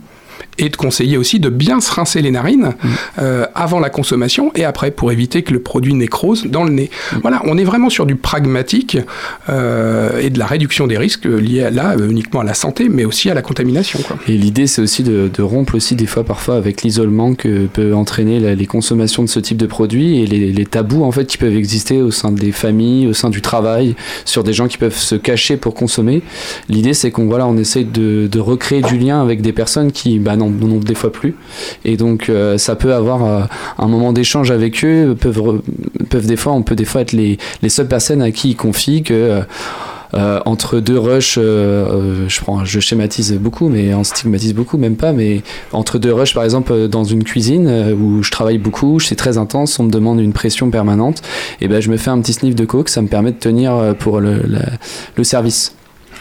Et 0.64 0.68
de 0.70 0.76
conseiller 0.76 1.16
aussi 1.18 1.40
de 1.40 1.48
bien 1.50 1.80
se 1.80 1.90
rincer 1.92 2.22
les 2.22 2.30
narines 2.30 2.74
euh, 3.18 3.46
avant 3.54 3.80
la 3.80 3.90
consommation 3.90 4.52
et 4.54 4.64
après 4.64 4.90
pour 4.92 5.10
éviter 5.12 5.42
que 5.42 5.52
le 5.52 5.60
produit 5.60 5.92
nécrose 5.94 6.46
dans 6.46 6.64
le 6.64 6.70
nez. 6.70 6.88
Voilà, 7.22 7.42
on 7.46 7.58
est 7.58 7.64
vraiment 7.64 7.90
sur 7.90 8.06
du 8.06 8.14
pragmatique 8.16 8.96
euh, 9.48 10.18
et 10.20 10.30
de 10.30 10.38
la 10.38 10.46
réduction 10.46 10.86
des 10.86 10.98
risques 10.98 11.24
liés 11.24 11.64
à, 11.64 11.70
là 11.70 11.94
euh, 11.98 12.08
uniquement 12.08 12.40
à 12.40 12.44
la 12.44 12.54
santé 12.54 12.88
mais 12.88 13.04
aussi 13.04 13.28
à 13.28 13.34
la 13.34 13.42
contamination. 13.42 13.98
Quoi. 14.06 14.16
Et 14.28 14.36
l'idée, 14.38 14.66
c'est 14.66 14.80
aussi 14.82 15.02
de, 15.02 15.28
de 15.32 15.42
rompre 15.42 15.74
aussi 15.74 15.96
des 15.96 16.06
fois 16.06 16.24
parfois 16.24 16.56
avec 16.56 16.82
l'isolement 16.82 17.34
que 17.34 17.66
peut 17.66 17.94
entraîner 17.94 18.38
la- 18.38 18.54
les 18.54 18.66
consommations 18.66 19.24
de 19.24 19.28
ce 19.28 19.40
type 19.40 19.56
de 19.58 19.66
produits 19.66 20.20
et 20.22 20.26
les, 20.26 20.52
les 20.52 20.66
tabous 20.66 21.02
en 21.02 21.10
fait 21.10 21.26
qui 21.26 21.38
peuvent 21.38 21.56
exister 21.56 22.00
au 22.00 22.10
sein 22.12 22.30
des 22.30 22.52
familles, 22.52 23.08
au 23.08 23.14
sein 23.14 23.30
du 23.30 23.42
travail, 23.42 23.96
sur 24.24 24.44
des 24.44 24.52
gens 24.52 24.68
qui 24.68 24.78
peuvent 24.78 24.96
se 24.96 25.16
cacher 25.16 25.56
pour 25.56 25.74
consommer. 25.74 26.22
L'idée, 26.68 26.94
c'est 26.94 27.10
qu'on 27.10 27.26
voilà, 27.26 27.46
on 27.48 27.56
essaye 27.56 27.84
de, 27.84 28.28
de 28.30 28.40
recréer 28.40 28.82
du 28.82 28.96
lien 28.96 29.20
avec 29.20 29.42
des 29.42 29.52
personnes 29.52 29.90
qui 29.90 30.18
bah, 30.18 30.36
n'en 30.36 30.51
n'en 30.60 30.76
ont 30.76 30.78
des 30.78 30.94
fois 30.94 31.12
plus. 31.12 31.34
Et 31.84 31.96
donc, 31.96 32.28
euh, 32.28 32.58
ça 32.58 32.76
peut 32.76 32.94
avoir 32.94 33.24
euh, 33.24 33.42
un 33.78 33.88
moment 33.88 34.12
d'échange 34.12 34.50
avec 34.50 34.84
eux, 34.84 35.16
peuvent, 35.18 35.60
peuvent 36.10 36.26
des 36.26 36.36
fois, 36.36 36.52
on 36.52 36.62
peut 36.62 36.76
des 36.76 36.84
fois 36.84 37.00
être 37.00 37.12
les, 37.12 37.38
les 37.62 37.68
seules 37.68 37.88
personnes 37.88 38.22
à 38.22 38.30
qui 38.30 38.50
ils 38.50 38.56
confient 38.56 39.02
que. 39.02 39.42
euh, 40.14 40.40
entre 40.44 40.78
deux 40.78 40.98
rushs, 40.98 41.36
je 41.36 42.40
prends, 42.42 42.66
je 42.66 42.80
schématise 42.80 43.32
beaucoup, 43.40 43.70
mais 43.70 43.94
on 43.94 44.04
stigmatise 44.04 44.52
beaucoup, 44.52 44.76
même 44.76 44.96
pas, 44.96 45.12
mais 45.12 45.40
entre 45.72 45.98
deux 45.98 46.12
rushs, 46.12 46.34
par 46.34 46.44
exemple, 46.44 46.86
dans 46.88 47.04
une 47.04 47.24
cuisine 47.24 47.94
où 47.98 48.22
je 48.22 48.30
travaille 48.30 48.58
beaucoup, 48.58 49.00
c'est 49.00 49.16
très 49.16 49.38
intense, 49.38 49.78
on 49.78 49.84
me 49.84 49.90
demande 49.90 50.20
une 50.20 50.34
pression 50.34 50.70
permanente, 50.70 51.22
et 51.62 51.66
ben 51.66 51.80
je 51.80 51.90
me 51.90 51.96
fais 51.96 52.10
un 52.10 52.20
petit 52.20 52.34
sniff 52.34 52.54
de 52.54 52.66
coke, 52.66 52.90
ça 52.90 53.00
me 53.00 53.08
permet 53.08 53.32
de 53.32 53.38
tenir 53.38 53.94
pour 53.98 54.20
le 54.20 54.44
service. 55.22 55.74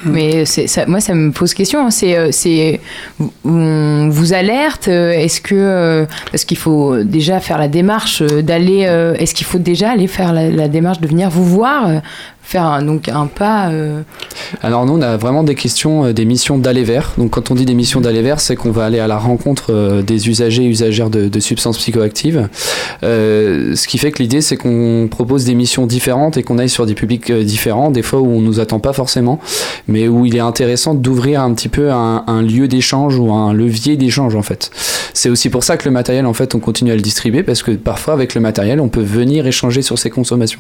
Mais 0.06 0.46
c'est 0.46 0.68
ça, 0.68 0.86
moi, 0.86 1.00
ça 1.00 1.14
me 1.14 1.32
pose 1.32 1.54
question. 1.54 1.86
hein. 1.86 1.92
C'est, 1.92 2.18
euh, 2.18 2.78
on 3.46 4.10
vous 4.10 4.34
alerte. 4.34 4.88
euh, 4.88 5.12
Est-ce 5.12 5.42
que 5.42 5.56
euh, 5.56 6.06
parce 6.32 6.46
qu'il 6.46 6.58
faut 6.58 7.04
déjà 7.04 7.40
faire 7.40 7.58
la 7.58 7.68
démarche 7.68 8.22
d'aller. 8.24 8.82
Est-ce 9.20 9.34
qu'il 9.34 9.46
faut 9.46 9.60
déjà 9.60 9.92
aller 9.92 10.08
faire 10.08 10.34
la, 10.34 10.68
démarche 10.68 11.00
de 11.00 11.08
venir 11.08 11.30
vous 11.30 11.46
voir, 11.46 12.02
faire 12.52 12.66
un, 12.66 12.84
donc 12.84 13.08
un 13.08 13.28
pas. 13.28 13.70
euh, 13.70 14.02
Alors 14.62 14.86
nous, 14.86 14.94
on 14.98 15.02
a 15.02 15.16
vraiment 15.16 15.44
des 15.44 15.56
questions, 15.56 16.06
euh, 16.06 16.14
des 16.14 16.26
missions 16.26 16.58
d'aller 16.58 16.84
vers. 16.84 17.14
Donc 17.18 17.32
quand 17.32 17.50
on 17.50 17.56
dit 17.56 17.66
des 17.66 17.74
missions 17.74 18.02
d'aller 18.02 18.22
vers, 18.22 18.42
c'est 18.42 18.58
qu'on 18.58 18.72
va 18.72 18.86
aller 18.86 19.00
à 19.00 19.08
la 19.08 19.18
rencontre 19.18 19.68
euh, 19.74 20.02
des 20.02 20.28
usagers 20.28 20.64
et 20.64 20.68
usagères 20.68 21.10
de, 21.10 21.30
de 21.30 21.40
substances 21.40 21.78
psychoactives. 21.78 22.50
Euh, 23.04 23.76
ce 23.76 23.88
qui 23.88 23.98
fait 23.98 24.12
que 24.12 24.22
l'idée, 24.22 24.42
c'est 24.42 24.58
qu'on 24.58 25.08
propose 25.10 25.46
des 25.46 25.56
missions 25.56 25.88
différentes 25.88 26.36
et 26.36 26.44
qu'on 26.44 26.58
aille 26.60 26.70
sur 26.70 26.86
des 26.86 26.94
publics 26.94 27.30
euh, 27.30 27.44
différents, 27.44 27.90
des 27.90 28.02
fois 28.02 28.20
où 28.20 28.28
on 28.28 28.42
nous 28.42 28.60
attend 28.60 28.80
pas 28.80 28.94
forcément, 28.94 29.40
mais 29.88 30.10
où 30.10 30.26
il 30.26 30.36
est 30.36 30.42
intéressant 30.42 30.94
d'ouvrir 30.94 31.42
un 31.42 31.54
petit 31.54 31.70
peu 31.70 31.90
un, 31.92 32.26
un 32.28 32.42
lieu 32.42 32.68
d'échange 32.68 33.18
ou 33.18 33.32
un 33.32 33.54
levier 33.54 33.96
d'échange 33.96 34.36
en 34.36 34.42
fait. 34.44 34.72
C'est 35.14 35.30
aussi 35.30 35.50
pour 35.50 35.64
ça 35.64 35.78
que 35.78 35.86
le 35.86 35.92
matériel, 35.92 36.26
en 36.26 36.34
fait, 36.34 36.54
on 36.56 36.60
continue 36.60 36.92
à 36.92 36.96
le 36.96 37.02
distribuer 37.02 37.44
parce 37.44 37.64
que 37.64 37.72
parfois 37.72 38.14
avec 38.14 38.36
le 38.36 38.42
matériel, 38.42 38.82
on 38.82 38.90
peut 38.90 39.02
venir 39.02 39.48
échanger 39.48 39.82
sur 39.82 39.98
ses 39.98 40.10
consommations. 40.10 40.60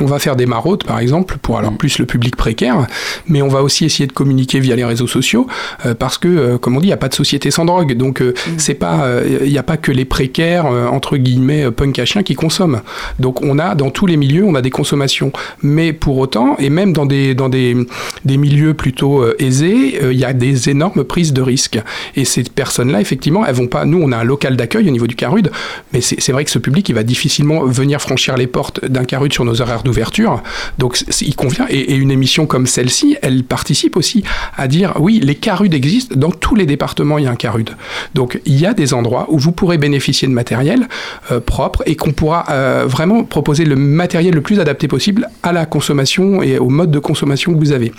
On 0.00 0.06
va 0.06 0.18
faire 0.18 0.36
des 0.36 0.46
maraudes, 0.46 0.84
par 0.90 0.98
exemple, 0.98 1.38
pour 1.40 1.56
alors 1.56 1.72
plus 1.74 2.00
le 2.00 2.04
public 2.04 2.34
précaire, 2.34 2.88
mais 3.28 3.42
on 3.42 3.46
va 3.46 3.62
aussi 3.62 3.84
essayer 3.84 4.08
de 4.08 4.12
communiquer 4.12 4.58
via 4.58 4.74
les 4.74 4.84
réseaux 4.84 5.06
sociaux, 5.06 5.46
euh, 5.86 5.94
parce 5.94 6.18
que, 6.18 6.26
euh, 6.26 6.58
comme 6.58 6.76
on 6.76 6.80
dit, 6.80 6.86
il 6.86 6.88
n'y 6.88 6.92
a 6.92 6.96
pas 6.96 7.08
de 7.08 7.14
société 7.14 7.52
sans 7.52 7.64
drogue. 7.64 7.96
Donc, 7.96 8.20
euh, 8.20 8.34
c'est 8.56 8.74
pas, 8.74 9.06
il 9.24 9.52
n'y 9.52 9.56
a 9.56 9.62
pas 9.62 9.76
que 9.76 9.92
les 9.92 10.04
précaires, 10.04 10.66
entre 10.66 11.16
guillemets, 11.16 11.70
punk 11.70 11.96
à 12.00 12.04
chien 12.04 12.24
qui 12.24 12.34
consomment. 12.34 12.80
Donc, 13.20 13.40
on 13.40 13.60
a, 13.60 13.76
dans 13.76 13.90
tous 13.90 14.06
les 14.06 14.16
milieux, 14.16 14.44
on 14.44 14.56
a 14.56 14.62
des 14.62 14.70
consommations. 14.70 15.30
Mais 15.62 15.92
pour 15.92 16.18
autant, 16.18 16.56
et 16.58 16.70
même 16.70 16.92
dans 16.92 17.06
des, 17.06 17.36
dans 17.36 17.48
des, 17.48 17.76
des 18.24 18.36
milieux 18.36 18.74
plutôt 18.74 19.22
euh, 19.22 19.34
aisés, 19.38 19.98
euh, 20.02 20.12
il 20.12 20.18
y 20.18 20.24
a 20.24 20.32
des 20.32 20.68
énormes 20.68 21.04
prises 21.04 21.32
de 21.32 21.42
risques. 21.42 21.80
Et 22.16 22.24
ces 22.24 22.42
personnes-là, 22.42 23.00
effectivement, 23.00 23.46
elles 23.46 23.54
vont 23.54 23.66
pas. 23.66 23.84
Nous, 23.84 24.00
on 24.00 24.12
a 24.12 24.16
un 24.16 24.24
local 24.24 24.56
d'accueil 24.56 24.88
au 24.88 24.90
niveau 24.90 25.06
du 25.06 25.14
Carude, 25.14 25.50
mais 25.92 26.00
c'est 26.00 26.32
vrai 26.32 26.44
que 26.44 26.50
ce 26.50 26.58
public, 26.58 26.88
il 26.88 26.94
va 26.94 27.02
difficilement 27.02 27.64
venir 27.64 28.00
franchir 28.00 28.36
les 28.36 28.46
portes 28.46 28.84
d'un 28.84 29.04
Carude 29.04 29.32
sur 29.32 29.44
nos 29.44 29.60
horaires 29.60 29.82
d'ouverture. 29.82 30.42
Donc, 30.78 31.02
il 31.20 31.34
convient. 31.36 31.66
Et, 31.68 31.94
une 32.00 32.10
émission 32.10 32.46
comme 32.46 32.66
celle-ci, 32.66 33.16
elle 33.20 33.44
participe 33.44 33.96
aussi 33.96 34.24
à 34.56 34.68
dire 34.68 34.94
oui, 35.00 35.20
les 35.22 35.34
Carudes 35.34 35.74
existent. 35.74 36.14
Dans 36.16 36.30
tous 36.30 36.54
les 36.54 36.66
départements, 36.66 37.18
il 37.18 37.24
y 37.24 37.26
a 37.26 37.30
un 37.30 37.36
Carude. 37.36 37.70
Donc, 38.14 38.40
il 38.46 38.58
y 38.58 38.66
a 38.66 38.74
des 38.74 38.94
endroits 38.94 39.26
où 39.28 39.38
vous 39.38 39.52
pourrez 39.52 39.76
bénéficier 39.76 40.28
de 40.28 40.32
matériel 40.32 40.88
euh, 41.30 41.40
propre 41.40 41.82
et 41.86 41.96
qu'on 41.96 42.12
pourra 42.12 42.44
vraiment 42.86 43.24
proposer 43.24 43.64
le 43.64 43.76
matériel 43.76 44.34
le 44.34 44.40
plus 44.40 44.60
adapté 44.60 44.88
possible 44.88 45.28
à 45.42 45.52
la 45.52 45.66
consommation 45.66 46.42
et 46.42 46.58
au 46.58 46.68
mode 46.68 46.90
de 46.90 46.98
consommation 46.98 47.52
que 47.52 47.58
vous 47.58 47.72
avez. 47.72 47.92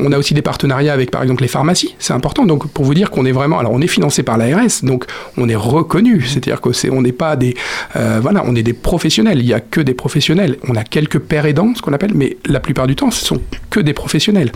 On 0.00 0.10
a 0.12 0.18
aussi 0.18 0.34
des 0.34 0.42
partenariats 0.42 0.92
avec, 0.92 1.10
par 1.10 1.22
exemple, 1.22 1.42
les 1.42 1.48
pharmacies. 1.48 1.94
C'est 2.00 2.12
important. 2.12 2.46
Donc, 2.46 2.66
pour 2.68 2.84
vous 2.84 2.94
dire 2.94 3.10
qu'on 3.10 3.24
est 3.26 3.32
vraiment, 3.32 3.58
alors, 3.60 3.72
on 3.72 3.80
est 3.80 3.86
financé 3.86 4.22
par 4.24 4.36
l'ARS, 4.38 4.82
donc 4.82 5.04
on 5.36 5.48
est 5.48 5.54
reconnu. 5.54 6.22
C'est-à-dire 6.22 6.60
que 6.60 6.72
c'est, 6.72 6.90
on 6.90 7.02
n'est 7.02 7.12
pas 7.12 7.36
des, 7.36 7.54
euh, 7.96 8.18
voilà, 8.20 8.42
on 8.46 8.56
est 8.56 8.62
des 8.64 8.72
professionnels. 8.72 9.38
Il 9.38 9.46
y 9.46 9.52
a 9.54 9.60
que 9.60 9.80
des 9.80 9.94
professionnels. 9.94 10.56
On 10.68 10.74
a 10.74 10.82
quelques 10.84 11.18
pères 11.20 11.46
aidants, 11.46 11.72
ce 11.76 11.82
qu'on 11.82 11.92
appelle, 11.92 12.12
mais 12.14 12.36
la 12.46 12.58
plupart 12.60 12.86
du 12.88 12.96
temps, 12.96 13.10
ce 13.12 13.24
sont 13.24 13.40
que 13.70 13.78
des 13.80 13.92
professionnels. 13.92 14.50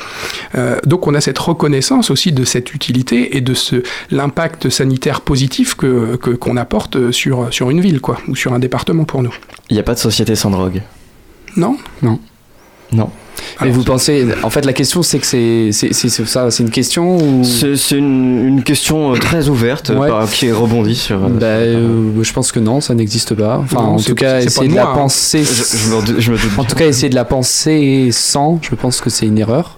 Euh, 0.56 0.76
donc, 0.84 1.06
on 1.06 1.14
a 1.14 1.20
cette 1.20 1.38
reconnaissance 1.38 2.10
aussi 2.10 2.32
de 2.32 2.44
cette 2.44 2.74
utilité 2.74 3.36
et 3.36 3.40
de 3.40 3.54
ce 3.54 3.82
l'impact 4.10 4.68
sanitaire 4.70 5.20
positif 5.20 5.74
que, 5.74 6.16
que- 6.16 6.30
qu'on 6.30 6.56
apporte 6.56 7.10
sur 7.12 7.52
sur 7.52 7.70
une 7.70 7.80
ville, 7.80 8.00
quoi, 8.00 8.18
ou 8.28 8.34
sur 8.34 8.52
un 8.54 8.58
département 8.58 9.04
pour 9.04 9.22
nous. 9.22 9.34
Il 9.70 9.74
n'y 9.74 9.80
a 9.80 9.84
pas 9.84 9.94
de 9.94 9.98
société 10.00 10.34
sans 10.34 10.50
drogue? 10.50 10.82
Non 11.56 11.76
Non. 12.02 12.18
Non. 12.92 13.10
Mais 13.62 13.70
vous 13.70 13.82
pensez, 13.84 14.26
en 14.42 14.50
fait, 14.50 14.64
la 14.64 14.72
question 14.72 15.02
c'est 15.02 15.18
que 15.18 15.26
c'est 15.26 15.70
c'est- 15.72 15.92
c'est- 15.92 16.08
c'est 16.08 16.26
ça, 16.26 16.50
c'est 16.50 16.62
une 16.62 16.70
question 16.70 17.16
ou 17.16 17.44
C'est 17.44 17.76
c'est 17.76 17.96
une, 17.96 18.46
une 18.46 18.62
question 18.62 19.12
euh, 19.14 19.16
très 19.18 19.48
ouverte 19.48 19.90
Ouais. 19.90 20.08
par- 20.08 20.28
qui 20.30 20.50
rebondit 20.52 20.94
sur. 20.96 21.18
Bah, 21.18 21.46
euh, 21.46 22.10
je 22.22 22.32
pense 22.32 22.52
que 22.52 22.60
non, 22.60 22.80
ça 22.80 22.94
n'existe 22.94 23.34
pas. 23.34 23.58
Enfin, 23.58 23.82
Non, 23.82 23.88
en 23.94 23.96
tout 23.98 24.14
cas, 24.14 24.40
essayer 24.40 24.68
de 24.68 24.72
moi, 24.74 24.82
la 24.84 24.90
hein. 24.90 24.94
penser. 24.94 25.42
Je, 25.44 25.76
je 25.76 26.12
me, 26.14 26.20
je 26.20 26.30
me 26.32 26.36
doute 26.36 26.50
En 26.58 26.64
tout 26.64 26.76
cas, 26.76 26.86
essayer 26.86 27.08
de 27.08 27.14
la 27.14 27.24
penser 27.24 28.10
sans, 28.12 28.58
je 28.62 28.74
pense 28.74 29.00
que 29.00 29.10
c'est 29.10 29.26
une 29.26 29.38
erreur. 29.38 29.76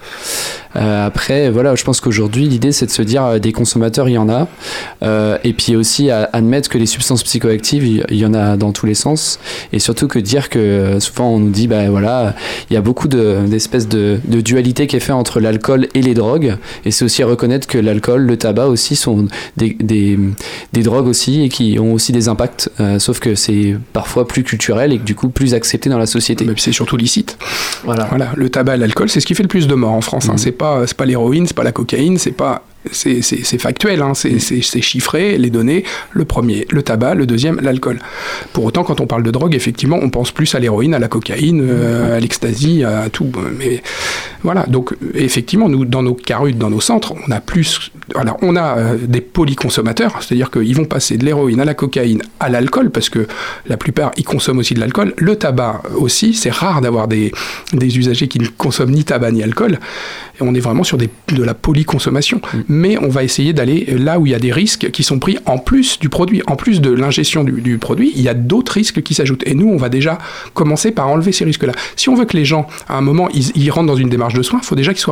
Euh, 0.76 1.06
après, 1.06 1.50
voilà, 1.50 1.74
je 1.74 1.84
pense 1.84 2.00
qu'aujourd'hui, 2.00 2.46
l'idée, 2.46 2.72
c'est 2.72 2.86
de 2.86 2.90
se 2.90 3.02
dire, 3.02 3.24
euh, 3.24 3.38
des 3.38 3.52
consommateurs, 3.52 4.08
il 4.08 4.12
y 4.12 4.18
en 4.18 4.28
a. 4.28 4.48
Euh, 5.02 5.36
et 5.44 5.52
puis 5.52 5.76
aussi, 5.76 6.10
à 6.10 6.28
admettre 6.32 6.68
que 6.68 6.78
les 6.78 6.86
substances 6.86 7.22
psychoactives, 7.24 7.84
il 7.86 8.16
y 8.16 8.24
en 8.24 8.34
a 8.34 8.56
dans 8.56 8.72
tous 8.72 8.86
les 8.86 8.94
sens. 8.94 9.38
Et 9.72 9.78
surtout 9.78 10.06
que 10.08 10.18
dire 10.18 10.48
que 10.48 10.98
souvent, 11.00 11.30
on 11.30 11.38
nous 11.40 11.50
dit, 11.50 11.66
bah 11.66 11.88
voilà, 11.90 12.34
il 12.70 12.74
y 12.74 12.76
a 12.76 12.80
beaucoup 12.80 13.08
de- 13.08 13.38
d'espèces 13.46 13.88
de, 13.88 14.20
de 14.24 14.40
dualité 14.40 14.86
qui 14.86 14.96
est 14.96 15.00
fait 15.00 15.12
entre 15.12 15.40
l'alcool 15.40 15.88
et 15.94 16.02
les 16.02 16.14
drogues. 16.14 16.56
Et 16.84 16.90
c'est 16.90 17.04
aussi 17.04 17.22
à 17.22 17.26
reconnaître 17.26 17.66
que 17.66 17.78
l'alcool, 17.78 18.22
le 18.22 18.36
tabac 18.36 18.66
aussi 18.66 18.96
sont 18.96 19.26
des, 19.56 19.76
des, 19.80 20.18
des 20.72 20.82
drogues 20.82 21.06
aussi 21.08 21.42
et 21.42 21.48
qui 21.48 21.78
ont 21.80 21.92
aussi 21.92 22.12
des 22.12 22.28
impacts. 22.28 22.70
Euh, 22.80 22.98
sauf 22.98 23.18
que 23.20 23.34
c'est 23.34 23.76
parfois 23.92 24.26
plus 24.28 24.44
culturel 24.44 24.92
et 24.92 24.98
que 24.98 25.04
du 25.04 25.14
coup 25.14 25.28
plus 25.30 25.54
accepté 25.54 25.90
dans 25.90 25.98
la 25.98 26.06
société. 26.06 26.44
Mais 26.44 26.54
c'est 26.56 26.72
surtout 26.72 26.96
licite. 26.96 27.36
Voilà. 27.84 28.04
Voilà, 28.10 28.28
le 28.36 28.48
tabac, 28.50 28.76
l'alcool, 28.76 29.08
c'est 29.08 29.20
ce 29.20 29.26
qui 29.26 29.34
fait 29.34 29.42
le 29.42 29.48
plus 29.48 29.66
de 29.66 29.74
morts 29.74 29.92
en 29.92 30.00
France. 30.00 30.28
hein. 30.28 30.34
C'est 30.36 30.52
pas, 30.60 30.86
c'est 30.86 30.96
pas 30.96 31.06
l'héroïne, 31.06 31.46
c'est 31.46 31.56
pas 31.56 31.64
la 31.64 31.72
cocaïne, 31.72 32.18
c'est 32.18 32.32
pas, 32.32 32.62
c'est, 32.92 33.22
factuel, 33.58 34.02
hein. 34.02 34.12
c'est, 34.14 34.38
c'est, 34.38 34.80
chiffré, 34.82 35.38
les 35.38 35.48
données. 35.48 35.84
Le 36.12 36.26
premier, 36.26 36.66
le 36.70 36.82
tabac, 36.82 37.14
le 37.14 37.26
deuxième, 37.26 37.60
l'alcool. 37.60 37.98
Pour 38.52 38.64
autant, 38.64 38.84
quand 38.84 39.00
on 39.00 39.06
parle 39.06 39.22
de 39.22 39.30
drogue, 39.30 39.54
effectivement, 39.54 39.98
on 40.00 40.10
pense 40.10 40.32
plus 40.32 40.54
à 40.54 40.58
l'héroïne, 40.58 40.92
à 40.92 40.98
la 40.98 41.08
cocaïne, 41.08 41.66
euh, 41.66 42.16
à 42.16 42.20
l'ecstasy, 42.20 42.84
à 42.84 43.08
tout. 43.08 43.32
Mais 43.58 43.82
voilà, 44.42 44.66
donc 44.66 44.94
effectivement, 45.14 45.68
nous, 45.70 45.86
dans 45.86 46.02
nos 46.02 46.14
carudes, 46.14 46.58
dans 46.58 46.70
nos 46.70 46.80
centres, 46.80 47.14
on 47.26 47.30
a 47.30 47.40
plus. 47.40 47.90
Alors, 48.14 48.38
on 48.42 48.56
a 48.56 48.78
euh, 48.78 48.96
des 49.00 49.20
polyconsommateurs, 49.20 50.22
c'est-à-dire 50.22 50.50
qu'ils 50.50 50.74
vont 50.76 50.84
passer 50.84 51.16
de 51.16 51.24
l'héroïne 51.24 51.60
à 51.60 51.64
la 51.64 51.74
cocaïne, 51.74 52.22
à 52.40 52.48
l'alcool, 52.48 52.90
parce 52.90 53.08
que 53.08 53.26
la 53.66 53.76
plupart, 53.76 54.12
ils 54.16 54.24
consomment 54.24 54.58
aussi 54.58 54.74
de 54.74 54.80
l'alcool. 54.80 55.14
Le 55.16 55.36
tabac 55.36 55.82
aussi, 55.96 56.34
c'est 56.34 56.52
rare 56.52 56.80
d'avoir 56.80 57.08
des, 57.08 57.32
des 57.72 57.98
usagers 57.98 58.28
qui 58.28 58.38
ne 58.38 58.46
consomment 58.46 58.92
ni 58.92 59.04
tabac 59.04 59.32
ni 59.32 59.42
alcool. 59.42 59.78
Et 60.38 60.42
on 60.42 60.54
est 60.54 60.60
vraiment 60.60 60.84
sur 60.84 60.98
des, 60.98 61.10
de 61.28 61.42
la 61.42 61.54
polyconsommation. 61.54 62.40
Mais 62.68 62.98
on 62.98 63.08
va 63.08 63.24
essayer 63.24 63.52
d'aller 63.52 63.86
là 63.98 64.18
où 64.18 64.26
il 64.26 64.32
y 64.32 64.34
a 64.34 64.38
des 64.38 64.52
risques 64.52 64.90
qui 64.90 65.02
sont 65.02 65.18
pris 65.18 65.38
en 65.46 65.58
plus 65.58 65.98
du 65.98 66.08
produit, 66.08 66.42
en 66.46 66.56
plus 66.56 66.80
de 66.80 66.90
l'ingestion 66.90 67.44
du, 67.44 67.60
du 67.60 67.78
produit, 67.78 68.12
il 68.16 68.22
y 68.22 68.28
a 68.28 68.34
d'autres 68.34 68.72
risques 68.72 69.02
qui 69.02 69.14
s'ajoutent. 69.14 69.46
Et 69.46 69.54
nous, 69.54 69.68
on 69.68 69.76
va 69.76 69.88
déjà 69.88 70.18
commencer 70.54 70.90
par 70.90 71.08
enlever 71.08 71.32
ces 71.32 71.44
risques-là. 71.44 71.72
Si 71.96 72.08
on 72.08 72.14
veut 72.14 72.24
que 72.24 72.36
les 72.36 72.44
gens, 72.44 72.66
à 72.88 72.96
un 72.96 73.00
moment, 73.00 73.28
ils, 73.34 73.52
ils 73.56 73.70
rentrent 73.70 73.88
dans 73.88 73.96
une 73.96 74.08
démarche 74.08 74.34
de 74.34 74.42
soins, 74.42 74.60
il 74.62 74.66
faut 74.66 74.74
déjà 74.74 74.94
qu'ils 74.94 75.10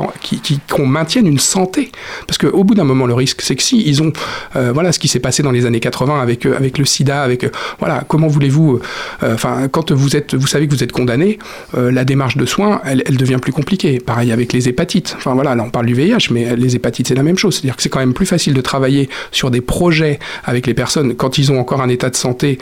maintienne 0.87 1.27
une 1.27 1.39
santé. 1.39 1.93
Parce 2.27 2.39
qu'au 2.39 2.65
bout 2.65 2.75
d'un 2.75 2.85
moment, 2.89 3.07
le 3.07 3.15
risque, 3.15 3.41
c'est 3.43 3.57
que 3.57 3.63
si 3.63 3.83
ils 3.87 4.03
ont, 4.03 4.13
euh, 4.57 4.73
voilà, 4.73 4.93
ce 4.93 4.99
qui 4.99 5.09
s'est 5.09 5.21
passé 5.21 5.43
dans 5.43 5.51
les 5.51 5.67
années 5.67 5.81
80 5.81 6.21
avec, 6.21 6.47
euh, 6.47 6.57
avec 6.57 6.79
le 6.79 6.85
sida, 6.85 7.23
avec, 7.23 7.45
euh, 7.45 7.51
voilà, 7.79 8.05
comment 8.09 8.27
voulez-vous, 8.27 8.81
enfin, 9.23 9.69
quand 9.71 9.93
vous 9.93 10.17
êtes, 10.17 10.35
vous 10.35 10.47
savez 10.47 10.67
que 10.67 10.75
vous 10.75 10.83
êtes 10.83 10.93
condamné, 10.93 11.39
la 11.75 12.05
démarche 12.05 12.37
de 12.37 12.47
soins, 12.47 12.81
elle, 12.85 13.17
devient 13.17 13.39
plus 13.41 13.53
compliquée. 13.53 13.99
Pareil 13.99 14.33
avec 14.33 14.53
les 14.53 14.69
hépatites. 14.69 15.15
Enfin 15.17 15.35
voilà, 15.35 15.55
là 15.55 15.63
on 15.65 15.71
parle 15.71 15.87
du 15.87 15.95
VIH, 15.95 16.29
mais 16.31 16.57
les 16.57 16.77
hépatites 16.77 17.09
c'est 17.09 17.15
la 17.15 17.23
même 17.23 17.39
chose. 17.39 17.55
C'est-à-dire 17.55 17.77
que 17.77 17.83
c'est 17.83 17.89
quand 17.89 17.99
même 17.99 18.15
plus 18.15 18.27
facile 18.27 18.55
de 18.55 18.61
travailler 18.61 19.09
sur 19.33 19.51
des 19.51 19.61
projets 19.61 20.19
avec 20.45 20.67
les 20.67 20.75
personnes 20.75 21.15
quand 21.15 21.39
ils 21.39 21.53
ont 21.53 21.59
encore 21.59 21.83
un 21.83 21.89
état 21.89 22.11
de 22.11 22.17
santé 22.17 22.59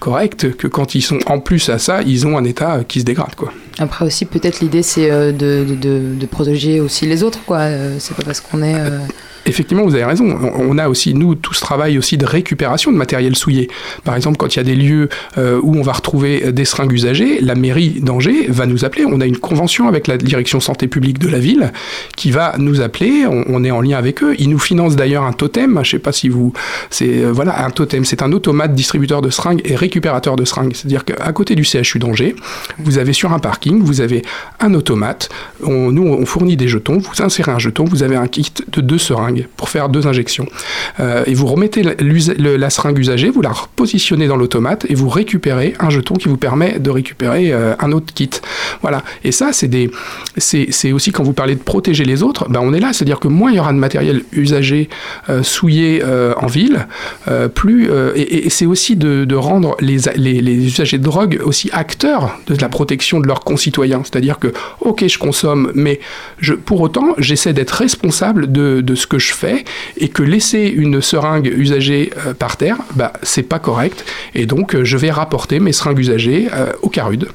correct 0.00 0.56
que 0.56 0.66
quand 0.66 0.94
ils 0.94 1.02
sont 1.02 1.18
en 1.26 1.40
plus 1.40 1.68
à 1.68 1.78
ça, 1.78 2.02
ils 2.02 2.26
ont 2.26 2.36
un 2.36 2.44
état 2.44 2.80
qui 2.86 3.00
se 3.00 3.04
dégrade 3.04 3.34
quoi. 3.36 3.52
Après 3.78 4.04
aussi, 4.04 4.24
peut-être 4.24 4.60
l'idée, 4.60 4.82
c'est 4.82 5.10
euh, 5.10 5.32
de, 5.32 5.64
de, 5.74 6.26
protéger 6.26 6.80
aussi 6.80 7.06
les 7.06 7.22
autres, 7.22 7.40
quoi. 7.44 7.58
Euh, 7.58 7.96
C'est 7.98 8.16
pas 8.16 8.22
parce 8.22 8.40
qu'on 8.40 8.62
est... 8.62 8.76
Effectivement, 9.46 9.84
vous 9.84 9.94
avez 9.94 10.04
raison. 10.04 10.38
On 10.56 10.78
a 10.78 10.88
aussi, 10.88 11.14
nous, 11.14 11.34
tout 11.34 11.52
ce 11.52 11.60
travail 11.60 11.98
aussi 11.98 12.16
de 12.16 12.24
récupération 12.24 12.90
de 12.90 12.96
matériel 12.96 13.36
souillé. 13.36 13.68
Par 14.04 14.16
exemple, 14.16 14.36
quand 14.38 14.54
il 14.54 14.58
y 14.58 14.60
a 14.60 14.64
des 14.64 14.74
lieux 14.74 15.08
euh, 15.36 15.60
où 15.62 15.76
on 15.76 15.82
va 15.82 15.92
retrouver 15.92 16.52
des 16.52 16.64
seringues 16.64 16.92
usagées, 16.92 17.40
la 17.40 17.54
mairie 17.54 18.00
d'Angers 18.00 18.46
va 18.48 18.66
nous 18.66 18.84
appeler. 18.84 19.04
On 19.06 19.20
a 19.20 19.26
une 19.26 19.36
convention 19.36 19.86
avec 19.88 20.06
la 20.06 20.16
direction 20.16 20.60
santé 20.60 20.88
publique 20.88 21.18
de 21.18 21.28
la 21.28 21.38
ville 21.38 21.72
qui 22.16 22.30
va 22.30 22.54
nous 22.58 22.80
appeler. 22.80 23.26
On, 23.26 23.64
est 23.64 23.70
en 23.70 23.80
lien 23.80 23.98
avec 23.98 24.22
eux. 24.22 24.34
Ils 24.38 24.48
nous 24.48 24.58
financent 24.58 24.96
d'ailleurs 24.96 25.24
un 25.24 25.32
totem. 25.32 25.80
Je 25.82 25.90
sais 25.90 25.98
pas 25.98 26.12
si 26.12 26.28
vous, 26.28 26.52
c'est 26.90 27.24
euh, 27.24 27.32
voilà 27.32 27.64
un 27.64 27.70
totem. 27.70 28.04
C'est 28.04 28.22
un 28.22 28.32
automate 28.32 28.74
distributeur 28.74 29.20
de 29.20 29.30
seringues 29.30 29.62
et 29.64 29.76
récupérateur 29.76 30.36
de 30.36 30.44
seringues. 30.44 30.74
C'est-à-dire 30.74 31.04
qu'à 31.04 31.32
côté 31.32 31.54
du 31.54 31.64
CHU 31.64 31.98
d'Angers, 31.98 32.34
vous 32.78 32.98
avez 32.98 33.12
sur 33.12 33.32
un 33.32 33.38
parking, 33.38 33.82
vous 33.82 34.00
avez 34.00 34.22
un 34.60 34.72
automate. 34.74 35.28
Nous, 35.66 36.02
on 36.02 36.26
fournit 36.26 36.56
des 36.56 36.68
jetons. 36.68 36.98
Vous 36.98 37.22
insérez 37.22 37.52
un 37.52 37.58
jeton, 37.58 37.84
vous 37.84 38.02
avez 38.02 38.16
un 38.16 38.26
kit 38.26 38.52
de 38.72 38.80
deux 38.80 38.98
seringues 38.98 39.33
pour 39.42 39.68
faire 39.68 39.88
deux 39.88 40.06
injections. 40.06 40.46
Euh, 41.00 41.24
et 41.26 41.34
vous 41.34 41.46
remettez 41.46 41.82
la- 41.82 42.70
seringue 42.70 42.98
usagée, 42.98 43.30
vous 43.30 43.42
la 43.42 43.50
repositionnez 43.50 44.26
dans 44.26 44.36
l'automate 44.36 44.86
et 44.88 44.94
vous 44.94 45.08
récupérez 45.08 45.74
un 45.78 45.90
jeton 45.90 46.14
qui 46.14 46.28
vous 46.28 46.36
permet 46.36 46.78
de 46.78 46.90
récupérer 46.90 47.52
euh, 47.52 47.74
un 47.78 47.92
autre 47.92 48.12
kit. 48.12 48.30
Voilà. 48.82 49.02
Et 49.22 49.32
ça, 49.32 49.50
c'est 49.52 50.92
aussi 50.92 51.12
quand 51.12 51.22
vous 51.22 51.32
parlez 51.32 51.54
de 51.54 51.62
protéger 51.62 52.04
les 52.04 52.22
autres, 52.22 52.48
ben 52.48 52.60
on 52.62 52.72
est 52.72 52.80
là, 52.80 52.92
c'est-à-dire 52.92 53.20
que 53.20 53.28
moins 53.28 53.50
il 53.50 53.56
y 53.56 53.60
aura 53.60 53.72
de 53.72 53.78
matériel 53.78 54.22
usagé 54.32 54.88
euh, 55.28 55.42
souillé 55.42 56.02
en 56.04 56.46
ville, 56.46 56.86
plus 57.54 57.88
et, 58.14 58.50
c'est 58.50 58.66
aussi 58.66 58.96
de, 58.96 59.34
rendre 59.34 59.76
les, 59.80 60.08
usagers 60.66 60.98
de 60.98 61.02
drogue 61.02 61.40
aussi 61.44 61.70
acteurs 61.72 62.38
de 62.46 62.56
la 62.60 62.68
protection 62.68 63.20
de 63.20 63.26
leurs 63.26 63.40
concitoyens. 63.40 64.02
C'est-à-dire 64.04 64.38
que 64.38 64.52
ok, 64.80 65.06
je 65.06 65.18
consomme, 65.18 65.70
mais 65.74 66.00
pour 66.64 66.80
autant, 66.80 67.14
j'essaie 67.18 67.52
d'être 67.52 67.72
responsable 67.72 68.50
de, 68.50 68.80
de 68.80 68.94
ce 68.94 69.06
que 69.06 69.18
je 69.18 69.23
fais 69.32 69.64
et 69.96 70.08
que 70.08 70.22
laisser 70.22 70.62
une 70.76 71.00
seringue 71.00 71.46
usagée 71.46 72.12
euh, 72.26 72.34
par 72.34 72.56
terre, 72.56 72.76
bah, 72.94 73.12
c'est 73.22 73.42
pas 73.44 73.58
correct. 73.58 74.04
Et 74.34 74.46
donc, 74.46 74.74
euh, 74.74 74.84
je 74.84 74.96
vais 74.96 75.10
rapporter 75.10 75.60
mes 75.60 75.72
seringues 75.72 75.98
usagées 76.00 76.48
euh, 76.52 76.72
au 76.82 76.88
CARUD. 76.88 77.28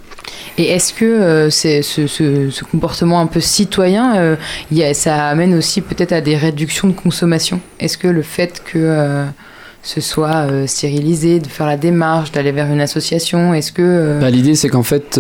Et 0.58 0.66
est-ce 0.72 0.94
que 0.94 1.06
euh, 1.06 1.50
c'est 1.50 1.82
ce, 1.82 2.06
ce- 2.08 2.50
ce 2.50 2.64
comportement 2.66 3.20
un 3.22 3.28
peu 3.28 3.40
citoyen, 3.40 4.18
euh, 4.18 4.36
il 4.72 4.78
y 4.78 4.84
a- 4.84 4.94
ça 4.94 5.28
amène 5.28 5.54
aussi 5.56 5.82
peut-être 5.82 6.12
à 6.12 6.22
des 6.22 6.36
réductions 6.36 6.88
de 6.90 6.94
consommation? 6.94 7.62
Est-ce 7.80 7.98
que 7.98 8.08
le 8.10 8.22
fait 8.22 8.62
que 8.66 8.78
euh, 8.78 9.26
ce 9.82 10.02
soit 10.02 10.48
euh, 10.52 10.68
stérilisé, 10.68 11.40
de 11.40 11.48
faire 11.48 11.66
la 11.66 11.78
démarche, 11.78 12.32
d'aller 12.34 12.52
vers 12.52 12.68
une 12.68 12.82
association, 12.82 13.54
est-ce 13.54 13.72
que... 13.72 13.82
euh, 13.82 14.20
Bah, 14.20 14.30
L'idée, 14.30 14.56
c'est 14.56 14.68
qu'en 14.68 14.84
fait, 14.84 15.18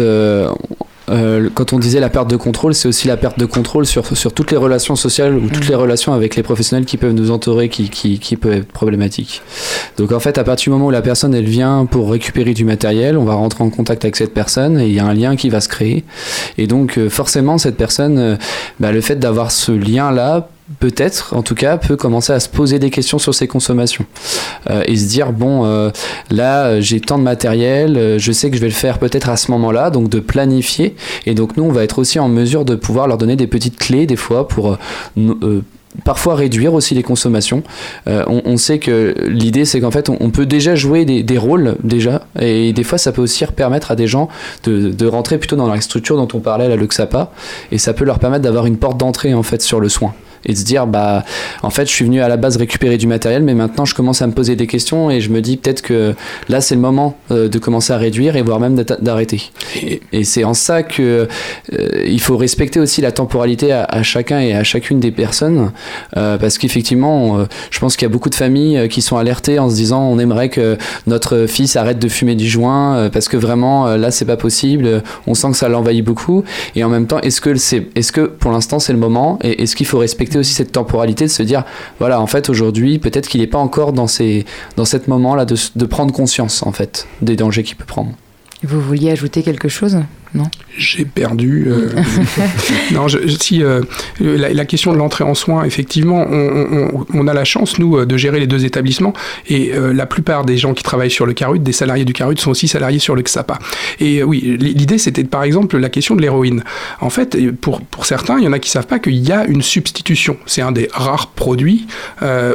euh, 1.10 1.50
quand 1.54 1.74
on 1.74 1.80
disait 1.80 2.00
la 2.00 2.10
perte 2.10 2.30
de 2.30 2.36
contrôle, 2.36 2.74
c'est 2.74 2.88
aussi 2.88 3.08
la 3.08 3.18
perte 3.18 3.40
de 3.40 3.46
contrôle 3.46 3.86
sur, 3.86 4.16
sur 4.16 4.34
toutes 4.34 4.52
les 4.52 4.58
relations 4.58 4.96
sociales 4.96 5.36
ou 5.36 5.50
toutes 5.50 5.68
les 5.68 5.76
relations 5.76 6.14
avec 6.14 6.36
les 6.36 6.44
professionnels 6.44 6.86
qui 6.86 6.98
peuvent 6.98 7.14
nous 7.14 7.32
entourer, 7.32 7.70
qui, 7.70 7.90
qui, 7.90 8.20
qui 8.20 8.36
peuvent 8.36 8.54
être 8.54 8.72
problématiques. 8.72 9.42
Donc 9.98 10.12
en 10.12 10.20
fait, 10.20 10.38
à 10.38 10.44
partir 10.44 10.66
du 10.66 10.70
moment 10.72 10.88
où 10.88 10.92
la 10.92 11.02
personne, 11.02 11.34
elle 11.34 11.46
vient 11.46 11.86
pour 11.86 12.12
récupérer 12.12 12.54
du 12.54 12.66
matériel, 12.66 13.18
on 13.18 13.26
va 13.26 13.34
rentrer 13.34 13.64
en 13.64 13.70
contact 13.70 14.06
avec 14.06 14.16
cette 14.16 14.34
personne 14.34 14.80
et 14.80 14.88
il 14.88 14.94
y 14.94 15.00
a 15.00 15.06
un 15.06 15.14
lien 15.14 15.36
qui 15.36 15.50
va 15.50 15.62
se 15.62 15.70
créer. 15.70 16.04
Et 16.58 16.68
donc 16.68 16.98
euh, 16.98 17.10
forcément, 17.10 17.58
cette 17.58 17.78
personne, 17.78 18.18
euh, 18.18 18.36
bah, 18.80 18.92
le 18.92 19.02
fait 19.02 19.16
d'avoir 19.16 19.52
ce 19.52 19.72
lien-là, 19.72 20.50
peut-être, 20.80 21.36
en 21.36 21.42
tout 21.42 21.56
cas, 21.56 21.78
peut 21.78 21.96
commencer 21.96 22.34
à 22.34 22.40
se 22.40 22.50
poser 22.50 22.80
des 22.80 22.90
questions 22.90 23.18
sur 23.18 23.34
ses 23.34 23.48
consommations 23.48 24.06
euh, 24.70 24.84
et 24.86 24.96
se 24.96 25.08
dire 25.08 25.32
bon, 25.32 25.66
euh, 25.66 25.90
là, 26.30 26.80
j'ai 26.80 27.00
tant 27.00 27.18
de 27.18 27.24
matériel, 27.24 27.98
euh, 27.98 28.20
je 28.20 28.32
sais 28.32 28.50
que 28.50 28.56
je 28.56 28.62
vais 28.62 28.68
le 28.68 28.74
faire 28.74 29.00
peut-être 29.00 29.30
à 29.30 29.38
ce 29.38 29.52
moment-là, 29.52 29.90
donc 29.90 30.10
de 30.10 30.20
planifier. 30.20 30.96
Et 31.26 31.34
donc 31.34 31.58
nous, 31.58 31.64
on 31.64 31.72
va 31.72 31.84
être 31.84 32.00
aussi 32.00 32.20
en 32.20 32.30
mesure 32.30 32.66
de 32.66 32.76
pouvoir 32.76 33.08
leur 33.08 33.18
donner 33.18 33.36
des 33.36 33.48
petites 33.48 33.78
clés 33.78 34.06
des 34.06 34.16
fois 34.16 34.48
pour 34.48 34.78
parfois 36.06 36.36
réduire 36.36 36.74
aussi 36.74 36.94
les 36.94 37.04
consommations. 37.04 37.64
On, 38.06 38.58
sait 38.58 38.80
que 38.80 39.16
l'idée 39.28 39.66
c'est 39.66 39.82
qu'en 39.82 39.92
fait 39.92 40.10
on, 40.10 40.30
peut 40.30 40.46
déjà 40.46 40.76
jouer 40.76 41.04
des, 41.06 41.38
rôles 41.38 41.76
déjà 41.84 42.28
et 42.40 42.74
des 42.74 42.84
fois 42.84 42.98
ça 42.98 43.12
peut 43.12 43.22
aussi 43.22 43.44
permettre 43.46 43.92
à 43.92 43.96
des 43.96 44.08
gens 44.08 44.30
de, 44.64 45.06
rentrer 45.08 45.38
plutôt 45.38 45.56
dans 45.56 45.68
la 45.68 45.82
structure 45.82 46.16
dont 46.16 46.28
on 46.34 46.40
parlait 46.40 46.72
à 46.72 46.76
le 46.76 46.86
XAPA 46.86 47.32
et 47.72 47.78
ça 47.78 47.94
peut 47.94 48.06
leur 48.06 48.20
permettre 48.20 48.44
d'avoir 48.44 48.66
une 48.66 48.78
porte 48.78 48.98
d'entrée 48.98 49.34
en 49.34 49.44
fait 49.44 49.62
sur 49.62 49.80
le 49.80 49.90
soin 49.90 50.14
et 50.46 50.54
de 50.54 50.58
se 50.58 50.64
dire 50.64 50.88
bah 50.88 51.24
en 51.64 51.70
fait 51.70 51.86
je 51.86 51.92
suis 51.92 52.06
venu 52.06 52.22
à 52.22 52.28
la 52.28 52.38
base 52.38 52.58
récupérer 52.58 52.98
du 52.98 53.08
matériel 53.08 53.44
mais 53.44 53.54
maintenant 53.54 53.86
je 53.86 53.96
commence 53.96 54.22
à 54.22 54.28
me 54.28 54.34
poser 54.34 54.56
des 54.56 54.68
questions 54.68 55.10
et 55.10 55.22
je 55.22 55.30
me 55.30 55.42
dis 55.42 55.58
peut-être 55.58 55.82
que 55.82 56.16
là 56.48 56.62
c'est 56.62 56.76
le 56.76 56.82
moment 56.82 57.18
euh, 57.32 57.50
de 57.50 57.60
commencer 57.60 57.94
à 57.94 57.98
réduire 57.98 58.36
et 58.36 58.42
voire 58.42 58.60
même 58.60 58.76
d'arrêter. 59.02 59.52
et, 59.76 60.02
et 60.12 60.24
c'est 60.24 60.44
en 60.44 60.54
ça 60.54 60.84
que 60.84 61.28
euh, 61.74 61.88
il 62.06 62.22
faut 62.22 62.38
respecter 62.38 62.80
aussi 62.80 63.02
la 63.02 63.12
temporalité 63.12 63.72
à, 63.72 63.84
à 63.84 64.04
chacun 64.04 64.40
et 64.40 64.54
à 64.54 64.64
chacune 64.64 65.00
des 65.00 65.12
personnes 65.12 65.72
euh, 66.18 66.38
parce 66.38 66.58
qu'effectivement 66.58 67.46
je 67.72 67.80
pense 67.80 67.96
qu'il 67.96 68.06
y 68.06 68.10
a 68.10 68.14
beaucoup 68.14 68.30
de 68.30 68.36
familles 68.36 68.88
qui 68.90 69.02
sont 69.02 69.18
alertées 69.18 69.60
en 69.60 69.70
se 69.70 69.76
disant 69.76 70.04
on 70.04 70.20
aimerait 70.20 70.50
que 70.50 70.78
notre 71.08 71.46
fils 71.48 71.76
arrête 71.76 72.00
de 72.00 72.08
fumer 72.08 72.36
du 72.36 72.48
joint 72.48 73.10
parce 73.10 73.28
que 73.28 73.38
vraiment 73.38 73.96
là 73.96 74.12
c'est 74.12 74.26
pas 74.26 74.38
possible 74.38 75.04
on 75.28 75.34
sent 75.34 75.52
que 75.52 75.58
ça 75.58 75.70
l'envahit 75.70 76.04
beaucoup. 76.04 76.44
Et 76.76 76.84
en 76.84 76.90
même 76.90 77.08
temps 77.08 77.20
est-ce 77.20 77.42
que 77.42 77.56
c'est 77.56 77.88
est-ce 77.96 78.12
que 78.12 78.22
pour 78.22 78.52
l'instant 78.52 78.80
c'est 78.80 78.94
le 78.94 79.00
moment 79.00 79.40
et 79.44 79.64
est-ce 79.64 79.76
qu'il 79.76 79.86
faut 79.86 80.00
respecter 80.00 80.29
aussi 80.38 80.54
cette 80.54 80.72
temporalité 80.72 81.26
de 81.26 81.30
se 81.30 81.44
dire 81.44 81.64
voilà 82.00 82.22
en 82.22 82.28
fait 82.28 82.50
aujourd'hui 82.50 83.00
peut-être 83.00 83.28
qu'il 83.28 83.42
n'est 83.42 83.48
pas 83.48 83.58
encore 83.58 83.94
dans 83.94 84.08
ces 84.08 84.46
dans 84.78 84.86
cet 84.86 85.08
moment 85.08 85.36
là 85.36 85.46
de, 85.46 85.56
de 85.76 85.86
prendre 85.86 86.14
conscience 86.14 86.64
en 86.64 86.72
fait 86.72 87.08
des 87.22 87.36
dangers 87.36 87.64
qu'il 87.64 87.76
peut 87.76 87.86
prendre. 87.86 88.12
Vous 88.64 88.82
vouliez 88.82 89.12
ajouter 89.12 89.42
quelque 89.42 89.70
chose? 89.70 90.00
Non 90.34 90.50
J'ai 90.78 91.06
perdu. 91.06 91.66
euh, 91.68 91.90
non, 92.92 93.08
je- 93.08 93.28
si 93.28 93.64
euh, 93.64 93.82
la, 94.20 94.54
la 94.54 94.66
question 94.66 94.94
de 94.94 94.98
l'entrée 94.98 95.24
en 95.24 95.34
soins, 95.34 95.64
effectivement, 95.64 96.26
on, 96.30 96.90
on- 96.94 97.06
on 97.14 97.28
a 97.28 97.34
la 97.34 97.46
chance 97.46 97.80
nous 97.80 97.98
euh, 97.98 98.06
de 98.06 98.16
gérer 98.18 98.40
les 98.40 98.48
deux 98.48 98.66
établissements 98.66 99.14
et 99.48 99.74
euh, 99.74 99.94
la 99.94 100.06
plupart 100.06 100.46
des 100.46 100.58
gens 100.58 100.74
qui 100.74 100.84
travaillent 100.84 101.10
sur 101.12 101.26
le 101.26 101.34
Carut, 101.34 101.60
des 101.60 101.72
salariés 101.72 102.06
du 102.06 102.14
Carut, 102.14 102.38
sont 102.38 102.52
aussi 102.52 102.68
salariés 102.68 103.00
sur 103.00 103.16
le 103.16 103.22
XAPA. 103.24 103.58
Et 104.00 104.24
oui, 104.24 104.58
l'idée 104.60 104.98
c'était 104.98 105.24
par 105.24 105.44
exemple 105.44 105.78
la 105.78 105.90
question 105.90 106.16
de 106.16 106.22
l'héroïne. 106.22 106.64
En 107.02 107.10
fait, 107.10 107.38
pour 107.60 107.82
pour 107.82 108.06
certains, 108.06 108.38
il 108.38 108.44
y 108.46 108.48
en 108.48 108.54
a 108.54 108.60
qui 108.60 108.70
savent 108.70 108.88
pas 108.88 109.00
qu'il 109.00 109.16
y 109.18 109.32
a 109.32 109.46
une 109.46 109.62
substitution. 109.62 110.38
C'est 110.46 110.62
un 110.62 110.72
des 110.72 110.90
rares 110.94 111.28
produits 111.28 111.88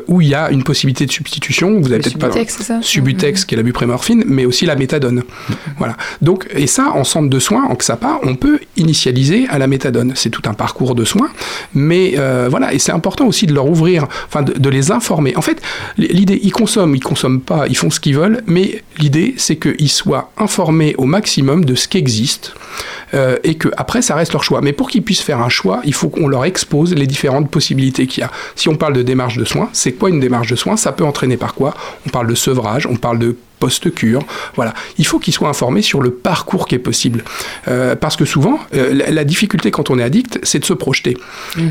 où 0.08 0.20
il 0.20 0.28
y 0.28 0.34
a 0.34 0.50
une 0.50 0.62
possibilité 0.62 1.06
de 1.06 1.12
substitution. 1.12 1.80
Vous 1.80 1.92
avez 1.92 2.00
peut-être 2.02 2.18
pas 2.18 2.30
Subutex, 2.30 2.72
Subutex, 2.82 3.44
qui 3.44 3.54
est 3.54 3.56
la 3.56 3.62
buprémorphine, 3.62 4.24
mais 4.26 4.44
aussi 4.44 4.66
la 4.66 4.76
méthadone. 4.76 5.22
Voilà. 5.78 5.96
Donc, 6.22 6.46
et 6.54 6.66
ça, 6.66 6.92
en 6.94 7.04
centre 7.04 7.28
de 7.28 7.38
soins, 7.38 7.63
en 7.68 7.74
XAPA, 7.74 8.20
on 8.22 8.34
peut 8.34 8.60
initialiser 8.76 9.46
à 9.48 9.58
la 9.58 9.66
méthadone. 9.66 10.12
C'est 10.14 10.30
tout 10.30 10.42
un 10.46 10.54
parcours 10.54 10.94
de 10.94 11.04
soins, 11.04 11.30
mais 11.74 12.14
euh, 12.18 12.48
voilà. 12.50 12.72
Et 12.72 12.78
c'est 12.78 12.92
important 12.92 13.26
aussi 13.26 13.46
de 13.46 13.54
leur 13.54 13.66
ouvrir, 13.66 14.06
enfin, 14.26 14.42
de, 14.42 14.68
les 14.68 14.90
informer. 14.90 15.36
En 15.36 15.42
fait, 15.42 15.60
l'idée, 15.98 16.40
ils 16.42 16.52
consomment, 16.52 16.94
ils 16.94 17.02
consomment 17.02 17.40
pas, 17.40 17.66
ils 17.68 17.76
font 17.76 17.90
ce 17.90 18.00
qu'ils 18.00 18.16
veulent, 18.16 18.42
mais 18.46 18.82
l'idée, 18.98 19.34
c'est 19.36 19.56
qu'ils 19.56 19.90
soient 19.90 20.32
informés 20.36 20.94
au 20.98 21.04
maximum 21.04 21.64
de 21.64 21.74
ce 21.74 21.88
qui 21.88 21.98
existe 21.98 22.54
euh, 23.14 23.36
et 23.44 23.54
que 23.54 23.68
après, 23.76 24.02
ça 24.02 24.14
reste 24.14 24.32
leur 24.32 24.42
choix. 24.42 24.60
Mais 24.60 24.72
pour 24.72 24.90
qu'ils 24.90 25.02
puissent 25.02 25.22
faire 25.22 25.40
un 25.40 25.48
choix, 25.48 25.80
il 25.84 25.94
faut 25.94 26.08
qu'on 26.08 26.26
leur 26.26 26.44
expose 26.44 26.94
les 26.94 27.06
différentes 27.06 27.50
possibilités 27.50 28.06
qu'il 28.06 28.22
y 28.22 28.24
a. 28.24 28.30
Si 28.56 28.68
on 28.68 28.76
parle 28.76 28.94
de 28.94 29.02
démarche 29.02 29.36
de 29.36 29.44
soins, 29.44 29.68
c'est 29.72 29.92
quoi 29.92 30.10
une 30.10 30.20
démarche 30.20 30.48
de 30.48 30.56
soins? 30.56 30.76
Ça 30.76 30.92
peut 30.92 31.04
entraîner 31.04 31.36
par 31.36 31.54
quoi? 31.54 31.74
On 32.06 32.10
parle 32.10 32.26
de 32.26 32.34
sevrage, 32.34 32.86
on 32.86 32.96
parle 32.96 33.18
de 33.18 33.36
post-cure. 33.64 34.22
Voilà. 34.56 34.72
Il 34.98 35.06
faut 35.06 35.18
qu'ils 35.18 35.32
soient 35.34 35.48
informés 35.48 35.82
sur 35.82 36.00
le 36.06 36.10
parcours 36.10 36.66
qui 36.68 36.74
est 36.74 36.84
possible. 36.90 37.24
Euh, 37.68 37.96
parce 37.96 38.16
que 38.16 38.24
souvent, 38.24 38.58
euh, 38.74 38.92
la, 38.94 39.10
la 39.10 39.24
difficulté 39.24 39.70
quand 39.70 39.88
on 39.90 39.98
est 39.98 40.02
addict, 40.10 40.38
c'est 40.42 40.58
de 40.58 40.64
se 40.72 40.74
projeter. 40.74 41.16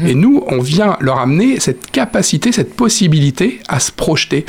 Et 0.09 0.15
nous, 0.15 0.43
on 0.47 0.59
vient 0.59 0.97
leur 0.99 1.17
amener 1.19 1.59
cette 1.59 1.91
capacité, 1.91 2.51
cette 2.51 2.73
possibilité 2.75 3.59
à 3.67 3.79
se 3.79 3.91
projeter. 3.91 4.45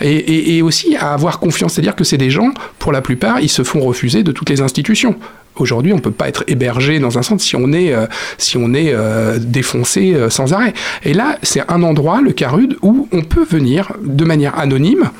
Et, 0.00 0.16
et- 0.34 0.56
et 0.56 0.62
aussi 0.62 0.96
à 0.96 1.12
avoir 1.12 1.38
confiance. 1.38 1.72
C'est-à-dire 1.74 1.96
que 1.96 2.04
c'est 2.04 2.18
des 2.26 2.30
gens, 2.30 2.50
pour 2.78 2.92
la 2.92 3.02
plupart, 3.02 3.40
ils 3.40 3.48
se 3.50 3.62
font 3.64 3.80
refuser 3.80 4.22
de 4.22 4.32
toutes 4.32 4.50
les 4.50 4.60
institutions. 4.60 5.14
Aujourd'hui, 5.58 5.92
on 5.92 5.98
peut 5.98 6.10
pas 6.10 6.28
être 6.28 6.44
hébergé 6.48 6.98
dans 6.98 7.18
un 7.18 7.22
centre 7.22 7.42
si 7.42 7.56
on 7.56 7.72
est, 7.72 7.92
euh, 7.92 8.06
euh, 8.56 9.38
défoncé 9.40 10.14
euh, 10.14 10.28
sans 10.28 10.52
arrêt. 10.52 10.74
Et 11.04 11.14
là, 11.14 11.38
c'est 11.42 11.62
un 11.70 11.82
endroit, 11.82 12.20
le 12.20 12.32
Carude, 12.32 12.76
où 12.82 13.08
on 13.12 13.22
peut 13.22 13.44
venir 13.44 13.92
de 14.02 14.24
manière 14.24 14.58
anonyme, 14.58 15.10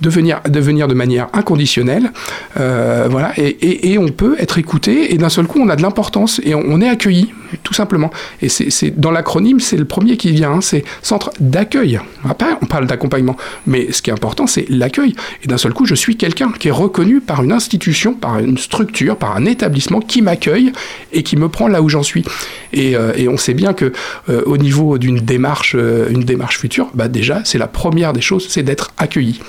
de 0.00 0.10
venir 0.10 0.40
de, 0.46 0.94
manière 0.94 1.28
inconditionnelle, 1.32 2.12
voilà, 2.54 3.32
et, 3.36 3.98
on 3.98 4.08
peut 4.08 4.36
être 4.38 4.58
écouté, 4.58 5.14
et 5.14 5.18
d'un 5.18 5.28
seul 5.28 5.46
coup, 5.46 5.60
on 5.60 5.68
a 5.68 5.76
de 5.76 5.82
l'importance, 5.82 6.40
et 6.44 6.54
on 6.54 6.80
est 6.80 6.88
accueilli, 6.88 7.32
tout 7.62 7.74
simplement. 7.74 8.10
Et 8.42 8.48
c'est 8.48 8.98
dans 8.98 9.10
l'acronyme, 9.10 9.60
c'est 9.60 9.76
le 9.76 9.84
premier 9.84 10.16
qui 10.16 10.32
vient, 10.32 10.52
hein, 10.52 10.60
c'est 10.60 10.84
centre 11.02 11.30
d'accueil. 11.40 12.00
Après, 12.28 12.50
on 12.62 12.66
parle 12.66 12.86
d'accompagnement, 12.86 13.36
mais 13.66 13.92
ce 13.92 14.02
qui 14.02 14.10
est 14.10 14.12
important, 14.12 14.46
c'est 14.46 14.66
l'accueil. 14.68 15.14
Et 15.42 15.46
d'un 15.46 15.58
seul 15.58 15.72
coup, 15.72 15.86
je 15.86 15.94
suis 15.94 16.16
quelqu'un 16.16 16.52
qui 16.58 16.68
est 16.68 16.72
reconnu 16.72 17.20
par 17.20 17.42
une 17.42 17.52
institution, 17.52 18.14
par 18.14 18.38
une 18.38 18.58
structure, 18.58 19.16
par 19.16 19.36
un 19.36 19.44
établissement 19.44 20.00
qui 20.00 20.22
m'accueille 20.22 20.72
et 21.12 21.22
qui 21.22 21.36
me 21.36 21.48
prend 21.48 21.68
là 21.68 21.82
où 21.82 21.88
j'en 21.88 22.02
suis. 22.02 22.24
Et, 22.72 22.96
euh, 22.96 23.12
on 23.28 23.36
sait 23.36 23.54
bien 23.54 23.72
que 23.72 23.92
euh, 24.28 24.42
au 24.46 24.56
niveau 24.56 24.98
d'une 24.98 25.18
démarche, 25.18 25.74
euh, 25.76 26.08
une 26.10 26.24
démarche 26.24 26.58
future, 26.58 26.88
bah 26.94 27.08
déjà, 27.08 27.42
c'est 27.44 27.58
la 27.58 27.66
première 27.66 28.12
des 28.12 28.20
choses, 28.20 28.46
c'est 28.48 28.62
d'être 28.62 28.92
accueilli. 28.98 29.40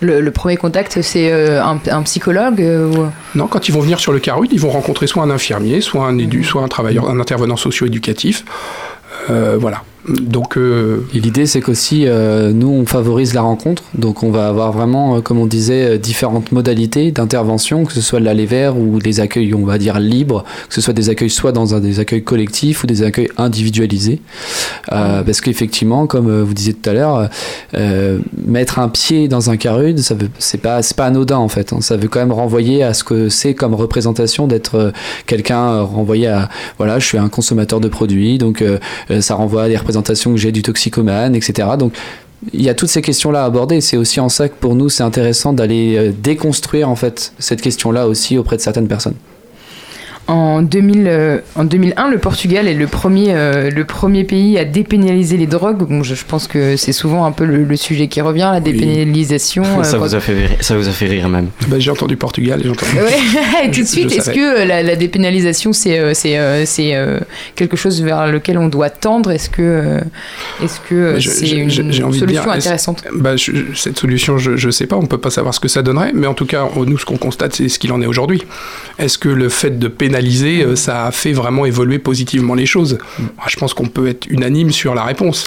Le, 0.00 0.20
le 0.20 0.30
premier 0.30 0.56
contact, 0.56 1.00
c'est 1.02 1.30
euh, 1.30 1.62
un, 1.62 1.78
un 1.90 2.02
psychologue 2.02 2.60
euh, 2.60 2.86
ou... 2.86 3.06
Non, 3.34 3.46
quand 3.46 3.68
ils 3.68 3.72
vont 3.72 3.80
venir 3.80 4.00
sur 4.00 4.12
le 4.12 4.18
Carut, 4.18 4.48
ils 4.50 4.60
vont 4.60 4.70
rencontrer 4.70 5.06
soit 5.06 5.22
un 5.22 5.30
infirmier, 5.30 5.80
soit 5.80 6.06
un 6.06 6.18
édu, 6.18 6.42
soit 6.42 6.62
un 6.62 6.68
travailleur, 6.68 7.08
un 7.08 7.20
intervenant 7.20 7.56
socio-éducatif. 7.56 8.44
Euh, 9.28 9.56
voilà. 9.60 9.82
Donc, 10.08 10.56
euh, 10.56 11.04
Et 11.14 11.20
l'idée, 11.20 11.44
c'est 11.44 11.60
qu'aussi, 11.60 12.04
euh, 12.06 12.52
nous, 12.52 12.68
on 12.68 12.86
favorise 12.86 13.34
la 13.34 13.42
rencontre. 13.42 13.82
Donc, 13.94 14.22
on 14.22 14.30
va 14.30 14.48
avoir 14.48 14.72
vraiment, 14.72 15.16
euh, 15.16 15.20
comme 15.20 15.38
on 15.38 15.46
disait, 15.46 15.90
euh, 15.90 15.98
différentes 15.98 16.52
modalités 16.52 17.12
d'intervention, 17.12 17.84
que 17.84 17.92
ce 17.92 18.00
soit 18.00 18.18
l'aller 18.18 18.46
vers 18.46 18.78
ou 18.78 18.98
des 18.98 19.20
accueils, 19.20 19.52
on 19.52 19.66
va 19.66 19.76
dire, 19.76 19.98
libres, 20.00 20.44
que 20.68 20.74
ce 20.74 20.80
soit 20.80 20.94
des 20.94 21.10
accueils 21.10 21.28
soit 21.28 21.52
dans 21.52 21.74
un, 21.74 21.80
des 21.80 22.00
accueils 22.00 22.24
collectifs 22.24 22.82
ou 22.82 22.86
des 22.86 23.02
accueils 23.02 23.28
individualisés. 23.36 24.20
Euh, 24.92 25.22
parce 25.22 25.42
qu'effectivement, 25.42 26.06
comme 26.06 26.42
vous 26.42 26.54
disiez 26.54 26.72
tout 26.72 26.88
à 26.88 26.92
l'heure, 26.94 27.28
mettre 28.46 28.78
un 28.78 28.88
pied 28.88 29.28
dans 29.28 29.50
un 29.50 29.56
carude, 29.56 29.98
ça 29.98 30.14
veut, 30.14 30.30
c'est 30.38 30.58
pas, 30.62 30.82
c'est 30.82 30.96
pas 30.96 31.06
anodin 31.06 31.36
en 31.36 31.48
fait. 31.48 31.72
hein. 31.72 31.80
Ça 31.80 31.96
veut 31.96 32.08
quand 32.08 32.20
même 32.20 32.32
renvoyer 32.32 32.82
à 32.82 32.94
ce 32.94 33.04
que 33.04 33.28
c'est 33.28 33.54
comme 33.54 33.74
représentation 33.74 34.46
d'être 34.46 34.92
quelqu'un 35.26 35.82
renvoyé 35.82 36.28
à, 36.28 36.48
voilà, 36.78 36.98
je 36.98 37.06
suis 37.06 37.18
un 37.18 37.28
consommateur 37.28 37.80
de 37.80 37.88
produits, 37.88 38.38
donc 38.38 38.64
ça 39.20 39.34
renvoie 39.34 39.64
à 39.64 39.68
des 39.68 39.76
représentations 39.76 39.89
que 39.92 40.36
j'ai 40.36 40.52
du 40.52 40.62
toxicomane, 40.62 41.34
etc. 41.34 41.68
Donc 41.78 41.94
il 42.52 42.62
y 42.62 42.68
a 42.68 42.74
toutes 42.74 42.88
ces 42.88 43.02
questions-là 43.02 43.42
à 43.42 43.46
aborder. 43.46 43.80
C'est 43.80 43.96
aussi 43.96 44.20
en 44.20 44.28
ça 44.28 44.48
que 44.48 44.54
pour 44.54 44.74
nous, 44.74 44.88
c'est 44.88 45.02
intéressant 45.02 45.52
d'aller 45.52 45.96
euh, 45.96 46.12
déconstruire 46.12 46.88
en 46.88 46.96
fait 46.96 47.32
cette 47.38 47.60
question-là 47.60 48.06
aussi 48.06 48.38
auprès 48.38 48.56
de 48.56 48.62
certaines 48.62 48.88
personnes. 48.88 49.16
En, 50.30 50.62
2000, 50.62 51.04
euh, 51.08 51.38
en 51.56 51.64
2001, 51.64 52.08
le 52.10 52.18
Portugal 52.18 52.68
est 52.68 52.74
le 52.74 52.86
premier, 52.86 53.28
euh, 53.34 53.68
le 53.70 53.84
premier 53.84 54.22
pays 54.24 54.58
à 54.58 54.64
dépénaliser 54.64 55.36
les 55.36 55.46
drogues. 55.46 55.78
Bon, 55.88 56.02
je, 56.04 56.14
je 56.14 56.24
pense 56.24 56.46
que 56.46 56.76
c'est 56.76 56.92
souvent 56.92 57.24
un 57.24 57.32
peu 57.32 57.44
le, 57.44 57.64
le 57.64 57.76
sujet 57.76 58.06
qui 58.06 58.20
revient, 58.20 58.48
la 58.52 58.60
dépénalisation. 58.60 59.64
euh, 59.80 59.82
ça, 59.82 59.98
vous 59.98 60.14
a 60.14 60.20
fait 60.20 60.32
rire, 60.34 60.50
ça 60.60 60.76
vous 60.76 60.86
a 60.88 60.92
fait 60.92 61.06
rire 61.06 61.28
même. 61.28 61.48
bah, 61.66 61.78
j'ai 61.80 61.90
entendu 61.90 62.16
Portugal, 62.16 62.60
j'ai 62.62 62.70
entendu. 62.70 62.92
Ouais, 62.94 63.66
et 63.66 63.70
tout 63.72 63.80
de 63.80 63.86
suite, 63.86 64.12
est-ce 64.12 64.30
que 64.30 64.60
euh, 64.60 64.64
la, 64.64 64.82
la 64.84 64.94
dépénalisation, 64.96 65.72
c'est 65.72 65.98
euh, 65.98 66.14
c'est 66.14 66.38
euh, 66.38 66.62
c'est, 66.64 66.94
euh, 66.94 67.18
quelque 67.56 67.76
chose 67.76 68.00
vers 68.02 68.28
lequel 68.30 68.56
on 68.58 68.68
doit 68.68 68.90
tendre? 68.90 69.32
Est-ce 69.32 69.50
que 69.50 69.62
euh, 69.62 69.98
est-ce 70.62 70.78
que 70.88 71.18
Je- 71.18 71.28
c'est 71.28 71.46
je- 71.46 71.56
une 71.56 71.70
solution 71.70 72.10
dire, 72.26 72.48
intéressante? 72.48 73.02
Bah, 73.14 73.32
cette 73.74 73.98
solution, 73.98 74.38
je 74.38 74.64
ne 74.64 74.70
sais 74.70 74.86
pas, 74.86 74.94
on 74.96 75.02
ne 75.02 75.06
peut 75.08 75.18
pas 75.18 75.30
savoir 75.30 75.54
ce 75.54 75.60
que 75.60 75.68
ça 75.68 75.82
donnerait, 75.82 76.12
mais 76.14 76.28
en 76.28 76.34
tout 76.34 76.46
cas, 76.46 76.68
on- 76.76 76.84
nous, 76.84 76.98
ce 76.98 77.04
qu'on 77.04 77.16
constate, 77.16 77.56
c'est 77.56 77.68
ce 77.68 77.78
qu'il 77.80 77.90
en 77.92 78.00
est 78.00 78.06
aujourd'hui. 78.06 78.42
Est-ce 78.98 79.18
que 79.18 79.28
le 79.28 79.48
fait 79.48 79.76
de 79.78 79.88
pénaliser, 79.88 80.19
euh, 80.24 80.76
ça 80.76 81.06
a 81.06 81.10
fait 81.10 81.32
vraiment 81.32 81.64
évoluer 81.66 81.98
positivement 81.98 82.54
les 82.54 82.66
choses 82.66 82.98
Ah, 83.38 83.44
Je 83.48 83.56
pense 83.56 83.74
qu'on 83.74 83.86
peut 83.86 84.08
être 84.08 84.26
unanime 84.28 84.70
sur 84.70 84.94
la 84.94 85.04
réponse. 85.04 85.46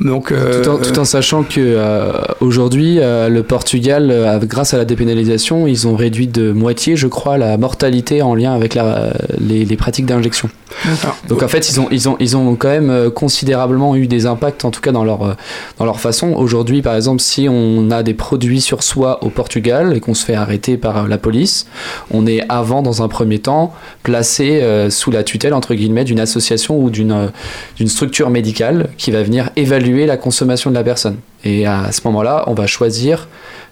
Donc, 0.00 0.32
euh, 0.32 0.62
Tout 0.62 0.70
en, 0.70 0.78
tout 0.78 0.98
en 0.98 1.04
sachant 1.04 1.42
que 1.42 1.60
euh, 1.60 2.12
aujourd'hui, 2.40 2.98
euh, 2.98 3.28
le 3.28 3.42
Portugal, 3.42 4.08
euh, 4.10 4.38
grâce 4.40 4.74
à 4.74 4.78
la 4.78 4.84
dépénalisation, 4.84 5.66
ils 5.66 5.86
ont 5.86 5.96
réduit 5.96 6.26
de 6.26 6.52
moitié, 6.52 6.96
je 6.96 7.06
crois, 7.06 7.38
la 7.38 7.56
mortalité 7.56 8.22
en 8.22 8.34
lien 8.34 8.52
avec 8.54 8.74
la- 8.74 9.12
les, 9.38 9.64
les 9.64 9.76
pratiques 9.76 10.06
d'injection. 10.06 10.48
alors, 10.84 11.16
Donc 11.28 11.42
en 11.42 11.48
fait, 11.48 11.68
ils 11.70 11.80
ont, 11.80 11.88
ils 11.90 12.08
ont, 12.08 12.16
ils 12.18 12.36
ont 12.36 12.54
quand 12.56 12.68
même 12.70 13.10
considérablement 13.10 13.94
eu 13.96 14.06
des 14.06 14.26
impacts, 14.26 14.64
en 14.64 14.70
tout 14.70 14.80
cas 14.80 14.92
dans 14.92 15.04
leur, 15.04 15.36
dans 15.78 15.84
leur 15.84 16.00
façon. 16.00 16.32
Aujourd'hui, 16.32 16.82
par 16.82 16.94
exemple, 16.96 17.20
si 17.20 17.46
on 17.48 17.90
a 17.90 18.02
des 18.02 18.14
produits 18.14 18.60
sur 18.60 18.82
soi 18.82 19.22
au 19.24 19.28
Portugal 19.30 19.94
et 19.96 20.00
qu'on 20.00 20.14
se 20.14 20.24
fait 20.24 20.34
arrêter 20.34 20.76
par 20.76 21.08
la 21.08 21.18
police, 21.18 21.66
on 22.10 22.26
est 22.26 22.42
avant, 22.48 22.82
dans 22.82 23.02
un 23.02 23.08
premier 23.08 23.38
temps, 23.38 23.72
placé 24.02 24.62
euh, 24.62 24.90
sous 24.90 25.10
la 25.10 25.22
tutelle 25.22 25.54
entre 25.54 25.74
guillemets 25.74 26.04
d'une 26.04 26.20
association 26.20 26.78
ou 26.78 26.90
d'une 26.90 27.12
euh, 27.12 27.28
d'une 27.76 27.88
structure 27.88 28.30
médicale 28.30 28.90
qui 28.96 29.10
va 29.10 29.22
venir 29.22 29.50
évaluer 29.56 30.06
la 30.06 30.16
consommation 30.16 30.70
de 30.70 30.74
la 30.74 30.84
personne. 30.84 31.18
Et 31.44 31.66
à 31.66 31.90
ce 31.92 32.00
moment-là, 32.04 32.44
on 32.46 32.54
va 32.54 32.66
choisir 32.66 33.28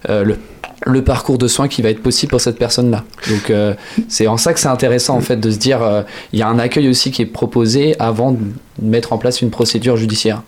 euh, 0.08 0.24
le 0.24 0.38
le 0.86 1.04
parcours 1.04 1.36
de 1.36 1.46
soins 1.46 1.68
qui 1.68 1.82
va 1.82 1.90
être 1.90 2.02
possible 2.02 2.30
pour 2.30 2.40
cette 2.40 2.56
personne-là. 2.58 3.04
Donc 3.28 3.52
c'est 4.08 4.26
en 4.26 4.38
ça 4.38 4.54
que 4.54 4.60
c'est 4.60 4.66
intéressant 4.66 5.14
en 5.14 5.20
fait 5.20 5.36
de 5.36 5.50
se 5.50 5.58
dire 5.58 6.04
il 6.32 6.38
y 6.38 6.42
a 6.42 6.48
un 6.48 6.58
accueil 6.58 6.88
aussi 6.88 7.10
qui 7.10 7.20
est 7.20 7.26
proposé 7.26 7.94
avant 7.98 8.32
de 8.32 8.38
mettre 8.80 9.12
en 9.12 9.18
place 9.18 9.42
une 9.42 9.50
procédure 9.50 9.98
judiciaire. 9.98 10.40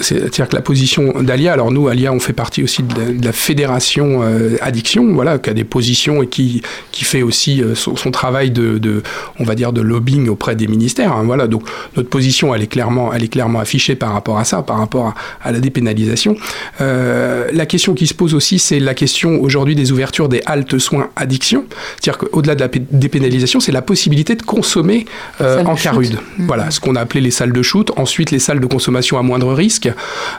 C'est-à-dire 0.00 0.48
que 0.48 0.56
la 0.56 0.62
position 0.62 1.22
d'Alia, 1.22 1.52
alors 1.52 1.70
nous, 1.70 1.88
Alia, 1.88 2.12
on 2.12 2.20
fait 2.20 2.32
partie 2.32 2.62
aussi 2.62 2.82
de 2.82 2.94
la, 2.98 3.06
de 3.06 3.24
la 3.24 3.32
fédération 3.32 4.20
euh, 4.22 4.56
addiction, 4.60 5.12
voilà, 5.12 5.38
qui 5.38 5.50
a 5.50 5.54
des 5.54 5.64
positions 5.64 6.22
et 6.22 6.26
qui, 6.26 6.62
qui 6.92 7.04
fait 7.04 7.22
aussi 7.22 7.62
euh, 7.62 7.74
son, 7.74 7.96
son 7.96 8.10
travail 8.10 8.50
de, 8.50 8.78
de, 8.78 9.02
on 9.38 9.44
va 9.44 9.54
dire, 9.54 9.72
de 9.72 9.80
lobbying 9.80 10.28
auprès 10.28 10.56
des 10.56 10.66
ministères. 10.66 11.12
hein, 11.12 11.22
voilà, 11.24 11.46
donc 11.46 11.62
notre 11.96 12.08
position, 12.08 12.54
elle 12.54 12.62
est 12.62 12.66
clairement, 12.66 13.12
elle 13.12 13.22
est 13.24 13.28
clairement 13.28 13.60
affichée 13.60 13.94
par 13.94 14.12
rapport 14.12 14.38
à 14.38 14.44
ça, 14.44 14.62
par 14.62 14.78
rapport 14.78 15.06
à, 15.08 15.14
à 15.48 15.52
la 15.52 15.60
dépénalisation. 15.60 16.36
Euh, 16.80 17.48
la 17.52 17.66
question 17.66 17.94
qui 17.94 18.06
se 18.06 18.14
pose 18.14 18.34
aussi, 18.34 18.58
c'est 18.58 18.80
la 18.80 18.94
question 18.94 19.40
aujourd'hui 19.40 19.74
des 19.74 19.92
ouvertures 19.92 20.28
des 20.28 20.42
haltes 20.46 20.78
soins 20.78 21.08
addiction. 21.16 21.64
C'est-à-dire 22.00 22.18
qu'au-delà 22.18 22.54
de 22.54 22.60
la 22.60 22.68
pé- 22.68 22.82
dépénalisation, 22.90 23.60
c'est 23.60 23.72
la 23.72 23.82
possibilité 23.82 24.34
de 24.34 24.42
consommer 24.42 25.06
en 25.40 25.74
carude. 25.76 26.18
Mhm. 26.38 26.46
Voilà, 26.46 26.70
ce 26.70 26.80
qu'on 26.80 26.96
a 26.96 27.00
appelé 27.00 27.20
les 27.20 27.30
salles 27.30 27.52
de 27.52 27.62
shoot. 27.62 27.90
Ensuite, 27.96 28.30
les 28.30 28.38
salles 28.38 28.60
de 28.60 28.66
consommation 28.66 29.18
à 29.18 29.22
moindre 29.22 29.45
risque. 29.54 29.88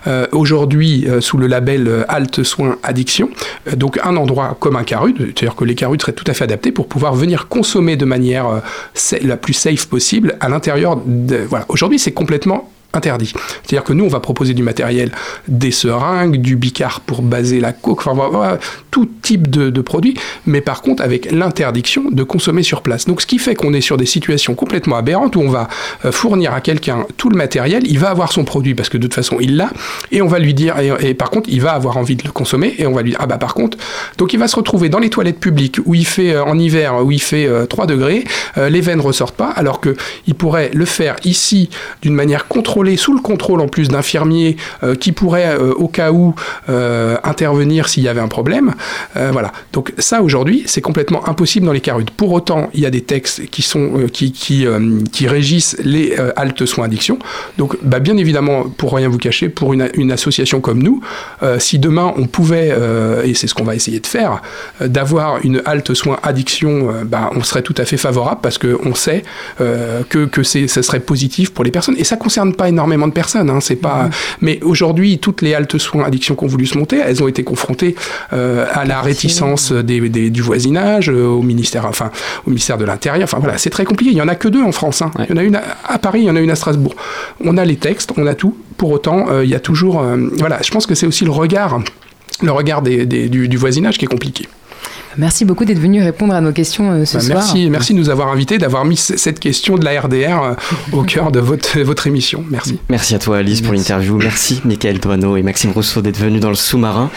Euh, 0.07 0.27
Aujourd'hui, 0.31 1.05
euh, 1.07 1.21
sous 1.21 1.37
le 1.37 1.47
label 1.47 1.87
euh, 1.87 2.03
Halte 2.07 2.43
Soins 2.43 2.77
Addiction. 2.83 3.29
Donc, 3.75 3.99
un 4.03 4.15
endroit 4.15 4.57
comme 4.59 4.75
un 4.75 4.83
carude, 4.83 5.17
c'est-à-dire 5.19 5.55
que 5.55 5.65
les 5.65 5.75
carudes 5.75 6.01
seraient 6.01 6.13
tout 6.13 6.25
à 6.27 6.33
fait 6.33 6.43
adaptés 6.43 6.71
pour 6.71 6.87
pouvoir 6.87 7.15
venir 7.15 7.47
consommer 7.47 7.95
de 7.95 8.05
manière 8.05 8.61
la 9.21 9.37
plus 9.37 9.53
safe 9.53 9.87
possible 9.87 10.35
à 10.39 10.49
l'intérieur. 10.49 10.99
Voilà. 11.49 11.65
Aujourd'hui, 11.69 11.99
c'est 11.99 12.11
complètement 12.11 12.69
interdit. 12.93 13.33
C'est-à-dire 13.63 13.83
que 13.83 13.93
nous, 13.93 14.05
on 14.05 14.09
va 14.09 14.19
proposer 14.19 14.53
du 14.53 14.63
matériel, 14.63 15.11
des 15.47 15.71
seringues, 15.71 16.37
du 16.37 16.55
bicar 16.55 17.01
pour 17.01 17.21
baser 17.21 17.59
la 17.59 17.73
coke, 17.73 18.05
enfin 18.05 18.13
voilà, 18.13 18.59
tout 18.91 19.09
type 19.21 19.49
de, 19.49 19.81
produits, 19.81 20.15
mais 20.45 20.59
par 20.59 20.81
contre 20.81 21.03
avec 21.03 21.31
l'interdiction 21.31 22.05
de 22.09 22.23
consommer 22.23 22.63
sur 22.63 22.81
place. 22.81 23.05
Donc 23.05 23.21
ce 23.21 23.27
qui 23.27 23.37
fait 23.37 23.55
qu'on 23.55 23.73
est 23.73 23.81
sur 23.81 23.95
des 23.95 24.05
situations 24.05 24.55
complètement 24.55 24.97
aberrantes 24.97 25.35
où 25.35 25.41
on 25.41 25.49
va 25.49 25.67
euh, 26.03 26.11
fournir 26.11 26.53
à 26.53 26.61
quelqu'un 26.61 27.05
tout 27.15 27.29
le 27.29 27.37
matériel, 27.37 27.83
il 27.85 27.99
va 27.99 28.09
avoir 28.09 28.31
son 28.31 28.43
produit 28.43 28.73
parce 28.73 28.89
que 28.89 28.97
de 28.97 29.03
toute 29.03 29.13
façon 29.13 29.37
il 29.39 29.55
l'a, 29.55 29.69
et 30.11 30.21
on 30.21 30.27
va 30.27 30.39
lui 30.39 30.53
dire, 30.53 30.75
et, 30.79 31.13
par 31.13 31.29
contre 31.29 31.49
il 31.49 31.61
va 31.61 31.71
avoir 31.71 31.97
envie 31.97 32.15
de 32.15 32.23
le 32.23 32.31
consommer, 32.31 32.75
et 32.79 32.87
on 32.87 32.93
va 32.93 33.01
lui 33.03 33.11
dire, 33.11 33.19
ah 33.21 33.27
bah 33.27 33.37
par 33.37 33.53
contre, 33.53 33.77
donc 34.17 34.33
il 34.33 34.39
va 34.39 34.47
se 34.47 34.55
retrouver 34.55 34.89
dans 34.89 34.99
les 34.99 35.09
toilettes 35.09 35.39
publiques 35.39 35.79
où 35.85 35.95
il 35.95 36.05
fait 36.05 36.33
euh, 36.33 36.43
en 36.43 36.57
hiver, 36.57 37.03
où 37.03 37.11
il 37.11 37.21
fait 37.21 37.45
euh, 37.45 37.65
3 37.65 37.85
degrés, 37.85 38.23
euh, 38.57 38.69
les 38.69 38.81
veines 38.81 39.01
ressortent 39.01 39.35
pas, 39.35 39.49
alors 39.49 39.79
que 39.79 39.95
il 40.25 40.35
pourrait 40.35 40.71
le 40.73 40.85
faire 40.85 41.15
ici 41.23 41.69
d'une 42.01 42.13
manière 42.13 42.47
contrôlée, 42.47 42.76
sous 42.97 43.13
le 43.13 43.21
contrôle 43.21 43.61
en 43.61 43.67
plus 43.67 43.87
d'infirmiers 43.89 44.57
euh, 44.83 44.95
qui 44.95 45.11
pourraient 45.11 45.57
euh, 45.59 45.73
au 45.73 45.87
cas 45.87 46.11
où 46.11 46.35
euh, 46.69 47.17
intervenir 47.23 47.89
s'il 47.89 48.03
y 48.03 48.07
avait 48.07 48.21
un 48.21 48.27
problème. 48.27 48.73
Voilà. 49.15 49.51
Donc 49.73 49.93
ça 49.97 50.21
aujourd'hui, 50.21 50.63
c'est 50.67 50.81
complètement 50.81 51.27
impossible 51.27 51.65
dans 51.65 51.71
les 51.71 51.81
carudes. 51.81 52.11
Pour 52.11 52.31
autant, 52.31 52.69
il 52.73 52.81
y 52.81 52.85
a 52.85 52.89
des 52.89 53.01
textes 53.01 53.47
qui 53.49 53.61
sont 53.61 54.07
qui 54.13 54.31
qui, 54.31 55.27
régissent 55.27 55.75
les 55.83 56.15
haltes 56.35 56.65
soins 56.65 56.85
addiction. 56.85 57.19
Donc 57.57 57.77
bah, 57.81 57.99
bien 57.99 58.17
évidemment, 58.17 58.63
pour 58.63 58.93
rien 58.93 59.09
vous 59.09 59.17
cacher, 59.17 59.49
pour 59.49 59.73
une, 59.73 60.11
association 60.11 60.61
comme 60.61 60.81
nous, 60.81 61.01
si 61.59 61.79
demain 61.79 62.13
on 62.17 62.27
pouvait, 62.27 62.73
et 63.23 63.33
c'est 63.33 63.47
ce 63.47 63.53
qu'on 63.53 63.63
va 63.63 63.75
essayer 63.75 63.99
de 63.99 64.07
faire, 64.07 64.41
d'avoir 64.81 65.43
une 65.43 65.61
halte 65.65 65.93
soins 65.93 66.19
addiction, 66.23 66.93
bah, 67.05 67.31
on 67.35 67.43
serait 67.43 67.63
tout 67.63 67.75
à 67.77 67.85
fait 67.85 67.97
favorable 67.97 68.41
parce 68.41 68.57
qu'on 68.57 68.95
sait 68.95 69.23
que, 69.57 70.25
que 70.25 70.43
ça 70.43 70.83
serait 70.83 70.99
positif 70.99 71.51
pour 71.51 71.63
les 71.63 71.71
personnes. 71.71 71.95
Et 71.97 72.03
ça 72.03 72.17
concerne 72.17 72.53
pas 72.53 72.66
énormément 72.67 73.07
de 73.07 73.13
personnes. 73.13 73.49
Hein, 73.49 73.59
c'est 73.61 73.75
pas. 73.75 74.09
Mais 74.41 74.59
aujourd'hui, 74.63 75.17
toutes 75.19 75.41
les 75.41 75.53
haltes 75.53 75.77
soins 75.77 76.05
addiction 76.05 76.35
qui 76.35 76.43
ont 76.43 76.47
voulu 76.47 76.65
se 76.65 76.77
monter, 76.77 76.97
elles 77.05 77.21
ont 77.23 77.27
été 77.27 77.43
confrontées 77.43 77.95
euh, 78.33 78.65
à 78.73 78.85
la 78.85 79.01
réticence 79.01 79.71
des, 79.71 80.09
des- 80.09 80.29
du 80.29 80.41
voisinage, 80.41 81.09
euh, 81.09 81.25
au 81.25 81.41
ministère, 81.41 81.85
enfin 81.85 82.11
au 82.45 82.49
ministère 82.49 82.77
de 82.77 82.85
l'Intérieur. 82.85 83.23
Enfin 83.23 83.39
voilà, 83.39 83.57
c'est 83.57 83.69
très 83.69 83.85
compliqué. 83.85 84.11
Il 84.11 84.17
y 84.17 84.21
en 84.21 84.27
a 84.27 84.35
que 84.35 84.47
deux 84.47 84.63
en 84.63 84.71
France. 84.71 85.01
hein. 85.01 85.11
Il 85.29 85.29
y 85.29 85.33
en 85.33 85.37
a 85.37 85.43
une 85.43 85.55
à, 85.55 85.63
à 85.87 85.97
Paris, 85.99 86.21
il 86.21 86.25
y 86.25 86.29
en 86.29 86.35
a 86.35 86.39
une 86.41 86.51
à 86.51 86.55
Strasbourg. 86.55 86.95
On 87.43 87.57
a 87.57 87.65
les 87.65 87.75
textes, 87.77 88.11
on 88.17 88.25
a 88.27 88.35
tout. 88.35 88.55
Pour 88.77 88.91
autant, 88.91 89.25
euh, 89.29 89.43
il 89.43 89.49
y 89.49 89.55
a 89.55 89.59
toujours. 89.59 90.03
voilà, 90.37 90.59
je 90.63 90.69
pense 90.71 90.85
que 90.85 90.95
c'est 90.95 91.07
aussi 91.07 91.25
le 91.25 91.31
regard, 91.31 91.79
le 92.43 92.51
regard 92.51 92.81
des- 92.81 93.05
des- 93.05 93.27
du, 93.29 93.47
du 93.47 93.57
voisinage 93.57 93.97
qui 93.97 94.05
est 94.05 94.07
compliqué. 94.07 94.47
Merci 95.17 95.45
beaucoup 95.45 95.65
d'être 95.65 95.79
venu 95.79 96.01
répondre 96.03 96.33
à 96.33 96.41
nos 96.41 96.51
questions 96.51 96.91
euh, 96.91 97.05
ce 97.05 97.17
Bah, 97.17 97.23
soir. 97.23 97.37
merci, 97.37 97.69
merci 97.69 97.93
de 97.93 97.97
nous 97.99 98.09
avoir 98.09 98.27
invités, 98.31 98.57
d'avoir 98.57 98.85
mis 98.85 98.97
cette 98.97 99.39
question 99.39 99.75
de 99.77 99.83
la 99.83 99.99
RDR 100.01 100.43
euh, 100.43 100.53
au 100.91 101.03
cœur 101.03 101.31
de 101.31 101.39
votre, 101.39 101.79
votre 101.81 102.07
émission. 102.07 102.43
Merci. 102.49 102.79
Merci 102.89 103.15
à 103.15 103.19
toi 103.19 103.37
Alice 103.37 103.61
pour 103.61 103.73
l'interview. 103.73 104.17
Merci 104.17 104.61
Michael 104.65 104.99
Toano 104.99 105.35
et 105.37 105.41
Maxime 105.43 105.71
Rousseau 105.71 106.01
d'être 106.01 106.17
venus 106.19 106.39
dans 106.41 106.49
le 106.49 106.55
sous-marin. 106.55 107.09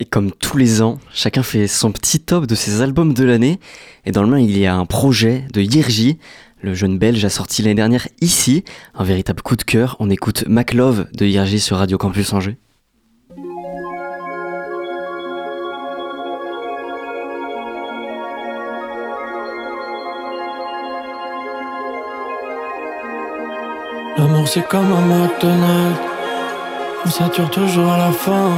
Et 0.00 0.04
comme 0.04 0.32
tous 0.32 0.56
les 0.56 0.82
ans, 0.82 0.98
chacun 1.12 1.42
fait 1.42 1.68
son 1.68 1.92
petit 1.92 2.18
top 2.20 2.46
de 2.46 2.54
ses 2.54 2.80
albums 2.80 3.14
de 3.14 3.24
l'année. 3.24 3.60
Et 4.04 4.10
dans 4.10 4.22
le 4.22 4.28
mien, 4.28 4.38
il 4.40 4.56
y 4.58 4.66
a 4.66 4.74
un 4.74 4.84
projet 4.84 5.44
de 5.52 5.60
Yirji. 5.60 6.18
Le 6.60 6.74
jeune 6.74 6.98
belge 6.98 7.24
a 7.24 7.28
sorti 7.30 7.62
l'année 7.62 7.74
dernière 7.76 8.08
ici. 8.20 8.64
Un 8.94 9.04
véritable 9.04 9.42
coup 9.42 9.56
de 9.56 9.62
cœur. 9.62 9.96
On 10.00 10.10
écoute 10.10 10.44
MacLove 10.48 11.06
de 11.14 11.24
Yirji 11.26 11.60
sur 11.60 11.76
Radio 11.76 11.98
Campus 11.98 12.32
Angers. 12.32 12.56
L'amour 24.42 24.52
c'est 24.54 24.66
comme 24.66 24.92
un 24.92 25.00
McDonald's 25.02 26.00
On 27.06 27.10
sature 27.10 27.48
toujours 27.50 27.92
à 27.92 27.98
la 27.98 28.10
fin. 28.10 28.50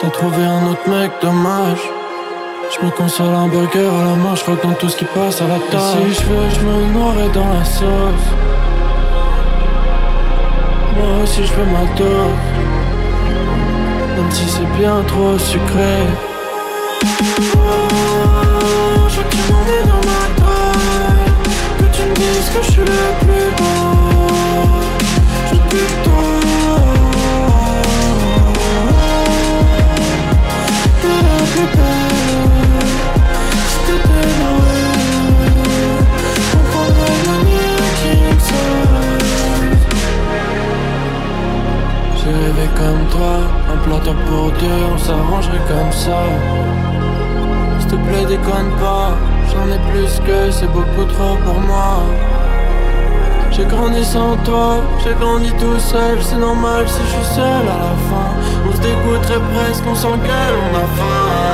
T'as 0.00 0.10
trouvé 0.10 0.44
un 0.44 0.66
autre 0.66 0.88
mec, 0.88 1.12
dommage. 1.22 1.78
Je 2.72 2.84
me 2.84 2.90
console 2.90 3.34
un 3.34 3.46
burger 3.46 3.86
à 3.86 4.04
la 4.04 4.16
main, 4.16 4.34
je 4.34 4.66
dans 4.66 4.74
tout 4.74 4.88
ce 4.88 4.96
qui 4.96 5.04
passe 5.04 5.40
à 5.42 5.46
la 5.46 5.58
table. 5.70 6.08
Et 6.08 6.12
Si 6.12 6.22
je 6.22 6.26
veux, 6.26 6.50
je 6.50 6.60
me 6.60 6.92
noierai 6.92 7.28
dans 7.28 7.48
la 7.54 7.64
sauce. 7.64 8.28
Moi 10.96 11.22
aussi 11.22 11.46
je 11.46 11.52
veux 11.52 11.66
ma 11.66 11.84
dose. 11.96 12.44
Même 14.16 14.30
si 14.32 14.48
c'est 14.48 14.72
bien 14.76 15.02
trop 15.06 15.38
sucré. 15.38 15.98
Oh, 17.54 17.68
je 19.08 19.16
veux 19.18 19.22
que 19.22 19.30
tu 19.30 19.42
dans 19.86 20.02
ma 20.10 20.22
taille 20.40 21.32
Que 21.78 21.96
tu 21.96 22.02
me 22.02 22.14
dises 22.14 22.50
que 22.52 22.62
je 22.64 22.70
suis 22.72 22.80
le 22.80 22.86
plus 23.20 23.47
c'est 50.50 50.70
beaucoup 50.72 51.04
trop 51.04 51.36
pour 51.44 51.60
moi. 51.60 52.02
J'ai 53.50 53.64
grandi 53.64 54.04
sans 54.04 54.36
toi, 54.38 54.82
j'ai 55.02 55.14
grandi 55.14 55.50
tout 55.52 55.78
seul 55.78 56.18
C'est 56.22 56.36
normal 56.36 56.88
si 56.88 57.00
je 57.02 57.08
suis 57.08 57.34
seul 57.34 57.62
à 57.62 57.78
la 57.86 57.94
fin. 58.08 58.30
On 58.68 58.72
se 58.72 58.80
dégoûterait 58.80 59.40
presque, 59.52 59.84
on 59.86 59.94
s'engueule, 59.94 60.56
on 60.70 60.76
a 60.76 60.86
faim. 60.96 61.48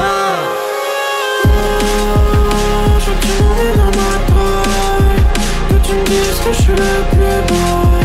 Je 2.99 3.11
veux 3.11 3.17
que 3.17 3.27
tu 3.27 3.79
dans 3.79 3.93
ma 4.01 4.15
taille 4.29 5.23
Que 5.69 5.87
tu 5.87 5.95
me 5.95 6.05
dises 6.05 6.41
que 6.45 6.53
je 6.53 6.63
suis 6.63 6.73
le 6.73 6.95
plus 7.11 7.55
beau 7.55 8.04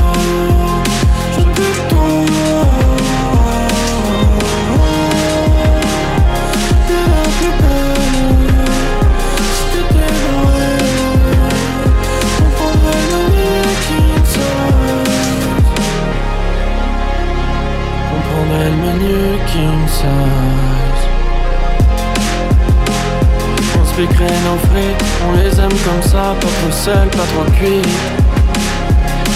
On 23.75 23.85
se 23.85 23.93
piquerait 23.93 24.39
nos 24.45 24.57
frites 24.69 25.03
On 25.27 25.31
les 25.33 25.59
aime 25.59 25.77
comme 25.85 26.01
ça 26.01 26.33
Pas 26.39 26.47
trop 26.47 26.71
seul, 26.71 27.07
pas 27.09 27.27
trop 27.33 27.51
cuit 27.51 27.81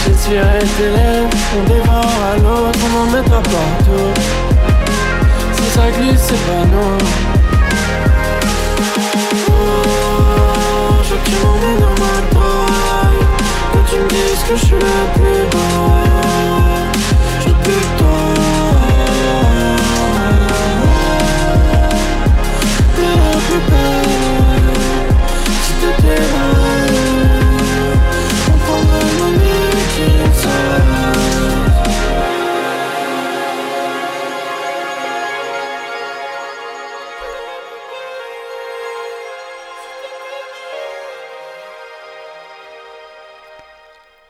J'essuierai 0.05 0.59
tes 0.77 0.89
lèvres 0.89 1.29
On 1.57 1.63
dévore 1.67 2.19
à 2.31 2.37
l'autre 2.37 2.79
On 2.85 2.91
en 3.01 3.05
mettra 3.11 3.41
partout. 3.41 4.11
Si 5.53 5.65
ça 5.71 5.85
glisse 5.91 6.21
c'est 6.21 6.43
pas 6.45 6.65
nous. 6.71 6.97
Oh, 9.49 9.53
je 11.03 11.09
veux 11.09 11.17
que 11.17 11.25
tu 11.25 11.35
dans 11.81 11.95
Parce 13.75 14.43
que 14.49 14.55
je 14.55 14.65
suis 14.65 14.75
le 14.75 14.79
plus 15.15 15.43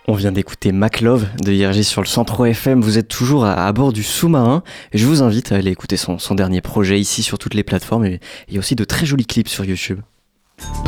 On 0.06 0.16
vient 0.16 0.34
d'écouter 0.34 0.74
Maclove 0.74 1.28
de 1.42 1.54
Yergi 1.54 1.86
sur 1.86 2.02
le 2.02 2.08
103 2.08 2.50
FM. 2.50 2.82
Vous 2.82 2.98
êtes 2.98 3.08
toujours 3.08 3.46
à, 3.46 3.66
à 3.66 3.72
bord 3.72 3.94
du 3.94 4.04
sous-marin 4.04 4.62
et 4.92 4.98
je 4.98 5.08
vous 5.08 5.22
invite 5.22 5.54
à 5.54 5.56
aller 5.56 5.72
écouter 5.72 5.96
son, 5.96 6.20
son 6.20 6.36
dernier 6.36 6.60
projet 6.60 7.00
ici 7.00 7.24
sur 7.24 7.40
toutes 7.40 7.54
les 7.54 7.64
plateformes 7.64 8.04
et 8.06 8.20
il 8.50 8.54
y 8.54 8.58
a 8.58 8.60
aussi 8.60 8.76
de 8.76 8.84
très 8.84 9.06
jolis 9.06 9.26
clips 9.26 9.48
sur 9.48 9.64
YouTube. 9.64 10.02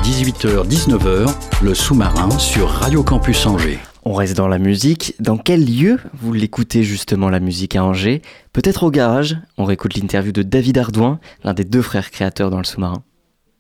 18h-19h, 0.04 1.34
le 1.62 1.74
sous-marin 1.74 2.30
sur 2.38 2.68
Radio 2.68 3.04
Campus 3.04 3.46
Angers. 3.46 3.80
On 4.04 4.14
reste 4.14 4.36
dans 4.36 4.50
la 4.50 4.60
musique. 4.60 5.16
Dans 5.22 5.38
quel 5.38 5.66
lieu 5.66 5.98
vous 6.14 6.34
l'écoutez 6.34 6.84
justement 6.84 7.30
la 7.30 7.40
musique 7.40 7.78
à 7.78 7.86
Angers? 7.86 8.22
Peut-être 8.52 8.84
au 8.84 8.92
garage. 8.92 9.38
On 9.58 9.64
réécoute 9.64 9.96
l'interview 9.96 10.34
de 10.34 10.44
David 10.44 10.78
Ardouin, 10.78 11.22
l'un 11.46 11.54
des 11.54 11.64
deux 11.64 11.82
frères 11.82 12.12
créateurs 12.12 12.50
dans 12.50 12.58
le 12.58 12.66
sous-marin. 12.66 13.02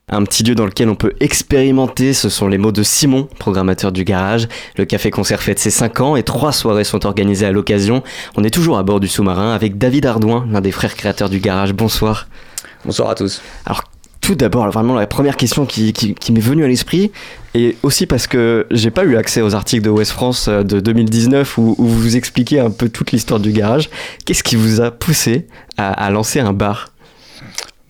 Un 0.07 0.23
petit 0.23 0.43
lieu 0.43 0.53
dans 0.53 0.65
lequel 0.65 0.87
on 0.89 0.95
peut 0.95 1.13
expérimenter, 1.19 2.13
ce 2.13 2.29
sont 2.29 2.47
les 2.47 2.59
mots 2.59 2.71
de 2.71 2.83
Simon, 2.83 3.27
programmateur 3.39 3.91
du 3.91 4.03
garage. 4.03 4.47
Le 4.77 4.85
café-concert 4.85 5.41
fête 5.41 5.57
ses 5.57 5.71
5 5.71 5.99
ans 6.01 6.15
et 6.15 6.21
trois 6.21 6.51
soirées 6.51 6.83
sont 6.83 7.07
organisées 7.07 7.47
à 7.47 7.51
l'occasion. 7.51 8.03
On 8.35 8.43
est 8.43 8.51
toujours 8.51 8.77
à 8.77 8.83
bord 8.83 8.99
du 8.99 9.07
sous-marin 9.07 9.53
avec 9.53 9.79
David 9.79 10.05
Ardouin, 10.05 10.45
l'un 10.51 10.61
des 10.61 10.71
frères 10.71 10.95
créateurs 10.95 11.29
du 11.29 11.39
garage. 11.39 11.73
Bonsoir. 11.73 12.27
Bonsoir 12.85 13.09
à 13.09 13.15
tous. 13.15 13.41
Alors, 13.65 13.83
tout 14.21 14.35
d'abord, 14.35 14.69
vraiment 14.69 14.93
la 14.93 15.07
première 15.07 15.37
question 15.37 15.65
qui, 15.65 15.91
qui- 15.91 16.13
qui 16.13 16.31
m'est 16.31 16.39
venue 16.39 16.63
à 16.63 16.67
l'esprit, 16.67 17.11
et 17.55 17.75
aussi 17.81 18.05
parce 18.05 18.27
que 18.27 18.67
j'ai 18.69 18.91
pas 18.91 19.05
eu 19.05 19.17
accès 19.17 19.41
aux 19.41 19.55
articles 19.55 19.83
de 19.83 19.89
West 19.89 20.11
France 20.11 20.47
euh, 20.47 20.61
de 20.61 20.79
2019 20.79 21.57
où, 21.57 21.73
où 21.79 21.85
vous 21.87 22.15
expliquez 22.15 22.59
un 22.59 22.69
peu 22.69 22.89
toute 22.89 23.11
l'histoire 23.11 23.39
du 23.39 23.51
garage, 23.51 23.89
qu'est-ce 24.25 24.43
qui 24.43 24.55
vous 24.55 24.81
a 24.81 24.91
poussé 24.91 25.47
à, 25.77 25.91
à 25.91 26.11
lancer 26.11 26.39
un 26.39 26.53
bar? 26.53 26.89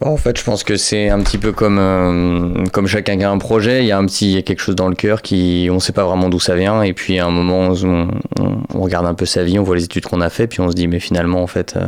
En 0.06 0.18
fait, 0.18 0.38
je 0.38 0.44
pense 0.44 0.64
que 0.64 0.78
c'est 0.78 1.10
un 1.10 1.20
petit 1.22 1.40
peu 1.40 1.52
comme, 1.52 1.80
euh, 1.80 2.64
comme 2.72 2.86
chacun 2.86 3.18
qui 3.18 3.24
a 3.24 3.32
un 3.32 3.38
projet. 3.40 3.84
Il 3.84 3.88
y 3.88 3.92
a 3.92 3.98
un 3.98 4.06
petit, 4.06 4.28
il 4.28 4.36
y 4.36 4.38
a 4.38 4.44
quelque 4.44 4.60
chose 4.60 4.76
dans 4.76 4.88
le 4.88 4.96
cœur 4.96 5.22
qui, 5.22 5.68
on 5.72 5.80
sait 5.80 5.94
pas 5.94 6.06
vraiment 6.06 6.30
d'où 6.30 6.40
ça 6.40 6.56
vient. 6.56 6.84
Et 6.84 6.94
puis, 6.94 7.18
à 7.18 7.26
un 7.26 7.32
moment, 7.32 7.74
on 8.74 8.82
regarde 8.82 9.08
un 9.08 9.16
peu 9.16 9.26
sa 9.26 9.44
vie, 9.44 9.58
on 9.58 9.64
voit 9.64 9.76
les 9.76 9.86
études 9.86 10.06
qu'on 10.06 10.22
a 10.22 10.30
fait, 10.30 10.46
puis 10.46 10.62
on 10.62 10.70
se 10.70 10.76
dit, 10.76 10.88
mais 10.88 11.00
finalement, 11.00 11.42
en 11.42 11.48
fait, 11.48 11.74
euh, 11.76 11.88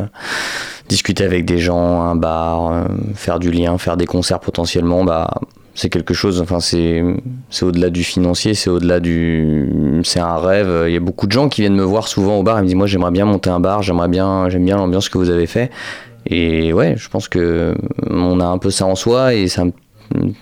discuter 0.89 1.23
avec 1.23 1.45
des 1.45 1.59
gens, 1.59 2.01
un 2.01 2.15
bar, 2.15 2.71
euh, 2.71 2.83
faire 3.13 3.37
du 3.37 3.51
lien, 3.51 3.77
faire 3.77 3.97
des 3.97 4.07
concerts 4.07 4.39
potentiellement, 4.39 5.03
bah, 5.03 5.29
c'est 5.75 5.89
quelque 5.89 6.15
chose. 6.15 6.41
Enfin, 6.41 6.59
c'est, 6.59 7.03
c'est 7.51 7.65
au-delà 7.65 7.91
du 7.91 8.03
financier, 8.03 8.55
c'est 8.55 8.71
au-delà 8.71 8.99
du, 8.99 10.01
c'est 10.03 10.19
un 10.19 10.37
rêve. 10.37 10.85
Il 10.87 10.93
y 10.93 10.97
a 10.97 11.01
beaucoup 11.01 11.27
de 11.27 11.31
gens 11.31 11.49
qui 11.49 11.61
viennent 11.61 11.75
me 11.75 11.83
voir 11.83 12.07
souvent 12.07 12.37
au 12.37 12.43
bar 12.43 12.57
et 12.57 12.61
me 12.61 12.65
disent, 12.65 12.75
moi, 12.75 12.87
j'aimerais 12.87 13.11
bien 13.11 13.25
monter 13.25 13.51
un 13.51 13.59
bar, 13.59 13.83
j'aimerais 13.83 14.07
bien, 14.07 14.49
j'aime 14.49 14.65
bien 14.65 14.77
l'ambiance 14.77 15.07
que 15.07 15.19
vous 15.19 15.29
avez 15.29 15.45
fait. 15.45 15.69
Et 16.29 16.73
ouais, 16.73 16.95
je 16.97 17.09
pense 17.09 17.27
que 17.27 17.73
on 18.09 18.39
a 18.39 18.45
un 18.45 18.57
peu 18.57 18.69
ça 18.69 18.85
en 18.85 18.95
soi 18.95 19.33
et 19.33 19.47
c'est 19.47 19.61
un- 19.61 19.71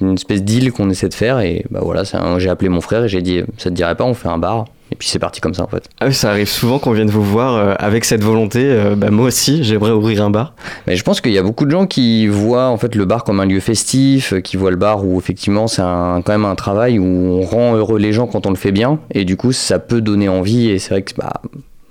une 0.01 0.13
espèce 0.13 0.43
d'île 0.43 0.71
qu'on 0.71 0.89
essaie 0.89 1.09
de 1.09 1.13
faire. 1.13 1.39
Et 1.39 1.65
bah 1.71 1.79
voilà, 1.83 2.03
j'ai 2.37 2.49
appelé 2.49 2.69
mon 2.69 2.81
frère 2.81 3.03
et 3.05 3.09
j'ai 3.09 3.21
dit 3.21 3.41
ça 3.57 3.69
te 3.69 3.75
dirait 3.75 3.95
pas, 3.95 4.03
on 4.03 4.13
fait 4.13 4.27
un 4.27 4.37
bar. 4.37 4.65
Et 4.91 4.95
puis 4.95 5.07
c'est 5.07 5.17
parti 5.17 5.41
comme 5.41 5.55
ça 5.55 5.63
en 5.63 5.67
fait. 5.67 5.89
Ah 5.99 6.05
oui, 6.07 6.13
ça 6.13 6.29
arrive 6.29 6.47
souvent 6.47 6.77
qu'on 6.77 6.91
vienne 6.91 7.09
vous 7.09 7.23
voir 7.23 7.55
euh, 7.55 7.73
avec 7.79 8.05
cette 8.05 8.23
volonté, 8.23 8.59
euh, 8.63 8.95
bah, 8.95 9.09
moi 9.09 9.25
aussi 9.25 9.63
j'aimerais 9.63 9.89
ouvrir 9.91 10.23
un 10.23 10.29
bar. 10.29 10.53
Mais 10.85 10.95
je 10.95 11.03
pense 11.03 11.21
qu'il 11.21 11.31
y 11.31 11.39
a 11.39 11.43
beaucoup 11.43 11.65
de 11.65 11.71
gens 11.71 11.87
qui 11.87 12.27
voient 12.27 12.67
en 12.67 12.77
fait 12.77 12.93
le 12.93 13.05
bar 13.05 13.23
comme 13.23 13.39
un 13.39 13.47
lieu 13.47 13.59
festif, 13.59 14.33
euh, 14.33 14.41
qui 14.41 14.57
voient 14.57 14.69
le 14.69 14.77
bar 14.77 15.03
où 15.03 15.17
effectivement 15.17 15.65
c'est 15.65 15.81
un, 15.81 16.21
quand 16.23 16.33
même 16.33 16.45
un 16.45 16.53
travail 16.53 16.99
où 16.99 17.03
on 17.03 17.41
rend 17.41 17.75
heureux 17.75 17.97
les 17.97 18.13
gens 18.13 18.27
quand 18.27 18.45
on 18.45 18.51
le 18.51 18.55
fait 18.55 18.71
bien. 18.71 18.99
Et 19.11 19.25
du 19.25 19.37
coup, 19.37 19.51
ça 19.51 19.79
peut 19.79 20.01
donner 20.01 20.29
envie. 20.29 20.69
Et 20.69 20.77
c'est 20.77 20.91
vrai 20.91 21.01
que 21.01 21.15
bah, 21.17 21.33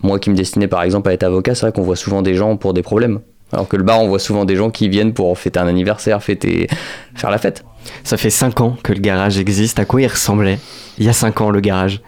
moi 0.00 0.20
qui 0.20 0.30
me 0.30 0.36
destinais 0.36 0.68
par 0.68 0.84
exemple 0.84 1.08
à 1.08 1.12
être 1.14 1.24
avocat, 1.24 1.56
c'est 1.56 1.62
vrai 1.62 1.72
qu'on 1.72 1.82
voit 1.82 1.96
souvent 1.96 2.22
des 2.22 2.34
gens 2.36 2.56
pour 2.56 2.74
des 2.74 2.82
problèmes. 2.82 3.18
Alors 3.54 3.68
que 3.68 3.76
le 3.76 3.84
bar, 3.84 4.00
on 4.00 4.08
voit 4.08 4.18
souvent 4.18 4.44
des 4.44 4.56
gens 4.56 4.70
qui 4.70 4.88
viennent 4.88 5.14
pour 5.14 5.38
fêter 5.38 5.60
un 5.60 5.68
anniversaire, 5.68 6.22
fêter, 6.22 6.66
faire 7.14 7.30
la 7.30 7.38
fête. 7.38 7.64
Ça 8.02 8.16
fait 8.16 8.30
5 8.30 8.60
ans 8.60 8.76
que 8.82 8.92
le 8.92 8.98
garage 8.98 9.38
existe, 9.38 9.78
à 9.78 9.84
quoi 9.84 10.02
il 10.02 10.08
ressemblait 10.08 10.58
Il 10.98 11.04
y 11.04 11.08
a 11.08 11.12
5 11.12 11.40
ans 11.40 11.50
le 11.50 11.60
garage? 11.60 12.02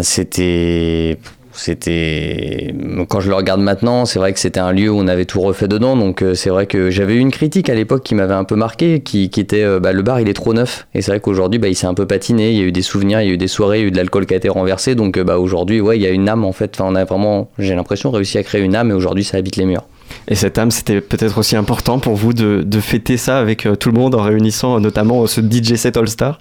C'était. 0.00 1.18
C'était. 1.52 2.74
Quand 3.08 3.20
je 3.20 3.28
le 3.28 3.34
regarde 3.34 3.60
maintenant, 3.60 4.06
c'est 4.06 4.18
vrai 4.18 4.32
que 4.32 4.38
c'était 4.40 4.60
un 4.60 4.72
lieu 4.72 4.90
où 4.90 4.98
on 4.98 5.06
avait 5.06 5.24
tout 5.24 5.40
refait 5.40 5.68
dedans. 5.68 5.96
Donc 5.96 6.22
euh, 6.22 6.34
c'est 6.34 6.50
vrai 6.50 6.66
que 6.66 6.90
j'avais 6.90 7.14
eu 7.14 7.18
une 7.18 7.30
critique 7.30 7.68
à 7.68 7.74
l'époque 7.74 8.02
qui 8.02 8.14
m'avait 8.14 8.34
un 8.34 8.44
peu 8.44 8.56
marqué, 8.56 9.00
qui, 9.00 9.30
qui 9.30 9.40
était 9.40 9.62
euh, 9.62 9.78
bah, 9.80 9.92
le 9.92 10.02
bar 10.02 10.20
il 10.20 10.28
est 10.28 10.34
trop 10.34 10.52
neuf. 10.52 10.86
Et 10.94 11.02
c'est 11.02 11.12
vrai 11.12 11.20
qu'aujourd'hui 11.20 11.60
bah, 11.60 11.68
il 11.68 11.76
s'est 11.76 11.86
un 11.86 11.94
peu 11.94 12.06
patiné. 12.06 12.50
Il 12.50 12.58
y 12.58 12.60
a 12.60 12.64
eu 12.64 12.72
des 12.72 12.82
souvenirs, 12.82 13.20
il 13.20 13.28
y 13.28 13.30
a 13.30 13.34
eu 13.34 13.38
des 13.38 13.48
soirées, 13.48 13.78
il 13.78 13.82
y 13.82 13.84
a 13.84 13.88
eu 13.88 13.92
de 13.92 13.96
l'alcool 13.96 14.26
qui 14.26 14.34
a 14.34 14.36
été 14.36 14.48
renversé. 14.48 14.96
Donc 14.96 15.16
euh, 15.16 15.22
bah, 15.22 15.38
aujourd'hui, 15.38 15.80
ouais, 15.80 15.96
il 15.96 16.02
y 16.02 16.06
a 16.06 16.10
une 16.10 16.28
âme 16.28 16.44
en 16.44 16.52
fait. 16.52 16.72
Enfin, 16.74 16.90
on 16.90 16.96
a 16.96 17.04
vraiment, 17.04 17.50
j'ai 17.58 17.74
l'impression, 17.74 18.10
réussi 18.10 18.38
à 18.38 18.42
créer 18.42 18.62
une 18.62 18.74
âme 18.74 18.90
et 18.90 18.94
aujourd'hui 18.94 19.22
ça 19.22 19.36
habite 19.36 19.56
les 19.56 19.64
murs. 19.64 19.84
Et 20.28 20.34
cette 20.34 20.58
âme, 20.58 20.70
c'était 20.70 21.00
peut-être 21.00 21.38
aussi 21.38 21.56
important 21.56 21.98
pour 21.98 22.14
vous 22.14 22.32
de, 22.32 22.80
fêter 22.80 23.16
ça 23.16 23.38
avec 23.38 23.66
euh, 23.66 23.76
tout 23.76 23.90
le 23.90 23.98
monde 23.98 24.14
en 24.14 24.22
réunissant 24.22 24.76
euh, 24.76 24.80
notamment 24.80 25.26
ce 25.26 25.40
DJ 25.40 25.74
set 25.76 25.96
All 25.96 26.08
Star 26.08 26.38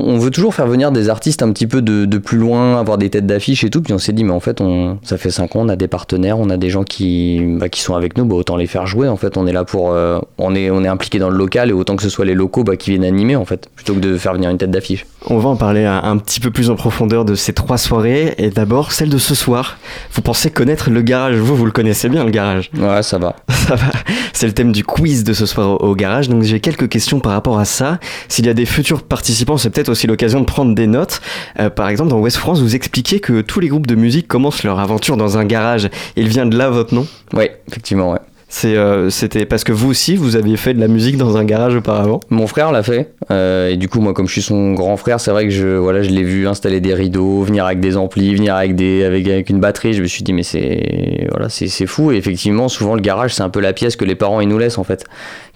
on- 0.06 0.18
veut 0.24 0.30
toujours 0.30 0.54
faire 0.54 0.66
venir 0.66 0.90
des 0.90 1.10
artistes 1.10 1.42
un 1.42 1.52
petit 1.52 1.66
peu 1.66 1.82
de, 1.82 2.06
de 2.06 2.18
plus 2.18 2.38
loin, 2.38 2.78
avoir 2.80 2.96
des 2.96 3.10
têtes 3.10 3.26
d'affiche 3.26 3.62
et 3.64 3.68
tout. 3.70 3.82
Puis 3.82 3.92
on 3.92 3.98
s'est 3.98 4.12
dit, 4.14 4.24
mais 4.24 4.32
en 4.32 4.40
fait, 4.40 4.60
on, 4.62 4.98
ça 5.02 5.18
fait 5.18 5.30
5 5.30 5.54
ans, 5.56 5.60
on 5.62 5.68
a 5.68 5.76
des 5.76 5.88
partenaires, 5.88 6.38
on 6.38 6.48
a 6.48 6.56
des 6.56 6.70
gens 6.70 6.82
qui, 6.84 7.40
bah, 7.58 7.68
qui 7.68 7.80
sont 7.82 7.94
avec 7.94 8.16
nous, 8.16 8.24
bah, 8.24 8.36
autant 8.36 8.56
les 8.56 8.66
faire 8.66 8.86
jouer. 8.86 9.08
En 9.08 9.16
fait, 9.16 9.36
on 9.36 9.46
est 9.46 9.52
là 9.52 9.64
pour. 9.64 9.92
euh, 9.92 10.18
on, 10.38 10.54
est, 10.54 10.70
on 10.70 10.82
est 10.82 10.88
impliqué 10.88 11.18
dans 11.18 11.28
le 11.28 11.36
local 11.36 11.68
et 11.68 11.72
autant 11.74 11.96
que 11.96 12.02
ce 12.02 12.08
soit 12.08 12.24
les 12.24 12.34
locaux 12.34 12.64
bah, 12.64 12.76
qui 12.76 12.90
viennent 12.90 13.04
animer, 13.04 13.36
en 13.36 13.44
fait, 13.44 13.68
plutôt 13.74 13.92
que 13.94 14.00
de 14.00 14.16
faire 14.16 14.32
venir 14.32 14.48
une 14.50 14.56
tête 14.58 14.70
d'affiche. 14.70 15.04
On 15.26 15.38
va 15.38 15.50
en 15.50 15.56
parler 15.56 15.84
un, 15.84 16.00
un 16.02 16.16
petit 16.16 16.40
peu 16.40 16.50
plus 16.50 16.70
en 16.70 16.76
profondeur 16.76 17.24
de 17.26 17.34
ces 17.34 17.52
trois 17.52 17.76
soirées. 17.78 18.34
Et 18.38 18.48
d'abord, 18.50 18.92
celle 18.92 19.10
de 19.10 19.18
ce 19.18 19.34
soir. 19.34 19.76
Vous 20.12 20.22
pensez 20.22 20.50
connaître 20.50 20.88
le 20.90 21.02
garage 21.02 21.36
Vous, 21.36 21.54
vous 21.56 21.66
le 21.66 21.72
connaissez 21.72 22.08
bien, 22.08 22.24
le 22.24 22.30
garage 22.30 22.70
Ouais, 22.78 23.02
ça 23.02 23.18
va. 23.18 23.36
Ça 23.64 23.76
va. 23.76 23.86
C'est 24.34 24.46
le 24.46 24.52
thème 24.52 24.72
du 24.72 24.84
quiz 24.84 25.24
de 25.24 25.32
ce 25.32 25.46
soir 25.46 25.80
au, 25.82 25.86
au 25.88 25.94
garage. 25.94 26.28
Donc 26.28 26.42
j'ai 26.42 26.60
quelques 26.60 26.86
questions 26.90 27.18
par 27.20 27.32
rapport 27.32 27.58
à 27.58 27.64
ça. 27.64 27.83
S'il 28.28 28.46
y 28.46 28.48
a 28.48 28.54
des 28.54 28.66
futurs 28.66 29.02
participants, 29.02 29.56
c'est 29.56 29.70
peut-être 29.70 29.88
aussi 29.88 30.06
l'occasion 30.06 30.40
de 30.40 30.46
prendre 30.46 30.74
des 30.74 30.86
notes. 30.86 31.20
Euh, 31.58 31.70
par 31.70 31.88
exemple, 31.88 32.10
dans 32.10 32.20
West 32.20 32.36
France, 32.38 32.60
vous 32.60 32.74
expliquez 32.74 33.20
que 33.20 33.40
tous 33.40 33.60
les 33.60 33.68
groupes 33.68 33.86
de 33.86 33.94
musique 33.94 34.28
commencent 34.28 34.64
leur 34.64 34.78
aventure 34.78 35.16
dans 35.16 35.38
un 35.38 35.44
garage. 35.44 35.88
Il 36.16 36.28
vient 36.28 36.46
de 36.46 36.56
là 36.56 36.70
votre 36.70 36.94
nom? 36.94 37.06
Oui, 37.32 37.46
effectivement, 37.68 38.12
ouais. 38.12 38.18
Euh, 38.66 39.10
C'était 39.10 39.46
parce 39.46 39.64
que 39.64 39.72
vous 39.72 39.90
aussi, 39.90 40.14
vous 40.14 40.36
aviez 40.36 40.56
fait 40.56 40.74
de 40.74 40.80
la 40.80 40.86
musique 40.86 41.16
dans 41.16 41.36
un 41.36 41.44
garage 41.44 41.74
auparavant? 41.74 42.20
Mon 42.30 42.46
frère 42.46 42.70
l'a 42.70 42.84
fait. 42.84 43.12
euh, 43.32 43.70
et 43.70 43.76
du 43.76 43.88
coup, 43.88 44.00
moi, 44.00 44.14
comme 44.14 44.28
je 44.28 44.32
suis 44.32 44.42
son 44.42 44.74
grand 44.74 44.96
frère, 44.96 45.18
c'est 45.18 45.32
vrai 45.32 45.44
que 45.44 45.50
je, 45.50 45.66
voilà, 45.76 46.02
je 46.02 46.10
l'ai 46.10 46.22
vu 46.22 46.46
installer 46.46 46.80
des 46.80 46.94
rideaux, 46.94 47.42
venir 47.42 47.64
avec 47.66 47.80
des 47.80 47.96
amplis, 47.96 48.32
venir 48.32 48.54
avec, 48.54 48.76
des, 48.76 49.02
avec, 49.02 49.26
avec 49.26 49.50
une 49.50 49.58
batterie. 49.58 49.92
Je 49.94 50.02
me 50.02 50.06
suis 50.06 50.22
dit, 50.22 50.32
mais 50.32 50.44
c'est 50.44 51.26
voilà, 51.32 51.48
c'est 51.48 51.66
c'est 51.66 51.86
fou. 51.86 52.12
Et 52.12 52.16
effectivement, 52.16 52.68
souvent, 52.68 52.94
le 52.94 53.00
garage, 53.00 53.34
c'est 53.34 53.42
un 53.42 53.50
peu 53.50 53.60
la 53.60 53.72
pièce 53.72 53.96
que 53.96 54.04
les 54.04 54.14
parents 54.14 54.40
ils 54.40 54.48
nous 54.48 54.58
laissent, 54.58 54.78
en 54.78 54.84
fait. 54.84 55.04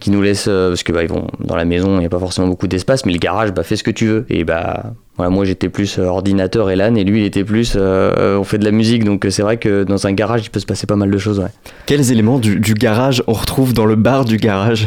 Qui 0.01 0.11
nous 0.11 0.23
laissent, 0.23 0.47
euh, 0.49 0.69
parce 0.69 0.83
que 0.85 0.93
bah, 0.93 1.03
ils 1.03 1.09
vont 1.09 1.27
dans 1.41 1.57
la 1.57 1.65
maison, 1.65 1.97
il 1.97 2.01
n'y 2.01 2.07
a 2.07 2.09
pas 2.09 2.21
forcément 2.21 2.47
beaucoup 2.47 2.69
d'espace, 2.69 3.05
mais 3.05 3.13
le 3.13 3.19
garage, 3.19 3.53
bah, 3.53 3.65
fais 3.65 3.77
ce 3.77 3.83
que 3.83 3.91
tu 3.91 4.07
veux. 4.07 4.27
Et 4.31 4.45
bah. 4.45 4.93
Voilà, 5.19 5.31
moi 5.31 5.45
j'étais 5.45 5.69
plus 5.69 5.99
euh, 5.99 6.05
ordinateur 6.05 6.71
et 6.71 6.77
LAN 6.77 6.95
et 6.95 7.03
lui 7.03 7.23
il 7.23 7.25
était 7.25 7.43
plus 7.43 7.73
euh, 7.75 8.39
on 8.39 8.45
fait 8.45 8.59
de 8.59 8.65
la 8.65 8.71
musique 8.71 9.03
donc 9.03 9.25
euh, 9.25 9.31
c'est 9.31 9.43
vrai 9.43 9.57
que 9.57 9.83
dans 9.83 10.07
un 10.07 10.13
garage 10.13 10.43
il 10.45 10.51
peut 10.51 10.61
se 10.61 10.65
passer 10.65 10.87
pas 10.87 10.95
mal 10.95 11.11
de 11.11 11.19
choses 11.19 11.41
ouais. 11.41 11.51
Quels 11.87 12.13
éléments 12.13 12.39
du, 12.39 12.61
du 12.61 12.75
garage 12.75 13.25
on 13.27 13.33
retrouve 13.33 13.75
dans 13.75 13.85
le 13.85 13.97
bar 13.97 14.25
du 14.25 14.37
garage? 14.37 14.87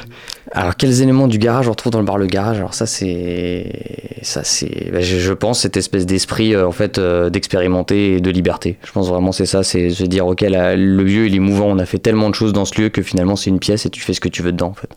Alors 0.53 0.77
quels 0.77 1.01
éléments 1.01 1.27
du 1.27 1.37
garage 1.37 1.67
on 1.67 1.71
retrouve 1.71 1.91
dans 1.91 1.99
le 1.99 2.05
bar 2.05 2.17
le 2.17 2.27
garage? 2.27 2.59
Alors 2.59 2.73
ça 2.73 2.85
c'est 2.85 4.19
ça 4.21 4.45
c'est 4.45 4.89
bah, 4.93 5.01
je, 5.01 5.17
je 5.17 5.33
pense 5.33 5.59
cette 5.59 5.75
espèce 5.75 6.05
d'esprit 6.05 6.55
euh, 6.55 6.65
en 6.65 6.71
fait 6.71 6.97
euh, 6.97 7.29
d'expérimenter 7.29 8.13
et 8.13 8.21
de 8.21 8.31
liberté. 8.31 8.77
Je 8.85 8.91
pense 8.93 9.09
vraiment 9.09 9.33
c'est 9.33 9.45
ça, 9.45 9.63
c'est 9.63 9.89
se 9.89 10.05
dire 10.05 10.27
ok 10.27 10.41
là, 10.41 10.77
le 10.77 11.03
lieu 11.03 11.27
il 11.27 11.35
est 11.35 11.39
mouvant, 11.39 11.65
on 11.65 11.77
a 11.77 11.85
fait 11.85 11.99
tellement 11.99 12.29
de 12.29 12.35
choses 12.35 12.53
dans 12.53 12.63
ce 12.63 12.79
lieu 12.79 12.87
que 12.87 13.01
finalement 13.01 13.35
c'est 13.35 13.49
une 13.49 13.59
pièce 13.59 13.85
et 13.85 13.89
tu 13.89 13.99
fais 13.99 14.13
ce 14.13 14.21
que 14.21 14.29
tu 14.29 14.43
veux 14.43 14.53
dedans 14.53 14.69
en 14.69 14.75
fait. 14.75 14.89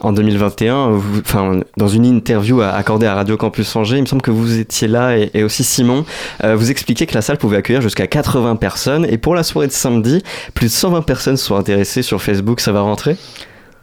En 0.00 0.12
2021, 0.12 0.90
vous- 0.90 1.20
enfin, 1.20 1.60
dans 1.76 1.88
une 1.88 2.04
interview 2.06 2.60
accordée 2.62 3.06
à 3.06 3.14
Radio 3.14 3.36
Campus 3.36 3.74
Angers, 3.76 3.96
il 3.96 4.02
me 4.02 4.06
semble 4.06 4.22
que 4.22 4.30
vous 4.30 4.58
étiez 4.58 4.88
là 4.88 5.16
et, 5.16 5.42
aussi 5.42 5.64
Simon. 5.64 6.04
euh, 6.44 6.56
vous 6.56 6.70
expliquez 6.70 7.06
que 7.06 7.14
la 7.14 7.22
salle 7.22 7.38
pouvait 7.38 7.56
accueillir 7.58 7.82
jusqu'à 7.82 8.06
80 8.06 8.56
personnes 8.56 9.04
et 9.08 9.18
pour 9.18 9.34
la 9.34 9.42
soirée 9.42 9.66
de 9.68 9.72
samedi, 9.72 10.22
plus 10.54 10.66
de 10.66 10.72
120 10.72 11.02
personnes 11.02 11.36
sont 11.36 11.56
intéressées 11.56 12.02
sur 12.02 12.22
Facebook. 12.22 12.60
Ça 12.60 12.72
va 12.72 12.80
rentrer? 12.80 13.16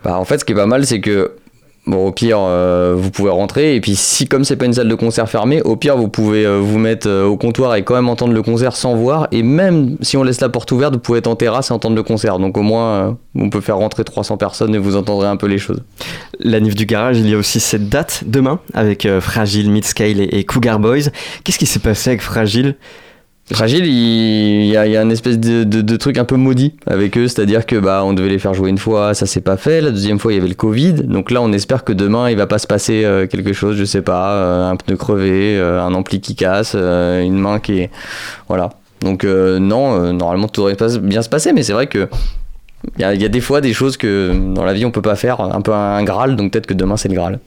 Bah 0.04 0.20
en 0.20 0.26
fait 0.26 0.40
ce 0.40 0.46
qui 0.46 0.52
est 0.52 0.56
pas 0.56 0.68
mal 0.68 0.86
c'est 0.86 1.02
que 1.02 1.32
Bon, 1.88 2.08
au 2.08 2.12
pire, 2.12 2.40
euh, 2.40 2.96
vous 2.98 3.12
pouvez 3.12 3.30
rentrer. 3.30 3.76
Et 3.76 3.82
puis, 3.82 3.96
si 3.96 4.28
comme 4.28 4.44
c'est 4.44 4.56
pas 4.56 4.66
une 4.66 4.74
salle 4.74 4.88
de 4.88 4.96
concert 4.96 5.30
fermée, 5.30 5.62
au 5.62 5.76
pire, 5.76 5.98
vous 5.98 6.08
pouvez 6.08 6.44
euh, 6.44 6.58
vous 6.58 6.80
mettre 6.80 7.08
euh, 7.08 7.26
au 7.26 7.38
comptoir 7.38 7.76
et 7.76 7.84
quand 7.84 7.94
même 7.94 8.10
entendre 8.10 8.34
le 8.34 8.42
concert 8.42 8.76
sans 8.76 8.96
voir. 8.96 9.28
Et 9.32 9.44
même 9.44 9.96
si 10.02 10.18
on 10.18 10.24
laisse 10.24 10.42
la 10.42 10.50
porte 10.50 10.72
ouverte, 10.72 10.94
vous 10.94 11.00
pouvez 11.00 11.20
être 11.20 11.28
en 11.28 11.36
terrasse 11.36 11.70
et 11.70 11.74
entendre 11.74 11.96
le 11.96 12.02
concert. 12.02 12.40
Donc, 12.40 12.58
au 12.58 12.64
moins, 12.64 13.16
on 13.36 13.52
peut 13.52 13.62
faire 13.62 13.78
rentrer 13.78 14.04
300 14.04 14.38
personnes 14.38 14.74
et 14.74 14.80
vous 14.80 14.96
entendrez 14.96 15.28
un 15.28 15.38
peu 15.38 15.46
les 15.46 15.60
choses. 15.60 15.84
La 16.40 16.60
Nif 16.60 16.74
du 16.74 16.88
Garage, 16.88 17.20
il 17.20 17.30
y 17.30 17.36
a 17.36 17.38
aussi 17.38 17.60
cette 17.60 17.88
date 17.88 18.24
demain 18.26 18.60
avec 18.74 19.08
Fragile, 19.20 19.70
Midscale 19.70 20.20
et, 20.20 20.40
et 20.40 20.44
Cougar 20.44 20.80
Boys. 20.80 21.10
Qu'est-ce 21.44 21.60
qui 21.60 21.68
s'est 21.68 21.80
passé 21.80 22.12
avec 22.12 22.22
Fragile? 22.22 22.76
Fragile, 23.52 23.86
il 23.86 24.66
y 24.66 24.76
a, 24.76 24.88
il 24.88 25.12
espèce 25.12 25.40
de, 25.40 25.98
truc 25.98 26.18
un 26.18 26.26
peu 26.26 26.36
maudit 26.36 26.74
avec 26.88 27.16
eux, 27.16 27.28
c'est-à-dire 27.28 27.68
que 27.68 27.76
bah 27.76 28.02
on 28.04 28.14
devait 28.14 28.30
les 28.30 28.40
faire 28.40 28.56
jouer 28.56 28.72
une 28.72 28.80
fois, 28.80 29.14
ça 29.14 29.28
s'est 29.28 29.42
pas 29.42 29.56
fait. 29.56 29.82
La 29.82 29.92
deuxième 29.92 30.18
fois, 30.18 30.34
il 30.34 30.38
y 30.38 30.40
avait 30.40 30.48
le 30.48 30.56
Covid, 30.56 30.94
donc 30.94 31.30
là, 31.30 31.44
on 31.44 31.54
espère 31.54 31.84
que 31.84 31.94
demain, 31.94 32.32
il 32.32 32.38
va 32.38 32.48
pas 32.48 32.58
se 32.58 32.66
passer 32.66 33.06
euh, 33.06 33.28
quelque 33.28 33.54
chose, 33.54 33.78
je 33.78 33.84
sais 33.86 34.02
pas, 34.02 34.32
euh, 34.32 34.72
un 34.72 34.76
pneu 34.76 34.98
crevé, 34.98 35.58
euh, 35.60 35.80
un 35.80 35.94
ampli 35.94 36.22
qui 36.22 36.36
casse, 36.36 36.74
une 36.74 37.38
main 37.38 37.60
qui 37.60 37.82
est, 37.82 37.92
voilà. 38.48 38.72
Donc 39.02 39.24
non, 39.24 40.12
normalement, 40.14 40.48
tout 40.48 40.62
devrait 40.68 41.00
bien 41.00 41.22
se 41.22 41.30
passer, 41.30 41.54
mais 41.54 41.62
c'est 41.62 41.74
vrai 41.74 41.86
que 41.86 42.08
il 42.98 43.02
y, 43.02 43.04
a- 43.04 43.14
il 43.14 43.22
y 43.22 43.26
a 43.26 43.30
des 43.30 43.42
fois 43.42 43.62
des 43.62 43.74
choses 43.74 43.98
que 43.98 44.32
dans 44.54 44.64
la 44.64 44.74
vie 44.74 44.86
on 44.86 44.92
peut 44.92 45.02
pas 45.02 45.16
faire, 45.16 45.40
un 45.42 45.62
peu 45.62 45.74
un 45.74 46.04
Graal, 46.04 46.36
donc 46.36 46.52
peut-être 46.52 46.68
que 46.68 46.74
demain 46.74 46.98
c'est 46.98 47.10
le 47.10 47.16
Graal. 47.16 47.40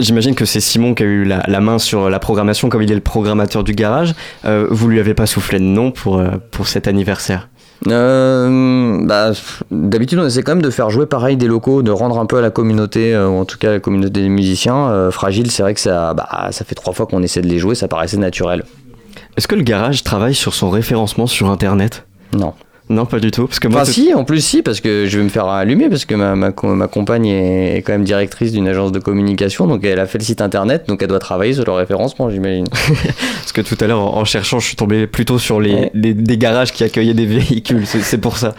J'imagine 0.00 0.34
que 0.34 0.44
c'est 0.44 0.60
Simon 0.60 0.94
qui 0.94 1.02
a 1.02 1.06
eu 1.06 1.24
la, 1.24 1.42
la 1.48 1.60
main 1.60 1.78
sur 1.78 2.08
la 2.08 2.18
programmation, 2.20 2.68
comme 2.68 2.82
il 2.82 2.92
est 2.92 2.94
le 2.94 3.00
programmateur 3.00 3.64
du 3.64 3.72
garage. 3.72 4.14
Euh, 4.44 4.66
vous 4.70 4.88
lui 4.88 5.00
avez 5.00 5.14
pas 5.14 5.26
soufflé 5.26 5.58
de 5.58 5.64
nom 5.64 5.90
pour, 5.90 6.18
euh, 6.18 6.30
pour 6.52 6.68
cet 6.68 6.86
anniversaire? 6.86 7.48
Euh, 7.88 8.98
bah, 9.04 9.32
D'habitude, 9.70 10.18
on 10.18 10.26
essaie 10.26 10.42
quand 10.42 10.52
même 10.52 10.62
de 10.62 10.70
faire 10.70 10.90
jouer 10.90 11.06
pareil 11.06 11.36
des 11.36 11.46
locaux, 11.46 11.82
de 11.82 11.90
rendre 11.90 12.18
un 12.18 12.26
peu 12.26 12.38
à 12.38 12.40
la 12.40 12.50
communauté, 12.50 13.14
euh, 13.14 13.28
ou 13.28 13.38
en 13.38 13.44
tout 13.44 13.58
cas 13.58 13.70
à 13.70 13.72
la 13.72 13.80
communauté 13.80 14.22
des 14.22 14.28
musiciens. 14.28 14.88
Euh, 14.88 15.10
Fragile, 15.10 15.50
c'est 15.50 15.62
vrai 15.62 15.74
que 15.74 15.80
ça, 15.80 16.14
bah, 16.14 16.48
ça 16.50 16.64
fait 16.64 16.74
trois 16.74 16.92
fois 16.92 17.06
qu'on 17.06 17.22
essaie 17.22 17.40
de 17.40 17.48
les 17.48 17.58
jouer, 17.58 17.74
ça 17.74 17.88
paraissait 17.88 18.16
naturel. 18.16 18.64
Est-ce 19.36 19.48
que 19.48 19.54
le 19.54 19.62
garage 19.62 20.04
travaille 20.04 20.34
sur 20.34 20.54
son 20.54 20.70
référencement 20.70 21.26
sur 21.26 21.50
Internet? 21.50 22.06
Non. 22.36 22.54
Non, 22.90 23.04
pas 23.06 23.20
du 23.20 23.30
tout. 23.30 23.46
Parce 23.46 23.60
que 23.60 23.68
moi, 23.68 23.82
Enfin, 23.82 23.90
si, 23.92 24.14
en 24.14 24.24
plus, 24.24 24.40
si, 24.44 24.62
parce 24.62 24.80
que 24.80 25.06
je 25.06 25.18
vais 25.18 25.24
me 25.24 25.28
faire 25.28 25.46
allumer, 25.46 25.88
parce 25.88 26.04
que 26.04 26.14
ma, 26.14 26.34
ma, 26.34 26.52
ma 26.62 26.86
compagne 26.88 27.26
est, 27.26 27.82
quand 27.84 27.92
même 27.92 28.04
directrice 28.04 28.52
d'une 28.52 28.66
agence 28.66 28.92
de 28.92 28.98
communication, 28.98 29.66
donc 29.66 29.84
elle 29.84 30.00
a 30.00 30.06
fait 30.06 30.18
le 30.18 30.24
site 30.24 30.40
internet, 30.40 30.84
donc 30.88 31.02
elle 31.02 31.08
doit 31.08 31.18
travailler 31.18 31.52
sur 31.52 31.64
le 31.64 31.72
référencement, 31.72 32.30
j'imagine. 32.30 32.64
Parce 32.72 33.52
que 33.52 33.60
tout 33.60 33.76
à 33.82 33.86
l'heure, 33.86 34.00
en 34.00 34.18
en 34.18 34.24
cherchant, 34.24 34.58
je 34.58 34.66
suis 34.66 34.76
tombé 34.76 35.06
plutôt 35.06 35.38
sur 35.38 35.60
les, 35.60 35.74
Ouais. 35.74 35.90
les- 35.94 36.14
des 36.14 36.38
garages 36.38 36.72
qui 36.72 36.82
accueillaient 36.84 37.14
des 37.14 37.24
véhicules. 37.26 37.86
C'est 37.86 38.18
pour 38.18 38.36
ça. 38.38 38.54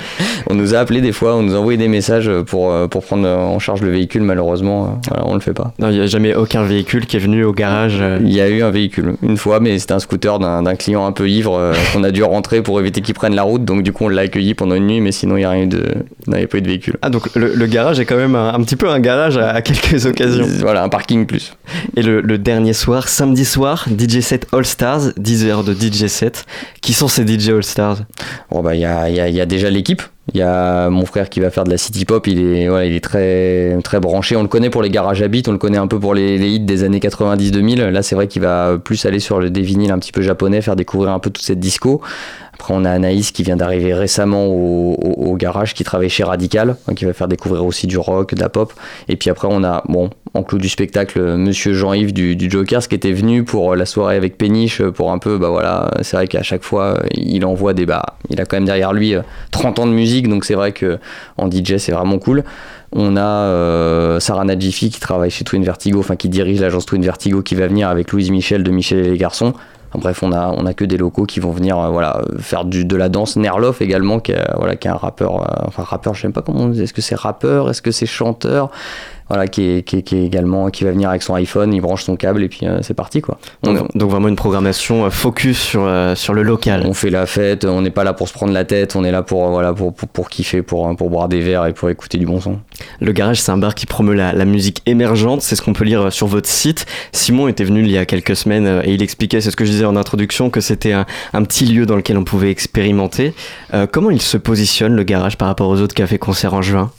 On 0.50 0.56
nous 0.56 0.74
a 0.74 0.80
appelé 0.80 1.02
des 1.02 1.12
fois, 1.12 1.36
on 1.36 1.42
nous 1.44 1.54
a 1.56 1.58
envoyé 1.60 1.78
des 1.78 1.88
messages 1.88 2.32
pour, 2.48 2.72
euh, 2.72 2.88
pour 2.88 3.04
prendre 3.04 3.28
en 3.28 3.60
charge 3.60 3.82
le 3.82 3.90
véhicule, 3.92 4.22
malheureusement, 4.24 4.86
euh, 4.86 4.88
voilà, 5.10 5.24
on 5.28 5.34
le 5.34 5.40
fait 5.42 5.54
pas. 5.54 5.74
Non, 5.80 5.90
il 5.90 5.96
n'y 5.98 6.02
a 6.02 6.08
jamais 6.08 6.34
aucun 6.36 6.64
véhicule 6.64 7.06
qui 7.08 7.18
est 7.18 7.20
venu 7.20 7.44
au 7.44 7.52
garage. 7.52 7.98
euh. 8.00 8.20
Il 8.22 8.32
y 8.34 8.42
a 8.42 8.48
eu 8.50 8.62
un 8.64 8.70
véhicule 8.72 9.16
une 9.22 9.38
fois, 9.38 9.60
mais 9.60 9.78
c'était 9.80 9.94
un 9.94 10.00
scooter 10.00 10.40
d'un 10.40 10.76
client 10.76 11.06
un 11.06 11.12
peu 11.12 11.30
ivre 11.30 11.74
qu'on 11.94 12.04
a 12.04 12.12
dû 12.12 12.24
rentrer 12.24 12.62
pour 12.62 12.80
éviter 12.80 13.02
qu'il 13.02 13.14
prenne 13.16 13.36
la 13.36 13.44
route. 13.44 13.66
Donc 13.66 13.84
du 13.84 13.92
coup, 13.92 14.06
on 14.06 14.10
l'a 14.10 14.19
accueilli 14.20 14.54
pendant 14.54 14.76
une 14.76 14.88
nuit, 14.88 15.02
mais 15.02 15.12
sinon 15.12 15.38
il 15.38 15.42
y 15.42 15.44
a 15.44 15.50
rien 15.50 15.64
eu 15.64 15.68
de, 15.68 15.84
il 16.28 16.32
n'avait 16.32 16.48
pas 16.48 16.58
eu 16.58 16.62
de 16.62 16.68
véhicule. 16.68 16.98
Ah, 17.02 17.10
donc 17.10 17.34
le, 17.36 17.54
le 17.56 17.66
garage 17.68 18.00
est 18.00 18.06
quand 18.06 18.18
même 18.18 18.36
un, 18.36 18.54
un 18.54 18.62
petit 18.64 18.76
peu 18.76 18.90
un 18.90 19.00
garage 19.00 19.38
à, 19.38 19.50
à 19.52 19.62
quelques 19.62 20.06
occasions. 20.06 20.48
Voilà, 20.60 20.84
un 20.84 20.90
parking 20.90 21.26
plus. 21.26 21.54
Et 21.96 22.02
le, 22.02 22.22
le 22.22 22.38
dernier 22.38 22.74
soir, 22.74 23.08
samedi 23.08 23.46
soir, 23.46 23.86
DJ 23.98 24.20
set 24.22 24.48
All 24.54 24.66
Stars, 24.66 25.14
10 25.18 25.46
heures 25.46 25.64
de 25.64 25.74
DJ 25.74 26.08
set. 26.08 26.46
Qui 26.82 26.94
sont 26.94 27.08
ces 27.08 27.26
DJ 27.26 27.50
All 27.50 27.64
Stars? 27.64 27.98
Bon 28.52 28.62
bah 28.62 28.76
il 28.76 28.82
y 28.82 28.86
a, 28.86 29.10
y 29.10 29.20
a- 29.20 29.30
y 29.30 29.42
a 29.42 29.46
déjà 29.46 29.70
l'équipe. 29.70 30.02
Il 30.34 30.40
y 30.40 30.44
a 30.44 30.90
mon 30.90 31.06
frère 31.06 31.30
qui 31.30 31.40
va 31.40 31.50
faire 31.50 31.64
de 31.64 31.70
la 31.70 31.78
city 31.78 32.06
pop. 32.06 32.28
Il 32.28 32.40
est, 32.40 32.68
voilà, 32.68 32.86
il 32.86 32.94
est 32.94 33.04
très, 33.04 33.78
très 33.84 34.00
branché. 34.00 34.36
On 34.36 34.42
le 34.42 34.48
connaît 34.48 34.70
pour 34.70 34.82
les 34.82 34.90
garages 34.90 35.22
habits, 35.22 35.44
on 35.48 35.52
le 35.52 35.58
connaît 35.58 35.78
un 35.78 35.88
peu 35.88 36.00
pour 36.00 36.14
les, 36.14 36.38
hits 36.38 36.60
des 36.60 36.84
années 36.84 37.00
90-2000. 37.00 37.90
Là, 37.90 38.04
c'est 38.04 38.16
vrai 38.16 38.28
qu'il 38.28 38.42
va 38.42 38.78
plus 38.78 39.06
aller 39.06 39.20
sur 39.20 39.40
le 39.40 39.50
des 39.50 39.70
un 39.90 40.00
petit 40.00 40.12
peu 40.12 40.22
japonais, 40.22 40.62
faire 40.62 40.76
découvrir 40.76 41.12
un 41.12 41.20
peu 41.20 41.30
toute 41.30 41.46
cette 41.46 41.60
disco. 41.60 42.02
Après, 42.54 42.74
on 42.76 42.84
a 42.84 42.92
Anaïs 42.92 43.32
qui 43.32 43.44
vient 43.44 43.56
d'arriver 43.56 43.94
récemment 43.94 44.48
au 44.48 45.36
garage, 45.38 45.74
qui 45.74 45.84
travaille 45.84 46.10
chez 46.10 46.24
Radical, 46.24 46.76
hein, 46.88 46.94
qui 46.94 47.06
va 47.06 47.14
faire 47.14 47.30
découvrir 47.30 47.66
aussi 47.66 47.88
du 47.88 47.98
rock, 47.98 48.34
de 48.34 48.42
la 48.42 48.50
pop. 48.50 48.74
Et 49.08 49.16
puis 49.16 49.30
après, 49.30 49.48
on 49.50 49.64
a, 49.64 49.84
bon, 49.88 50.10
en 50.34 50.44
clou 50.44 50.58
du 50.60 50.70
spectacle, 50.70 51.20
Monsieur 51.38 51.74
Jean-Yves 51.74 52.14
du, 52.14 52.36
du 52.36 52.50
Joker, 52.50 52.84
ce 52.84 52.88
qui 52.88 52.96
était 52.96 53.14
venu 53.14 53.44
pour 53.44 53.76
la 53.76 53.86
soirée 53.86 54.16
avec 54.16 54.38
Péniche, 54.38 54.82
pour 54.82 55.12
un 55.12 55.18
peu, 55.18 55.38
bah 55.38 55.50
voilà, 55.50 55.92
c'est 56.02 56.18
vrai 56.18 56.28
qu'à 56.28 56.44
chaque 56.44 56.64
fois, 56.64 57.02
il 57.14 57.44
envoie 57.46 57.74
des, 57.74 57.86
bah, 57.86 58.04
il 58.30 58.40
a 58.40 58.46
quand 58.46 58.58
même 58.58 58.66
derrière 58.66 58.94
lui 58.94 59.16
euh, 59.16 59.22
30 59.52 59.80
ans 59.80 59.88
de 59.88 59.92
musique, 59.92 60.28
donc 60.28 60.46
c'est 60.46 60.54
vrai 60.54 60.72
que 60.72 61.00
en 61.38 61.50
DJ, 61.50 61.78
c'est 61.78 61.92
vraiment 61.92 62.20
cool. 62.20 62.44
On 62.92 63.18
a 63.18 63.22
euh, 63.22 64.20
Sarah 64.20 64.46
Nadjifi 64.46 64.90
qui 64.90 65.00
travaille 65.00 65.32
chez 65.32 65.44
Twin 65.44 65.64
Vertigo, 65.64 66.00
enfin 66.00 66.16
qui 66.16 66.30
dirige 66.30 66.62
l'agence 66.62 66.86
Twin 66.86 67.04
Vertigo, 67.04 67.42
qui 67.42 67.56
va 67.56 67.68
venir 67.68 67.90
avec 67.90 68.12
Louise 68.12 68.32
Michel 68.32 68.64
de 68.64 68.72
Michel 68.72 69.00
et 69.00 69.12
les 69.12 69.18
garçons. 69.18 69.54
Bref, 69.96 70.22
on 70.22 70.32
a, 70.32 70.74
que 70.76 70.86
des 70.86 70.98
locaux 70.98 71.26
qui 71.26 71.40
vont 71.40 71.52
venir 71.52 71.80
euh, 71.80 72.22
faire 72.40 72.64
du, 72.64 72.86
de 72.86 72.96
la 72.96 73.10
danse. 73.10 73.36
Nerloff 73.36 73.82
également, 73.82 74.20
qui 74.20 74.34
est, 74.34 74.48
voilà, 74.56 74.76
qui 74.76 74.88
est 74.88 74.92
un 74.92 74.96
rappeur, 74.96 75.42
euh, 75.42 75.66
enfin 75.68 75.84
rappeur, 75.84 76.14
je 76.14 76.22
sais 76.22 76.30
pas 76.30 76.42
comment 76.42 76.62
on 76.62 76.68
dit, 76.68 76.84
est-ce 76.84 76.94
que 76.94 77.02
c'est 77.02 77.16
rappeur, 77.16 77.70
est-ce 77.70 77.82
que 77.82 77.92
c'est 77.92 78.06
chanteur? 78.06 78.70
Voilà, 79.30 79.48
qui 79.48 79.64
est, 79.70 79.84
qui, 79.84 79.98
est, 79.98 80.02
qui 80.02 80.18
est 80.18 80.26
également, 80.26 80.70
qui 80.70 80.84
va 80.84 80.92
venir 80.92 81.10
avec 81.10 81.22
son 81.22 81.36
iPhone, 81.36 81.74
il 81.74 81.82
branche 81.82 82.04
son 82.04 82.16
câble 82.16 82.44
et 82.44 82.50
puis 82.50 82.66
euh, 82.66 82.80
c'est 82.82 82.94
parti 82.94 83.22
quoi. 83.22 83.38
On, 83.64 83.74
donc, 83.74 84.10
vraiment 84.10 84.28
une 84.28 84.36
programmation 84.36 85.06
euh, 85.06 85.10
focus 85.10 85.60
sur, 85.60 85.84
euh, 85.86 86.16
sur 86.16 86.34
le 86.34 86.44
local. 86.44 86.84
on 86.86 86.94
fait 86.94 87.10
la 87.10 87.26
fête, 87.26 87.66
on 87.66 87.82
n'est 87.82 87.92
pas 87.92 88.04
là 88.04 88.14
pour 88.14 88.28
se 88.28 88.34
prendre 88.34 88.54
la 88.54 88.66
tête, 88.66 88.96
on 88.96 89.04
est 89.04 89.12
là 89.12 89.22
pour, 89.22 89.46
euh, 89.46 89.50
voilà, 89.50 89.74
pour, 89.74 89.94
pour, 89.94 90.10
pour 90.10 90.30
kiffer, 90.30 90.62
pour, 90.62 90.96
pour 90.96 91.10
boire 91.10 91.30
des 91.30 91.42
verres 91.42 91.66
et 91.68 91.74
pour 91.74 91.90
écouter 91.90 92.18
du 92.18 92.26
bon 92.26 92.42
son. 92.42 92.60
Le 93.00 93.12
garage, 93.12 93.40
c'est 93.42 93.52
un 93.52 93.58
bar 93.58 93.76
qui 93.76 93.86
promeut 93.86 94.16
la, 94.16 94.34
la 94.34 94.46
musique 94.46 94.82
émergente, 94.86 95.42
c'est 95.42 95.56
ce 95.56 95.62
qu'on 95.62 95.74
peut 95.74 95.86
lire 95.86 96.08
euh, 96.08 96.10
sur 96.10 96.28
votre 96.28 96.50
site. 96.50 96.86
Simon 97.12 97.48
était 97.48 97.64
venu 97.64 97.82
il 97.82 97.92
y 97.92 97.98
a 97.98 98.06
quelques 98.06 98.36
semaines 98.36 98.82
et 98.84 98.94
il 98.94 99.04
expliquait, 99.04 99.42
c'est 99.42 99.52
ce 99.52 99.56
que 99.56 99.66
je 99.66 99.72
disais 99.72 99.86
en 99.86 99.96
introduction, 99.96 100.50
que 100.50 100.62
c'était 100.62 100.94
un, 100.94 101.06
un 101.34 101.44
petit 101.44 101.66
lieu 101.66 101.86
dans 101.86 101.96
lequel 101.96 102.18
on 102.18 102.24
pouvait 102.24 102.52
expérimenter. 102.52 103.34
Euh, 103.74 103.88
comment 103.92 104.12
il 104.12 104.22
se 104.22 104.38
positionne 104.38 104.96
le 104.96 105.04
garage 105.04 105.38
par 105.38 105.48
rapport 105.48 105.70
aux 105.70 105.80
autres 105.82 105.96
cafés-concerts 105.96 106.54
en 106.54 106.62
juin? 106.62 106.92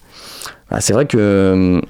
Ah, 0.70 0.80
c'est 0.80 0.92
vrai 0.92 1.06
que 1.06 1.16
euh, 1.18 1.80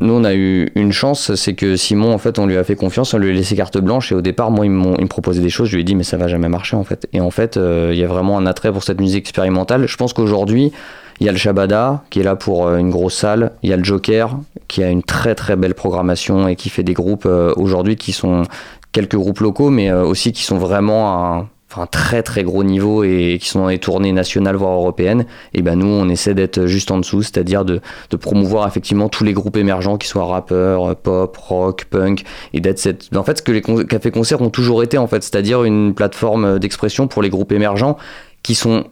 nous, 0.00 0.12
on 0.12 0.24
a 0.24 0.34
eu 0.34 0.70
une 0.74 0.92
chance, 0.92 1.34
c'est 1.34 1.54
que 1.54 1.76
Simon, 1.76 2.12
en 2.12 2.18
fait, 2.18 2.38
on 2.38 2.46
lui 2.46 2.56
a 2.56 2.64
fait 2.64 2.74
confiance, 2.76 3.14
on 3.14 3.18
lui 3.18 3.30
a 3.30 3.32
laissé 3.32 3.56
carte 3.56 3.78
blanche. 3.78 4.12
Et 4.12 4.14
au 4.14 4.20
départ, 4.20 4.50
moi, 4.50 4.66
il, 4.66 4.70
m'ont- 4.72 4.96
il 4.96 5.02
me 5.04 5.08
proposait 5.08 5.40
des 5.40 5.50
choses, 5.50 5.68
je 5.68 5.76
lui 5.76 5.82
ai 5.82 5.84
dit, 5.84 5.94
mais 5.94 6.02
ça 6.02 6.16
va 6.16 6.28
jamais 6.28 6.48
marcher, 6.48 6.76
en 6.76 6.84
fait. 6.84 7.06
Et 7.12 7.20
en 7.20 7.30
fait, 7.30 7.56
euh, 7.56 7.90
il 7.92 7.98
y 7.98 8.04
a 8.04 8.06
vraiment 8.08 8.36
un 8.36 8.44
attrait 8.46 8.72
pour 8.72 8.82
cette 8.82 9.00
musique 9.00 9.20
expérimentale. 9.24 9.86
Je 9.86 9.96
pense 9.96 10.12
qu'aujourd'hui, 10.12 10.72
il 11.20 11.26
y 11.26 11.28
a 11.28 11.32
le 11.32 11.38
Shabada 11.38 12.02
qui 12.10 12.20
est 12.20 12.24
là 12.24 12.34
pour 12.36 12.66
euh, 12.66 12.76
une 12.78 12.90
grosse 12.90 13.14
salle. 13.14 13.52
Il 13.62 13.70
y 13.70 13.72
a 13.72 13.76
le 13.76 13.84
Joker 13.84 14.36
qui 14.68 14.82
a 14.82 14.90
une 14.90 15.02
très 15.04 15.34
très 15.36 15.54
belle 15.56 15.74
programmation 15.74 16.48
et 16.48 16.56
qui 16.56 16.70
fait 16.70 16.82
des 16.82 16.92
groupes 16.94 17.26
euh, 17.26 17.52
aujourd'hui 17.56 17.94
qui 17.96 18.12
sont 18.12 18.42
quelques 18.90 19.16
groupes 19.16 19.40
locaux, 19.40 19.70
mais 19.70 19.92
aussi 19.92 20.32
qui 20.32 20.42
sont 20.42 20.58
vraiment 20.58 21.34
un, 21.34 21.48
enfin, 21.74 21.86
très 21.86 22.22
très 22.22 22.44
gros 22.44 22.62
niveau 22.62 23.02
et 23.04 23.38
qui 23.40 23.48
sont 23.48 23.60
dans 23.60 23.68
les 23.68 23.78
tournées 23.78 24.12
nationales 24.12 24.56
voire 24.56 24.72
européennes. 24.74 25.26
Et 25.54 25.62
ben 25.62 25.76
nous, 25.78 25.86
on 25.86 26.08
essaie 26.08 26.34
d'être 26.34 26.66
juste 26.66 26.90
en 26.90 26.98
dessous, 26.98 27.22
c'est-à-dire 27.22 27.64
de, 27.64 27.80
de 28.10 28.16
promouvoir 28.16 28.66
effectivement 28.68 29.08
tous 29.08 29.24
les 29.24 29.32
groupes 29.32 29.56
émergents, 29.56 29.98
qui 29.98 30.06
soient 30.06 30.26
rappeurs, 30.26 30.90
euh, 30.90 30.94
pop, 30.94 31.36
rock, 31.36 31.86
punk, 31.90 32.24
et 32.52 32.60
d'être 32.60 32.78
cette. 32.78 33.14
En 33.16 33.24
fait, 33.24 33.38
ce 33.38 33.42
que 33.42 33.52
les 33.52 33.60
con- 33.60 33.84
cafés-concerts 33.84 34.40
ont 34.40 34.50
toujours 34.50 34.82
été, 34.82 34.98
en 34.98 35.06
fait, 35.06 35.22
c'est-à-dire 35.22 35.64
une 35.64 35.94
plateforme 35.94 36.58
d'expression 36.58 37.08
pour 37.08 37.22
les 37.22 37.30
groupes 37.30 37.52
émergents 37.52 37.96
qui 38.42 38.54
sont 38.54 38.84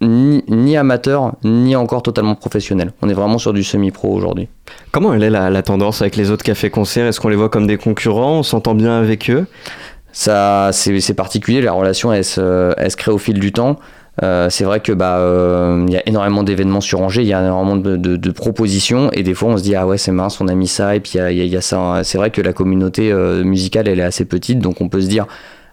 ni, 0.00 0.44
ni 0.48 0.76
amateurs, 0.76 1.34
ni 1.44 1.76
encore 1.76 2.02
totalement 2.02 2.34
professionnels. 2.34 2.92
On 3.00 3.08
est 3.08 3.14
vraiment 3.14 3.38
sur 3.38 3.52
du 3.52 3.62
semi-pro 3.62 4.12
aujourd'hui. 4.12 4.48
Comment 4.90 5.14
elle 5.14 5.22
est 5.22 5.30
la, 5.30 5.50
la 5.50 5.62
tendance 5.62 6.02
avec 6.02 6.16
les 6.16 6.30
autres 6.30 6.44
cafés-concerts 6.44 7.06
Est-ce 7.06 7.20
qu'on 7.20 7.28
les 7.28 7.36
voit 7.36 7.48
comme 7.48 7.66
des 7.66 7.78
concurrents? 7.78 8.38
On 8.38 8.42
s'entend 8.42 8.74
bien 8.74 8.98
avec 8.98 9.30
eux? 9.30 9.46
Ça 10.14 10.70
c'est 10.72 11.14
particulier 11.14 11.60
la 11.60 11.72
relation 11.72 12.10
elle 12.12 12.24
se, 12.24 12.72
elle 12.78 12.90
se 12.90 12.96
crée 12.96 13.10
au 13.12 13.18
fil 13.18 13.38
du 13.38 13.52
temps. 13.52 13.78
Euh, 14.22 14.48
c'est 14.48 14.62
vrai 14.62 14.78
que 14.78 14.92
bah 14.92 15.16
euh, 15.18 15.84
il 15.88 15.92
y 15.92 15.96
a 15.96 16.08
énormément 16.08 16.44
d'événements 16.44 16.80
sur 16.80 17.00
Angers 17.02 17.22
il 17.22 17.26
y 17.26 17.32
a 17.34 17.40
énormément 17.40 17.74
de, 17.76 17.96
de- 17.96 18.14
de 18.14 18.30
propositions 18.30 19.10
et 19.12 19.24
des 19.24 19.34
fois 19.34 19.48
on 19.48 19.56
se 19.56 19.64
dit 19.64 19.74
ah 19.74 19.88
ouais 19.88 19.98
c'est 19.98 20.12
mince 20.12 20.40
on 20.40 20.46
a 20.46 20.54
mis 20.54 20.68
ça 20.68 20.94
et 20.94 21.00
puis 21.00 21.14
il 21.16 21.18
y 21.18 21.20
a, 21.20 21.32
y 21.32 21.56
a- 21.56 21.60
ça 21.60 22.02
c'est 22.04 22.16
vrai 22.16 22.30
que 22.30 22.40
la 22.40 22.52
communauté 22.52 23.10
euh, 23.10 23.42
musicale 23.42 23.88
elle 23.88 23.98
est 23.98 24.04
assez 24.04 24.24
petite 24.24 24.60
donc 24.60 24.80
on 24.80 24.88
peut 24.88 25.00
se 25.00 25.08
dire 25.08 25.26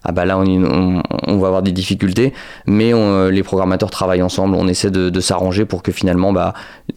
ah 0.04 0.12
bah 0.12 0.26
là 0.26 0.38
on, 0.38 1.38
va 1.38 1.48
avoir 1.48 1.62
des 1.62 1.72
difficultés 1.72 2.34
mais 2.66 2.94
on- 2.94 3.28
les 3.30 3.44
programmateurs 3.44 3.90
travaillent 3.90 4.22
ensemble 4.22 4.56
on 4.56 4.68
essaie 4.68 4.92
de, 4.92 5.20
s'arranger 5.20 5.66
pour 5.66 5.84
que 5.84 5.92
finalement 5.92 6.34
bah 6.34 6.54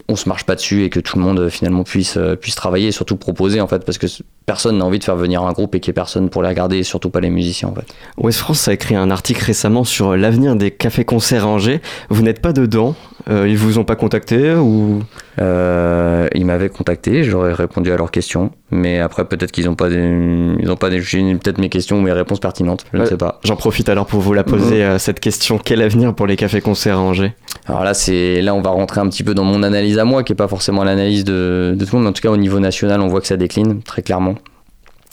on 0.07 0.15
se 0.15 0.27
marche 0.27 0.45
pas 0.45 0.55
dessus 0.55 0.83
et 0.83 0.89
que 0.89 0.99
tout 0.99 1.17
le 1.17 1.23
monde 1.23 1.39
euh, 1.39 1.49
finalement 1.49 1.83
puisse 1.83 2.17
euh, 2.17 2.35
puisse 2.35 2.55
travailler 2.55 2.87
et 2.87 2.91
surtout 2.91 3.17
proposer 3.17 3.61
en 3.61 3.67
fait 3.67 3.85
parce 3.85 3.97
que 3.97 4.07
personne 4.45 4.79
n'a 4.79 4.85
envie 4.85 4.99
de 4.99 5.03
faire 5.03 5.15
venir 5.15 5.43
un 5.43 5.51
groupe 5.51 5.75
et 5.75 5.79
qu'il 5.79 5.89
y 5.89 5.91
ait 5.91 5.93
personne 5.93 6.29
pour 6.29 6.41
les 6.41 6.49
regarder 6.49 6.77
et 6.77 6.83
surtout 6.83 7.09
pas 7.09 7.19
les 7.19 7.29
musiciens 7.29 7.69
en 7.69 7.75
fait 7.75 7.85
West 8.17 8.39
France 8.39 8.67
a 8.67 8.73
écrit 8.73 8.95
un 8.95 9.11
article 9.11 9.43
récemment 9.43 9.83
sur 9.83 10.15
l'avenir 10.15 10.55
des 10.55 10.71
cafés-concerts 10.71 11.45
à 11.45 11.47
Angers. 11.47 11.81
Vous 12.09 12.21
n'êtes 12.23 12.41
pas 12.41 12.53
dedans. 12.53 12.95
Euh, 13.29 13.47
Ils 13.47 13.57
vous 13.57 13.79
ont 13.79 13.83
pas 13.83 13.95
contacté 13.95 14.53
ou? 14.53 15.01
Euh, 15.41 16.27
ils 16.35 16.45
m'avaient 16.45 16.69
contacté, 16.69 17.23
j'aurais 17.23 17.53
répondu 17.53 17.91
à 17.91 17.97
leurs 17.97 18.11
questions, 18.11 18.51
mais 18.71 18.99
après 18.99 19.25
peut-être 19.25 19.51
qu'ils 19.51 19.65
n'ont 19.65 19.75
pas, 19.75 19.89
des, 19.89 20.55
ils 20.59 20.69
ont 20.71 20.75
pas 20.77 20.89
des, 20.89 21.01
j'ai 21.01 21.21
peut-être 21.35 21.57
mes 21.57 21.69
questions 21.69 21.97
ou 21.97 22.01
mes 22.01 22.11
réponses 22.13 22.39
pertinentes, 22.39 22.85
je 22.93 22.99
ne 22.99 23.05
sais 23.05 23.17
pas. 23.17 23.39
J'en 23.43 23.55
profite 23.55 23.89
alors 23.89 24.05
pour 24.05 24.21
vous 24.21 24.33
la 24.33 24.43
poser, 24.43 24.75
Mhm. 24.75 24.81
euh, 24.91 24.99
cette 24.99 25.19
question. 25.19 25.57
Quel 25.63 25.81
avenir 25.81 26.13
pour 26.13 26.27
les 26.27 26.35
cafés-concerts 26.35 26.97
à 26.97 27.01
Angers? 27.01 27.33
Alors 27.67 27.83
là, 27.83 27.93
c'est 27.93 28.41
là 28.41 28.53
on 28.55 28.61
va 28.61 28.69
rentrer 28.69 29.01
un 29.01 29.07
petit 29.09 29.23
peu 29.23 29.33
dans 29.33 29.43
mon 29.43 29.63
analyse 29.63 29.97
à 29.97 30.05
moi, 30.05 30.23
qui 30.23 30.31
est 30.33 30.35
pas 30.35 30.47
forcément 30.47 30.83
l'analyse 30.83 31.23
de, 31.25 31.75
de 31.77 31.83
tout 31.85 31.95
le 31.95 31.97
monde, 31.97 32.03
mais 32.03 32.09
en 32.09 32.13
tout 32.13 32.21
cas 32.21 32.29
au 32.31 32.37
niveau 32.37 32.59
national, 32.59 33.01
on 33.01 33.07
voit 33.07 33.21
que 33.21 33.27
ça 33.27 33.37
décline 33.37 33.81
très 33.81 34.03
clairement. 34.03 34.35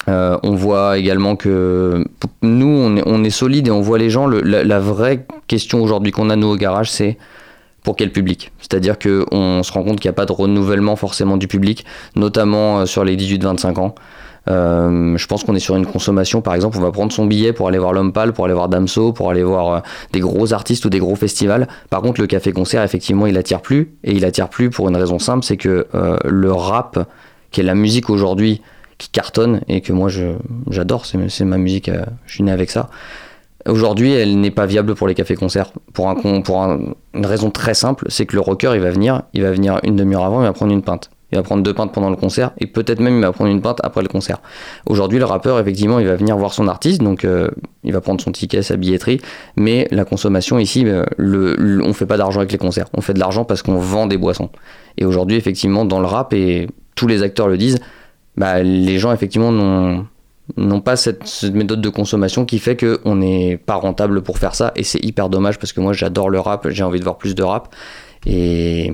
Euh, 0.08 0.36
on 0.42 0.54
voit 0.54 0.98
également 0.98 1.36
que 1.36 2.04
nous, 2.42 2.66
on 2.66 2.96
est, 2.96 3.02
on 3.06 3.22
est 3.24 3.30
solide 3.30 3.68
et 3.68 3.70
on 3.70 3.80
voit 3.80 3.98
les 3.98 4.10
gens. 4.10 4.26
Le- 4.26 4.40
la, 4.42 4.64
la 4.64 4.80
vraie 4.80 5.26
question 5.46 5.80
aujourd'hui 5.82 6.10
qu'on 6.12 6.28
a 6.28 6.36
nous 6.36 6.48
au 6.48 6.56
garage, 6.56 6.90
c'est 6.90 7.16
pour 7.82 7.96
quel 7.96 8.12
public 8.12 8.52
C'est-à-dire 8.58 8.98
qu'on 8.98 9.62
se 9.62 9.72
rend 9.72 9.82
compte 9.82 10.00
qu'il 10.00 10.08
n'y 10.08 10.14
a 10.14 10.16
pas 10.16 10.26
de 10.26 10.32
renouvellement 10.32 10.96
forcément 10.96 11.36
du 11.36 11.48
public, 11.48 11.84
notamment 12.14 12.80
euh, 12.80 12.86
sur 12.86 13.04
les 13.04 13.16
18-25 13.16 13.78
ans. 13.78 13.94
Euh, 14.48 15.16
je 15.16 15.26
pense 15.28 15.44
qu'on 15.44 15.54
est 15.54 15.60
sur 15.60 15.76
une 15.76 15.86
consommation, 15.86 16.42
par 16.42 16.54
exemple, 16.54 16.76
on 16.78 16.80
va 16.80 16.90
prendre 16.90 17.12
son 17.12 17.26
billet 17.26 17.52
pour 17.52 17.68
aller 17.68 17.78
voir 17.78 17.92
L'Homme 17.92 18.12
Pâle, 18.12 18.32
pour 18.32 18.44
aller 18.44 18.54
voir 18.54 18.68
Damso, 18.68 19.12
pour 19.12 19.30
aller 19.30 19.42
voir 19.42 19.68
euh, 19.68 19.80
des 20.12 20.20
gros 20.20 20.52
artistes 20.52 20.84
ou 20.84 20.90
des 20.90 20.98
gros 20.98 21.14
festivals. 21.16 21.68
Par 21.90 22.02
contre, 22.02 22.20
le 22.20 22.26
café-concert, 22.26 22.82
effectivement, 22.82 23.26
il 23.26 23.36
attire 23.36 23.60
plus. 23.60 23.94
Et 24.04 24.12
il 24.12 24.24
attire 24.24 24.48
plus 24.48 24.70
pour 24.70 24.88
une 24.88 24.96
raison 24.96 25.18
simple, 25.18 25.44
c'est 25.44 25.56
que 25.56 25.86
le 26.24 26.52
rap, 26.52 27.08
qui 27.50 27.60
est 27.60 27.64
la 27.64 27.74
musique 27.74 28.10
aujourd'hui, 28.10 28.62
qui 28.98 29.08
cartonne 29.10 29.60
et 29.68 29.80
que 29.80 29.92
moi 29.92 30.08
j'adore, 30.70 31.06
c'est 31.06 31.44
ma 31.44 31.58
musique, 31.58 31.90
je 32.26 32.32
suis 32.32 32.42
né 32.42 32.52
avec 32.52 32.70
ça. 32.70 32.88
Aujourd'hui, 33.68 34.12
elle 34.12 34.40
n'est 34.40 34.50
pas 34.50 34.66
viable 34.66 34.94
pour 34.94 35.06
les 35.08 35.14
cafés-concerts. 35.14 35.72
Pour, 35.92 36.08
un, 36.08 36.14
pour 36.40 36.62
un- 36.62 36.80
une 37.14 37.26
raison 37.26 37.50
très 37.50 37.74
simple, 37.74 38.06
c'est 38.08 38.26
que 38.26 38.34
le 38.34 38.40
rocker, 38.40 38.72
il 38.74 38.80
va 38.80 38.90
venir, 38.90 39.22
il 39.34 39.42
va 39.42 39.52
venir 39.52 39.78
une 39.84 39.96
demi-heure 39.96 40.24
avant, 40.24 40.40
il 40.42 40.46
va 40.46 40.52
prendre 40.52 40.72
une 40.72 40.82
pinte. 40.82 41.10
Il 41.30 41.36
va 41.36 41.42
prendre 41.42 41.62
deux 41.62 41.72
pintes 41.72 41.92
pendant 41.92 42.10
le 42.10 42.16
concert 42.16 42.50
et 42.58 42.66
peut-être 42.66 43.00
même 43.00 43.16
il 43.16 43.22
va 43.22 43.32
prendre 43.32 43.50
une 43.50 43.62
pinte 43.62 43.80
après 43.82 44.02
le 44.02 44.08
concert. 44.08 44.42
Aujourd'hui, 44.86 45.18
le 45.18 45.24
rappeur, 45.24 45.58
effectivement, 45.58 45.98
il 45.98 46.06
va 46.06 46.14
venir 46.14 46.36
voir 46.36 46.52
son 46.52 46.68
artiste, 46.68 47.00
donc 47.02 47.24
euh, 47.24 47.48
il 47.84 47.92
va 47.94 48.02
prendre 48.02 48.20
son 48.20 48.32
ticket, 48.32 48.60
sa 48.60 48.76
billetterie, 48.76 49.18
mais 49.56 49.88
la 49.92 50.04
consommation 50.04 50.58
ici, 50.58 50.84
euh, 50.86 51.04
le, 51.16 51.80
on 51.82 51.94
fait 51.94 52.04
pas 52.04 52.18
d'argent 52.18 52.40
avec 52.40 52.52
les 52.52 52.58
concerts. 52.58 52.86
On 52.94 53.00
fait 53.00 53.14
de 53.14 53.18
l'argent 53.18 53.46
parce 53.46 53.62
qu'on 53.62 53.76
vend 53.78 54.06
des 54.06 54.18
boissons. 54.18 54.50
Et 54.98 55.06
aujourd'hui, 55.06 55.36
effectivement, 55.36 55.86
dans 55.86 56.00
le 56.00 56.06
rap, 56.06 56.34
et 56.34 56.66
tous 56.96 57.06
les 57.06 57.22
acteurs 57.22 57.48
le 57.48 57.56
disent, 57.56 57.78
bah, 58.36 58.62
les 58.62 58.98
gens, 58.98 59.10
effectivement, 59.12 59.52
n'ont 59.52 60.06
n'ont 60.56 60.80
pas 60.80 60.96
cette, 60.96 61.42
méthode 61.52 61.80
de 61.80 61.88
consommation 61.88 62.44
qui 62.44 62.58
fait 62.58 62.76
qu'on 62.76 63.16
n'est 63.16 63.56
pas 63.56 63.74
rentable 63.74 64.22
pour 64.22 64.38
faire 64.38 64.54
ça. 64.54 64.72
Et 64.76 64.82
c'est 64.82 65.02
hyper 65.04 65.28
dommage 65.28 65.58
parce 65.58 65.72
que 65.72 65.80
moi 65.80 65.92
j'adore 65.92 66.30
le 66.30 66.40
rap, 66.40 66.68
j'ai 66.68 66.82
envie 66.82 66.98
de 66.98 67.04
voir 67.04 67.18
plus 67.18 67.34
de 67.34 67.42
rap 67.42 67.74
et, 68.26 68.90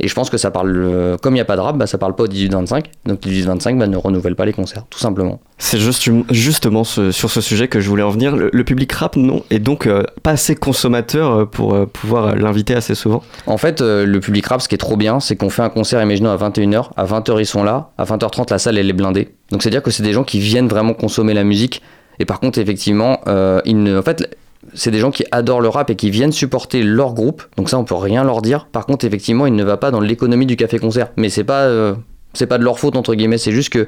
et 0.00 0.08
je 0.08 0.14
pense 0.14 0.28
que 0.30 0.36
ça 0.36 0.50
parle, 0.50 0.74
euh, 0.76 1.16
comme 1.16 1.32
il 1.34 1.38
n'y 1.38 1.40
a 1.40 1.44
pas 1.46 1.56
de 1.56 1.60
rap, 1.60 1.76
bah, 1.78 1.86
ça 1.86 1.98
parle 1.98 2.14
pas 2.14 2.24
au 2.24 2.28
18-25 2.28 2.84
donc 3.06 3.24
le 3.24 3.30
18-25 3.32 3.78
bah, 3.78 3.86
ne 3.86 3.96
renouvelle 3.96 4.36
pas 4.36 4.44
les 4.44 4.52
concerts 4.52 4.84
tout 4.90 4.98
simplement. 4.98 5.40
C'est 5.58 5.78
juste, 5.78 6.10
justement 6.30 6.84
ce- 6.84 7.10
sur 7.12 7.30
ce 7.30 7.40
sujet 7.40 7.68
que 7.68 7.80
je 7.80 7.88
voulais 7.88 8.02
en 8.02 8.10
venir. 8.10 8.36
Le, 8.36 8.50
le 8.52 8.64
public 8.64 8.92
rap 8.92 9.16
non, 9.16 9.42
est 9.50 9.58
donc 9.58 9.86
euh, 9.86 10.02
pas 10.22 10.32
assez 10.32 10.54
consommateur 10.54 11.30
euh, 11.32 11.44
pour 11.46 11.74
euh, 11.74 11.86
pouvoir 11.86 12.36
l'inviter 12.36 12.74
assez 12.74 12.94
souvent. 12.94 13.22
En 13.46 13.56
fait, 13.56 13.80
euh, 13.80 14.04
le 14.04 14.20
public 14.20 14.46
rap, 14.46 14.60
ce 14.60 14.68
qui 14.68 14.74
est 14.74 14.78
trop 14.78 14.96
bien, 14.98 15.18
c'est 15.20 15.36
qu'on 15.36 15.48
fait 15.48 15.62
un 15.62 15.70
concert, 15.70 16.02
imaginons 16.02 16.30
à 16.30 16.36
21h, 16.36 16.90
à 16.96 17.04
20h 17.06 17.40
ils 17.40 17.46
sont 17.46 17.64
là, 17.64 17.90
à 17.96 18.04
20h30 18.04 18.50
la 18.50 18.58
salle 18.58 18.76
elle 18.76 18.90
est 18.90 18.92
blindée. 18.92 19.34
Donc 19.50 19.62
c'est 19.62 19.68
à 19.68 19.70
dire 19.70 19.82
que 19.82 19.90
c'est 19.90 20.02
des 20.02 20.12
gens 20.12 20.24
qui 20.24 20.38
viennent 20.40 20.68
vraiment 20.68 20.92
consommer 20.92 21.32
la 21.32 21.44
musique. 21.44 21.80
Et 22.18 22.24
par 22.24 22.40
contre, 22.40 22.58
effectivement, 22.58 23.20
ils 23.66 23.82
ne, 23.82 23.98
en 23.98 24.02
fait, 24.02 24.36
c'est 24.74 24.90
des 24.90 24.98
gens 24.98 25.10
qui 25.10 25.24
adorent 25.30 25.60
le 25.60 25.68
rap 25.68 25.90
et 25.90 25.96
qui 25.96 26.10
viennent 26.10 26.32
supporter 26.32 26.82
leur 26.82 27.14
groupe. 27.14 27.42
Donc 27.56 27.68
ça, 27.68 27.78
on 27.78 27.84
peut 27.84 27.94
rien 27.94 28.24
leur 28.24 28.42
dire. 28.42 28.66
Par 28.66 28.86
contre, 28.86 29.04
effectivement, 29.04 29.46
il 29.46 29.54
ne 29.54 29.64
va 29.64 29.76
pas 29.76 29.90
dans 29.90 30.00
l'économie 30.00 30.46
du 30.46 30.56
café-concert. 30.56 31.08
Mais 31.16 31.28
c'est 31.28 31.44
pas, 31.44 31.62
euh, 31.62 31.94
c'est 32.32 32.46
pas 32.46 32.58
de 32.58 32.64
leur 32.64 32.78
faute 32.78 32.96
entre 32.96 33.14
guillemets. 33.14 33.38
C'est 33.38 33.52
juste 33.52 33.70
que 33.70 33.86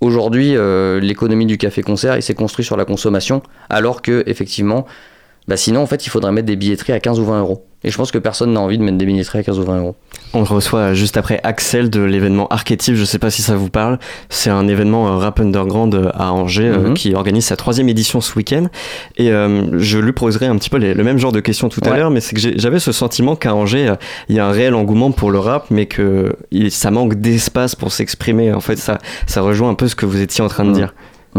aujourd'hui, 0.00 0.56
euh, 0.56 1.00
l'économie 1.00 1.46
du 1.46 1.58
café-concert, 1.58 2.16
il 2.16 2.22
s'est 2.22 2.34
construit 2.34 2.64
sur 2.64 2.76
la 2.76 2.84
consommation, 2.84 3.42
alors 3.70 4.02
que 4.02 4.22
effectivement, 4.26 4.86
bah 5.48 5.56
sinon, 5.56 5.80
en 5.82 5.86
fait, 5.86 6.04
il 6.06 6.10
faudrait 6.10 6.32
mettre 6.32 6.46
des 6.46 6.56
billetteries 6.56 6.92
à 6.92 7.00
15 7.00 7.20
ou 7.20 7.24
20 7.24 7.40
euros. 7.40 7.64
Et 7.84 7.90
je 7.90 7.96
pense 7.96 8.10
que 8.10 8.18
personne 8.18 8.52
n'a 8.52 8.60
envie 8.60 8.78
de 8.78 8.82
mettre 8.82 8.98
des 8.98 9.06
billetteries 9.06 9.38
à 9.38 9.42
15 9.44 9.60
ou 9.60 9.62
20 9.62 9.78
euros. 9.78 9.94
On 10.34 10.42
reçoit 10.42 10.92
juste 10.94 11.16
après 11.16 11.38
Axel 11.44 11.88
de 11.88 12.00
l'événement 12.00 12.48
Archetype, 12.48 12.96
je 12.96 13.04
sais 13.04 13.20
pas 13.20 13.30
si 13.30 13.42
ça 13.42 13.54
vous 13.54 13.70
parle. 13.70 13.98
C'est 14.28 14.50
un 14.50 14.66
événement 14.66 15.06
euh, 15.06 15.16
rap 15.18 15.38
underground 15.38 15.94
euh, 15.94 16.10
à 16.14 16.32
Angers 16.32 16.68
euh, 16.68 16.88
Mhm. 16.88 16.94
qui 16.94 17.14
organise 17.14 17.44
sa 17.44 17.54
troisième 17.56 17.88
édition 17.88 18.20
ce 18.20 18.34
week-end. 18.34 18.66
Et 19.18 19.30
euh, 19.30 19.78
je 19.78 19.98
lui 19.98 20.12
poserai 20.12 20.46
un 20.46 20.56
petit 20.56 20.68
peu 20.70 20.78
les- 20.78 20.94
le 20.94 21.04
même 21.04 21.18
genre 21.18 21.30
de 21.32 21.38
questions 21.40 21.68
tout 21.68 21.80
à 21.84 21.96
l'heure, 21.96 22.10
mais 22.10 22.20
c'est 22.20 22.34
que 22.34 22.40
j'avais 22.58 22.80
ce 22.80 22.90
sentiment 22.90 23.36
qu'à 23.36 23.54
Angers, 23.54 23.90
euh, 23.90 23.94
il 24.28 24.34
y 24.34 24.40
a 24.40 24.46
un 24.48 24.52
réel 24.52 24.74
engouement 24.74 25.12
pour 25.12 25.30
le 25.30 25.38
rap, 25.38 25.66
mais 25.70 25.86
que 25.86 26.34
ça 26.70 26.90
manque 26.90 27.14
d'espace 27.14 27.76
pour 27.76 27.92
s'exprimer. 27.92 28.52
En 28.52 28.60
fait, 28.60 28.76
ça, 28.76 28.98
ça 29.26 29.42
rejoint 29.42 29.68
un 29.70 29.74
peu 29.74 29.86
ce 29.86 29.94
que 29.94 30.06
vous 30.06 30.20
étiez 30.20 30.42
en 30.42 30.48
train 30.48 30.64
de 30.64 30.70
Mhm. 30.70 30.74
dire. 30.74 30.94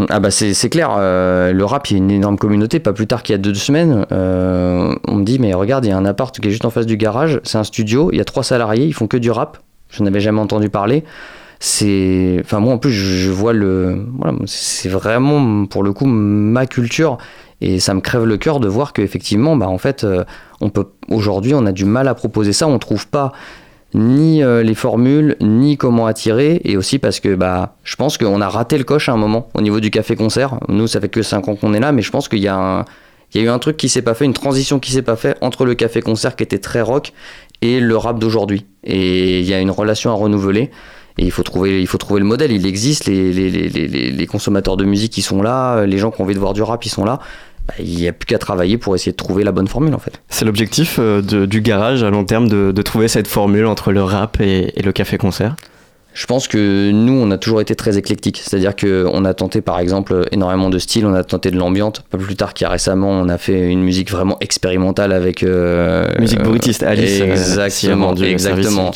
Ah 0.10 0.20
bah 0.20 0.30
c'est 0.32 0.70
clair, 0.70 0.96
euh, 0.98 1.52
le 1.54 1.66
rap 1.66 1.90
il 1.90 1.94
y 1.94 1.96
a 1.96 2.04
une 2.04 2.12
énorme 2.12 2.38
communauté, 2.38 2.80
pas 2.80 2.94
plus 2.94 3.08
tard 3.08 3.24
qu'il 3.24 3.34
y 3.34 3.36
a 3.36 3.40
deux 3.40 3.54
semaines, 3.56 4.06
euh, 4.12 4.94
on 5.08 5.16
me 5.16 5.24
dit 5.24 5.40
mais 5.40 5.54
regarde 5.54 5.86
il 5.86 5.90
y 5.90 5.92
a 5.92 5.98
un 5.98 6.06
appart 6.06 6.38
qui 6.38 6.48
est 6.48 6.52
juste 6.52 6.66
en 6.66 6.70
face 6.70 6.86
du 6.86 6.98
garage, 6.98 7.40
c'est 7.44 7.58
un 7.58 7.64
studio, 7.64 8.10
il 8.12 8.18
y 8.18 8.22
a 8.22 8.26
trois 8.26 8.44
salariés, 8.44 8.86
ils 8.86 8.94
font 8.94 9.08
que 9.08 9.18
du 9.18 9.32
rap, 9.32 9.58
je 9.90 10.04
n'avais 10.04 10.20
jamais 10.20 10.40
entendu 10.40 10.70
parler, 10.70 11.04
c'est... 11.60 12.38
Enfin 12.42 12.60
moi 12.60 12.74
en 12.74 12.78
plus 12.78 12.92
je, 12.92 13.18
je 13.26 13.32
vois 13.32 13.54
le... 13.54 14.06
Voilà, 14.20 14.38
c'est 14.46 14.90
vraiment 14.90 15.66
pour 15.66 15.84
le 15.84 15.94
coup 15.94 16.06
ma 16.06 16.68
culture 16.68 17.18
et 17.62 17.80
ça 17.80 17.96
me 17.96 18.02
crève 18.02 18.26
le 18.26 18.38
cœur 18.38 18.60
de 18.60 18.68
voir 18.68 18.94
qu'effectivement 18.94 19.56
bah 19.56 19.68
en 19.68 19.80
fait 19.80 20.04
euh, 20.04 20.24
on 20.62 20.70
peut 20.70 20.90
aujourd'hui 21.10 21.56
on 21.56 21.66
a 21.66 21.72
du 21.72 21.86
mal 21.86 22.08
à 22.08 22.14
proposer 22.14 22.54
ça, 22.54 22.68
on 22.68 22.78
trouve 22.78 23.08
pas 23.08 23.32
ni 23.94 24.44
euh, 24.44 24.64
les 24.64 24.76
formules, 24.76 25.36
ni 25.42 25.78
comment 25.78 26.08
attirer, 26.08 26.62
et 26.64 26.78
aussi 26.78 27.00
parce 27.00 27.20
que 27.20 27.36
bah, 27.36 27.76
je 27.84 27.96
pense 27.96 28.18
qu'on 28.18 28.42
a 28.42 28.50
raté 28.50 28.78
le 28.78 28.84
coche 28.84 29.10
à 29.10 29.14
un 29.14 29.18
moment 29.18 29.50
au 29.54 29.62
niveau 29.62 29.80
du 29.80 29.90
café-concert. 29.90 30.60
Nous, 30.68 30.88
ça 30.88 31.00
fait 31.00 31.10
que 31.10 31.22
5 31.22 31.48
ans 31.48 31.56
qu'on 31.56 31.74
est 31.74 31.80
là, 31.80 31.92
mais 31.92 32.02
je 32.02 32.12
pense 32.12 32.28
qu'il 32.28 32.40
y, 32.40 32.44
y 32.44 32.48
a 32.50 32.86
eu 33.34 33.48
un 33.48 33.60
truc 33.60 33.78
qui 33.78 33.90
s'est 33.90 34.02
pas 34.02 34.14
fait, 34.14 34.26
une 34.26 34.34
transition 34.34 34.80
qui 34.80 34.92
s'est 34.92 35.02
pas 35.02 35.16
fait 35.16 35.38
entre 35.42 35.66
le 35.66 35.76
café-concert 35.76 36.36
qui 36.36 36.44
était 36.44 36.60
très 36.60 36.82
rock 36.82 37.14
et 37.62 37.80
le 37.80 37.98
rap 37.98 38.20
d'aujourd'hui. 38.20 38.66
Et 38.84 39.40
il 39.40 39.46
y 39.46 39.54
a 39.54 39.60
une 39.60 39.72
relation 39.72 40.12
à 40.12 40.14
renouveler. 40.14 40.70
Et 41.20 41.26
il 41.26 41.32
faut 41.32 41.42
trouver, 41.42 41.82
il 41.82 41.88
faut 41.88 41.98
trouver 41.98 42.20
le 42.20 42.28
modèle. 42.28 42.52
Il 42.52 42.68
existe, 42.68 43.06
les, 43.06 43.34
les, 43.34 43.50
les, 43.50 43.88
les, 44.12 44.28
consommateurs 44.28 44.78
de 44.78 44.86
musique 44.86 45.12
qui 45.12 45.24
sont 45.24 45.42
là, 45.42 45.84
les 45.88 45.98
gens 45.98 46.12
qui 46.12 46.22
ont 46.22 46.26
envie 46.26 46.36
de 46.36 46.40
voir 46.40 46.54
du 46.54 46.62
rap, 46.62 46.86
ils 46.86 46.90
sont 46.90 47.06
là. 47.06 47.20
Bah, 47.68 47.74
il 47.80 47.96
n'y 47.98 48.08
a 48.08 48.14
plus 48.14 48.26
qu'à 48.26 48.38
travailler 48.38 48.78
pour 48.78 48.96
essayer 48.96 49.12
de 49.12 49.18
trouver 49.18 49.44
la 49.44 49.52
bonne 49.52 49.68
formule 49.68 49.94
en 49.94 50.00
fait. 50.00 50.22
C'est 50.30 50.46
l'objectif 50.46 50.98
euh, 51.00 51.22
du 51.22 51.62
garage 51.62 52.02
à 52.04 52.10
long 52.10 52.24
terme 52.24 52.48
de, 52.48 52.72
de 52.72 52.82
trouver 52.82 53.08
cette 53.08 53.28
formule 53.28 53.66
entre 53.66 53.92
le 53.92 54.02
rap 54.04 54.40
et, 54.40 54.72
et 54.80 54.84
le 54.84 54.92
café-concert? 54.92 55.56
Je 56.14 56.26
pense 56.26 56.48
que 56.48 56.90
nous, 56.90 57.14
on 57.14 57.30
a 57.30 57.38
toujours 57.38 57.62
été 57.62 57.76
très 57.76 58.00
éclectique. 58.00 58.42
C'est-à-dire 58.44 58.76
qu'on 58.76 59.24
a 59.24 59.34
tenté, 59.36 59.62
par 59.62 59.78
exemple, 59.80 60.26
énormément 60.32 60.72
de 60.72 60.80
styles. 60.80 61.06
On 61.06 61.14
a 61.14 61.24
tenté 61.24 61.52
de 61.52 61.58
l'ambiante. 61.60 62.02
Pas 62.10 62.18
plus 62.18 62.36
tard 62.36 62.56
qu'il 62.56 62.66
y 62.66 62.68
a 62.68 62.72
récemment, 62.72 63.12
on 63.12 63.30
a 63.30 63.38
fait 63.38 63.70
une 63.70 63.84
musique 63.84 64.10
vraiment 64.10 64.36
expérimentale 64.40 65.12
avec. 65.12 65.44
euh, 65.44 66.08
Musique 66.18 66.42
brutiste, 66.42 66.82
Alice, 66.82 67.22
euh, 67.22 67.26
Exactement, 67.26 68.16
exactement. 68.16 68.92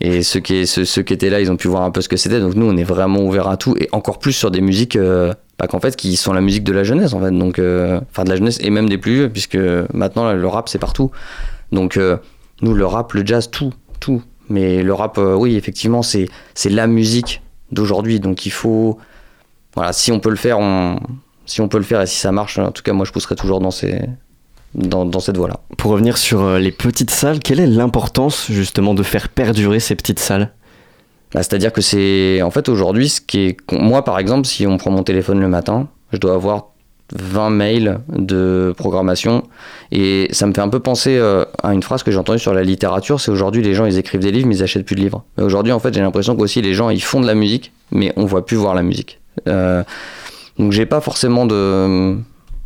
Et 0.00 0.24
ceux 0.24 0.40
qui, 0.40 0.66
ceux, 0.66 0.84
ceux 0.84 1.02
qui 1.02 1.12
étaient 1.12 1.30
là, 1.30 1.40
ils 1.40 1.52
ont 1.52 1.56
pu 1.56 1.68
voir 1.68 1.82
un 1.84 1.92
peu 1.92 2.00
ce 2.00 2.08
que 2.08 2.16
c'était. 2.16 2.40
Donc 2.40 2.56
nous, 2.56 2.66
on 2.66 2.76
est 2.76 2.82
vraiment 2.82 3.20
ouvert 3.20 3.46
à 3.46 3.56
tout. 3.56 3.76
Et 3.78 3.88
encore 3.92 4.18
plus 4.18 4.32
sur 4.32 4.50
des 4.50 4.60
musiques. 4.60 4.96
euh, 4.96 5.32
bah, 5.58 5.66
qu'en 5.68 5.80
fait, 5.80 5.94
qui 5.96 6.16
sont 6.16 6.32
la 6.32 6.40
musique 6.40 6.64
de 6.64 6.72
la 6.72 6.82
jeunesse, 6.82 7.12
en 7.12 7.20
fait. 7.20 7.30
Donc, 7.30 7.58
euh, 7.58 8.00
enfin, 8.10 8.24
de 8.24 8.30
la 8.30 8.36
jeunesse 8.36 8.58
et 8.60 8.70
même 8.70 8.88
des 8.88 8.98
plus 8.98 9.14
vieux, 9.14 9.28
puisque 9.28 9.58
maintenant, 9.92 10.32
le 10.32 10.48
rap, 10.48 10.68
c'est 10.68 10.78
partout. 10.78 11.10
Donc, 11.72 11.96
euh, 11.96 12.16
nous, 12.62 12.74
le 12.74 12.86
rap, 12.86 13.12
le 13.12 13.24
jazz, 13.24 13.50
tout, 13.50 13.72
tout. 14.00 14.22
Mais 14.48 14.82
le 14.82 14.92
rap, 14.92 15.16
euh, 15.18 15.34
oui, 15.34 15.56
effectivement, 15.56 16.02
c'est 16.02 16.28
c'est 16.54 16.70
la 16.70 16.86
musique 16.86 17.42
d'aujourd'hui. 17.70 18.20
Donc, 18.20 18.46
il 18.46 18.50
faut. 18.50 18.98
Voilà, 19.74 19.92
si 19.92 20.12
on 20.12 20.20
peut 20.20 20.30
le 20.30 20.36
faire, 20.36 20.58
si 21.46 21.60
on 21.60 21.68
peut 21.68 21.78
le 21.78 21.84
faire 21.84 22.00
et 22.00 22.06
si 22.06 22.16
ça 22.16 22.30
marche, 22.30 22.58
en 22.58 22.70
tout 22.70 22.82
cas, 22.82 22.92
moi, 22.92 23.04
je 23.04 23.10
pousserai 23.10 23.34
toujours 23.34 23.58
dans, 23.58 23.72
ces, 23.72 24.00
dans, 24.74 25.18
cette 25.18 25.36
voie-là. 25.36 25.58
Pour 25.78 25.90
revenir 25.90 26.16
sur 26.16 26.58
les 26.58 26.70
petites 26.70 27.10
salles, 27.10 27.40
quelle 27.40 27.58
est 27.58 27.66
l'importance 27.66 28.46
justement 28.52 28.94
de 28.94 29.02
faire 29.02 29.28
perdurer 29.28 29.80
ces 29.80 29.96
petites 29.96 30.20
salles? 30.20 30.52
C'est-à-dire 31.42 31.72
que 31.72 31.80
c'est. 31.80 32.42
En 32.42 32.50
fait, 32.50 32.68
aujourd'hui, 32.68 33.08
ce 33.08 33.20
qui 33.20 33.40
est. 33.40 33.56
Moi, 33.72 34.04
par 34.04 34.18
exemple, 34.18 34.46
si 34.46 34.66
on 34.66 34.76
prend 34.76 34.90
mon 34.90 35.02
téléphone 35.02 35.40
le 35.40 35.48
matin, 35.48 35.88
je 36.12 36.18
dois 36.18 36.34
avoir 36.34 36.68
20 37.12 37.50
mails 37.50 38.00
de 38.08 38.72
programmation. 38.76 39.44
Et 39.92 40.28
ça 40.30 40.46
me 40.46 40.52
fait 40.52 40.60
un 40.60 40.68
peu 40.68 40.80
penser 40.80 41.16
euh, 41.16 41.44
à 41.62 41.74
une 41.74 41.82
phrase 41.82 42.02
que 42.02 42.10
j'ai 42.10 42.18
entendue 42.18 42.38
sur 42.38 42.54
la 42.54 42.62
littérature 42.62 43.20
c'est 43.20 43.30
aujourd'hui, 43.30 43.62
les 43.62 43.74
gens, 43.74 43.84
ils 43.84 43.98
écrivent 43.98 44.20
des 44.20 44.32
livres, 44.32 44.48
mais 44.48 44.56
ils 44.56 44.62
achètent 44.62 44.86
plus 44.86 44.96
de 44.96 45.00
livres. 45.00 45.24
Aujourd'hui, 45.40 45.72
en 45.72 45.78
fait, 45.78 45.92
j'ai 45.92 46.00
l'impression 46.00 46.36
qu'aussi, 46.36 46.62
les 46.62 46.74
gens, 46.74 46.90
ils 46.90 47.02
font 47.02 47.20
de 47.20 47.26
la 47.26 47.34
musique, 47.34 47.72
mais 47.90 48.12
on 48.16 48.24
voit 48.24 48.46
plus 48.46 48.56
voir 48.56 48.74
la 48.74 48.82
musique. 48.82 49.20
Euh, 49.48 49.82
donc, 50.58 50.72
j'ai 50.72 50.86
pas 50.86 51.00
forcément 51.00 51.46
de. 51.46 52.16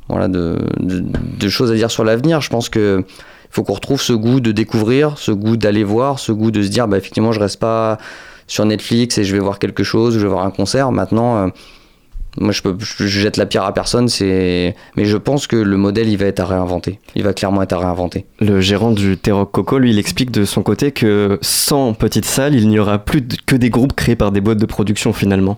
Voilà, 0.09 0.29
de, 0.29 0.59
de, 0.81 1.49
choses 1.51 1.71
à 1.71 1.75
dire 1.75 1.91
sur 1.91 2.05
l'avenir. 2.05 2.41
Je 2.41 2.51
pense 2.51 2.69
que. 2.69 3.05
Faut 3.51 3.63
qu'on 3.63 3.73
retrouve 3.73 4.03
ce 4.03 4.13
goût 4.13 4.41
de 4.41 4.53
découvrir, 4.53 5.17
ce 5.17 5.33
goût 5.33 5.57
d'aller 5.57 5.83
voir, 5.83 6.19
ce 6.19 6.33
goût 6.33 6.51
de 6.51 6.63
se 6.63 6.69
dire, 6.69 6.87
bah, 6.87 6.99
effectivement, 6.99 7.33
je 7.33 7.41
reste 7.41 7.59
pas 7.59 7.97
sur 8.49 8.65
Netflix 8.65 9.19
et 9.19 9.25
je 9.25 9.33
vais 9.33 9.39
voir 9.39 9.61
quelque 9.61 9.85
chose, 9.85 10.15
je 10.15 10.21
vais 10.21 10.29
voir 10.29 10.45
un 10.45 10.51
concert. 10.51 10.91
Maintenant, 10.91 11.37
euh, 11.37 11.49
Moi, 12.41 12.53
je, 12.53 12.63
peux, 12.63 12.77
je 12.79 13.07
jette 13.07 13.37
la 13.37 13.47
pierre 13.47 13.65
à 13.65 13.73
personne, 13.73 14.09
c'est. 14.09 14.75
Mais 14.97 15.05
je 15.05 15.17
pense 15.17 15.47
que 15.47 15.57
le 15.57 15.77
modèle, 15.77 16.09
il 16.09 16.17
va 16.17 16.27
être 16.27 16.41
à 16.41 16.47
réinventer. 16.47 16.99
Il 17.15 17.23
va 17.23 17.33
clairement 17.33 17.63
être 17.63 17.75
à 17.75 17.79
réinventer. 17.79 18.27
Le 18.41 18.61
gérant 18.61 18.91
du 18.91 19.17
T-Rock 19.17 19.53
Coco, 19.53 19.79
lui, 19.79 19.91
il 19.91 19.99
explique 19.99 20.31
de 20.31 20.45
son 20.45 20.63
côté 20.63 20.91
que 20.93 21.39
sans 21.43 21.95
petite 21.95 22.25
salle, 22.25 22.55
il 22.55 22.69
n'y 22.69 22.79
aura 22.79 22.99
plus 22.99 23.27
que 23.47 23.57
des 23.57 23.71
groupes 23.71 23.95
créés 23.95 24.17
par 24.17 24.33
des 24.33 24.41
boîtes 24.41 24.59
de 24.59 24.67
production 24.67 25.13
finalement. 25.13 25.57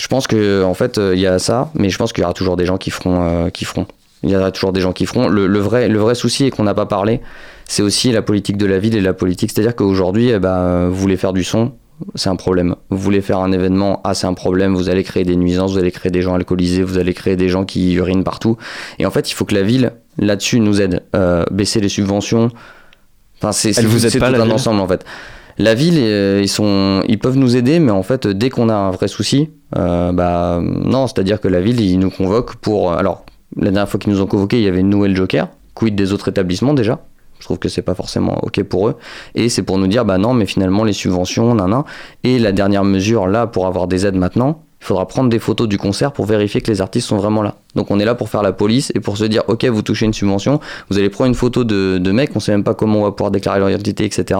Je 0.00 0.08
pense 0.08 0.26
que 0.26 0.64
en 0.64 0.74
fait, 0.74 0.96
euh, 0.98 1.14
il 1.14 1.20
y 1.20 1.26
a 1.26 1.38
ça, 1.38 1.70
mais 1.74 1.90
je 1.90 1.98
pense 1.98 2.12
qu'il 2.12 2.22
y 2.22 2.24
aura 2.24 2.32
toujours 2.32 2.56
des 2.56 2.64
gens 2.64 2.78
qui 2.78 2.90
feront, 2.90 3.22
euh, 3.22 3.50
qui 3.50 3.64
feront. 3.64 3.86
Il 4.22 4.30
y 4.30 4.36
aura 4.36 4.50
toujours 4.50 4.72
des 4.72 4.80
gens 4.80 4.92
qui 4.92 5.06
feront. 5.06 5.28
Le, 5.28 5.46
le 5.46 5.58
vrai, 5.58 5.88
le 5.88 5.98
vrai 5.98 6.14
souci 6.14 6.44
et 6.44 6.50
qu'on 6.50 6.64
n'a 6.64 6.74
pas 6.74 6.86
parlé, 6.86 7.20
c'est 7.66 7.82
aussi 7.82 8.12
la 8.12 8.22
politique 8.22 8.56
de 8.58 8.66
la 8.66 8.78
ville 8.78 8.94
et 8.94 9.00
la 9.00 9.14
politique. 9.14 9.50
C'est-à-dire 9.52 9.74
qu'aujourd'hui, 9.74 10.28
eh 10.30 10.38
ben, 10.38 10.88
vous 10.88 10.94
voulez 10.96 11.16
faire 11.16 11.32
du 11.32 11.44
son, 11.44 11.72
c'est 12.14 12.28
un 12.28 12.36
problème. 12.36 12.74
Vous 12.90 12.98
voulez 12.98 13.20
faire 13.20 13.38
un 13.38 13.52
événement, 13.52 14.00
ah 14.04 14.14
c'est 14.14 14.26
un 14.26 14.34
problème. 14.34 14.74
Vous 14.74 14.88
allez 14.88 15.02
créer 15.02 15.24
des 15.24 15.36
nuisances, 15.36 15.72
vous 15.72 15.78
allez 15.78 15.90
créer 15.90 16.10
des 16.10 16.22
gens 16.22 16.34
alcoolisés, 16.34 16.82
vous 16.82 16.98
allez 16.98 17.14
créer 17.14 17.36
des 17.36 17.48
gens 17.48 17.64
qui 17.64 17.94
urinent 17.94 18.24
partout. 18.24 18.56
Et 18.98 19.06
en 19.06 19.10
fait, 19.10 19.30
il 19.30 19.34
faut 19.34 19.44
que 19.44 19.54
la 19.54 19.62
ville 19.62 19.92
là-dessus 20.18 20.60
nous 20.60 20.80
aide. 20.80 21.02
Euh, 21.14 21.44
baisser 21.50 21.80
les 21.80 21.88
subventions. 21.88 22.50
Enfin, 23.38 23.52
c'est 23.52 23.72
c'est 23.72 23.80
Elle 23.80 23.86
vous 23.86 23.98
tout- 24.06 24.24
un 24.24 24.50
ensemble 24.50 24.80
en 24.80 24.88
fait. 24.88 25.04
La 25.58 25.74
ville, 25.74 25.96
euh, 25.98 26.40
ils, 26.42 26.48
sont, 26.48 27.02
ils 27.06 27.18
peuvent 27.18 27.36
nous 27.36 27.56
aider, 27.56 27.80
mais 27.80 27.90
en 27.90 28.02
fait, 28.02 28.26
dès 28.26 28.48
qu'on 28.48 28.68
a 28.70 28.74
un 28.74 28.90
vrai 28.92 29.08
souci, 29.08 29.50
euh, 29.76 30.10
bah 30.12 30.58
non, 30.62 31.06
c'est-à-dire 31.06 31.40
que 31.40 31.48
la 31.48 31.60
ville, 31.60 31.80
ils 31.80 31.98
nous 31.98 32.10
convoquent 32.10 32.56
pour. 32.56 32.92
Alors, 32.92 33.24
la 33.56 33.64
dernière 33.64 33.88
fois 33.88 34.00
qu'ils 34.00 34.12
nous 34.12 34.22
ont 34.22 34.26
convoqués, 34.26 34.58
il 34.58 34.64
y 34.64 34.68
avait 34.68 34.80
une 34.80 34.88
nouvelle 34.88 35.14
joker, 35.14 35.48
quid 35.74 35.94
des 35.94 36.12
autres 36.12 36.28
établissements 36.28 36.72
déjà? 36.72 37.00
Trouve 37.50 37.58
que 37.58 37.68
c'est 37.68 37.82
pas 37.82 37.96
forcément 37.96 38.38
ok 38.44 38.62
pour 38.62 38.86
eux. 38.86 38.96
Et 39.34 39.48
c'est 39.48 39.64
pour 39.64 39.76
nous 39.76 39.88
dire, 39.88 40.04
bah 40.04 40.18
non, 40.18 40.34
mais 40.34 40.46
finalement, 40.46 40.84
les 40.84 40.92
subventions, 40.92 41.52
nan, 41.56 41.68
nan. 41.68 41.82
Et 42.22 42.38
la 42.38 42.52
dernière 42.52 42.84
mesure, 42.84 43.26
là, 43.26 43.48
pour 43.48 43.66
avoir 43.66 43.88
des 43.88 44.06
aides 44.06 44.14
maintenant, 44.14 44.62
il 44.80 44.86
faudra 44.86 45.08
prendre 45.08 45.28
des 45.28 45.40
photos 45.40 45.66
du 45.66 45.76
concert 45.76 46.12
pour 46.12 46.26
vérifier 46.26 46.60
que 46.60 46.70
les 46.70 46.80
artistes 46.80 47.08
sont 47.08 47.16
vraiment 47.16 47.42
là. 47.42 47.56
Donc 47.74 47.90
on 47.90 47.98
est 47.98 48.04
là 48.04 48.14
pour 48.14 48.28
faire 48.28 48.44
la 48.44 48.52
police 48.52 48.92
et 48.94 49.00
pour 49.00 49.16
se 49.16 49.24
dire, 49.24 49.42
ok, 49.48 49.64
vous 49.64 49.82
touchez 49.82 50.06
une 50.06 50.12
subvention, 50.12 50.60
vous 50.90 50.98
allez 50.98 51.10
prendre 51.10 51.26
une 51.26 51.34
photo 51.34 51.64
de, 51.64 51.98
de 51.98 52.12
mecs, 52.12 52.30
on 52.36 52.38
sait 52.38 52.52
même 52.52 52.62
pas 52.62 52.74
comment 52.74 53.00
on 53.00 53.02
va 53.02 53.10
pouvoir 53.10 53.32
déclarer 53.32 53.58
leur 53.58 53.68
identité, 53.68 54.04
etc. 54.04 54.38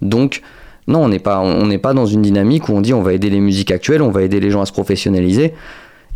Donc, 0.00 0.40
non, 0.86 1.00
on 1.00 1.10
n'est 1.10 1.18
pas, 1.18 1.40
on 1.40 1.66
n'est 1.66 1.76
pas 1.76 1.92
dans 1.92 2.06
une 2.06 2.22
dynamique 2.22 2.70
où 2.70 2.72
on 2.72 2.80
dit 2.80 2.94
on 2.94 3.02
va 3.02 3.12
aider 3.12 3.28
les 3.28 3.40
musiques 3.40 3.72
actuelles, 3.72 4.00
on 4.00 4.10
va 4.10 4.22
aider 4.22 4.40
les 4.40 4.50
gens 4.50 4.62
à 4.62 4.66
se 4.66 4.72
professionnaliser. 4.72 5.52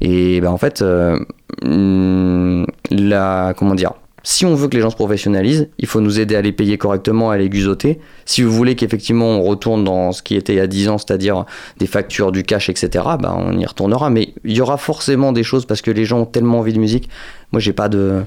Et 0.01 0.41
ben 0.41 0.51
en 0.51 0.57
fait, 0.57 0.81
euh, 0.81 1.19
hum, 1.63 2.65
la, 2.91 3.53
comment 3.55 3.75
dire, 3.75 3.93
si 4.23 4.47
on 4.47 4.55
veut 4.55 4.69
que 4.69 4.77
les 4.77 4.83
gens 4.83 4.91
se 4.91 4.97
professionnalisent, 4.97 5.69
il 5.79 5.87
faut 5.87 6.01
nous 6.01 6.21
aider 6.21 6.37
à 6.37 6.43
les 6.43 6.53
payer 6.53 6.79
correctement, 6.79 7.31
à 7.31 7.39
les 7.39 7.49
guzoter. 7.49 7.99
Si 8.25 8.43
vous 8.43 8.53
voulez 8.53 8.77
qu'effectivement 8.77 9.27
on 9.27 9.43
retourne 9.43 9.85
dans 9.85 10.13
ce 10.13 10.23
qui 10.23 10.37
était 10.37 10.53
il 10.55 10.57
y 10.57 10.61
a 10.61 10.67
10 10.67 10.89
ans, 10.91 10.99
c'est-à-dire 10.99 11.45
des 11.79 11.87
factures, 11.87 12.33
du 12.33 12.43
cash, 12.43 12.69
etc., 12.69 13.05
ben 13.21 13.35
on 13.37 13.59
y 13.59 13.67
retournera. 13.67 14.11
Mais 14.11 14.33
il 14.45 14.57
y 14.57 14.61
aura 14.61 14.77
forcément 14.77 15.33
des 15.33 15.43
choses 15.43 15.67
parce 15.67 15.83
que 15.83 15.91
les 15.91 16.05
gens 16.05 16.21
ont 16.21 16.27
tellement 16.27 16.61
envie 16.61 16.73
de 16.73 16.79
musique. 16.79 17.09
Moi, 17.53 17.61
j'ai 17.61 17.73
pas 17.73 17.89
de. 17.89 18.23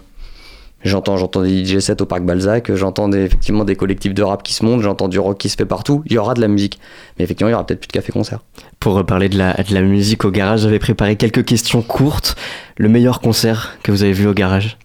J'entends, 0.84 1.42
des 1.42 1.66
DJ 1.66 1.80
sets 1.80 2.00
au 2.04 2.06
parc 2.06 2.22
Balzac, 2.24 2.72
j'entends 2.76 3.12
effectivement 3.12 3.64
des 3.64 3.76
collectifs 3.76 4.14
de 4.14 4.22
rap 4.22 4.44
qui 4.44 4.54
se 4.54 4.64
montent, 4.64 4.82
j'entends 4.84 5.08
du 5.08 5.18
rock 5.18 5.40
qui 5.40 5.50
se 5.50 5.56
fait 5.56 5.66
partout. 5.66 6.04
Il 6.06 6.14
y 6.14 6.20
aura 6.20 6.36
de 6.36 6.42
la 6.42 6.48
musique. 6.48 6.80
Mais 7.18 7.26
effectivement, 7.26 7.50
il 7.50 7.54
y 7.54 7.56
aura 7.56 7.66
peut-être 7.66 7.80
plus 7.80 7.88
de 7.88 7.94
café-concert. 7.94 8.42
Pour 8.80 8.94
reparler 8.94 9.28
de 9.28 9.36
la, 9.36 9.54
de 9.54 9.74
la 9.74 9.82
musique 9.82 10.26
au 10.26 10.30
garage, 10.30 10.60
j'avais 10.60 10.78
préparé 10.78 11.16
quelques 11.16 11.44
questions 11.44 11.82
courtes. 11.82 12.36
Le 12.78 12.88
meilleur 12.88 13.20
concert 13.20 13.80
que 13.82 13.92
vous 13.92 14.04
avez 14.04 14.14
vu 14.14 14.28
au 14.28 14.34
garage? 14.34 14.78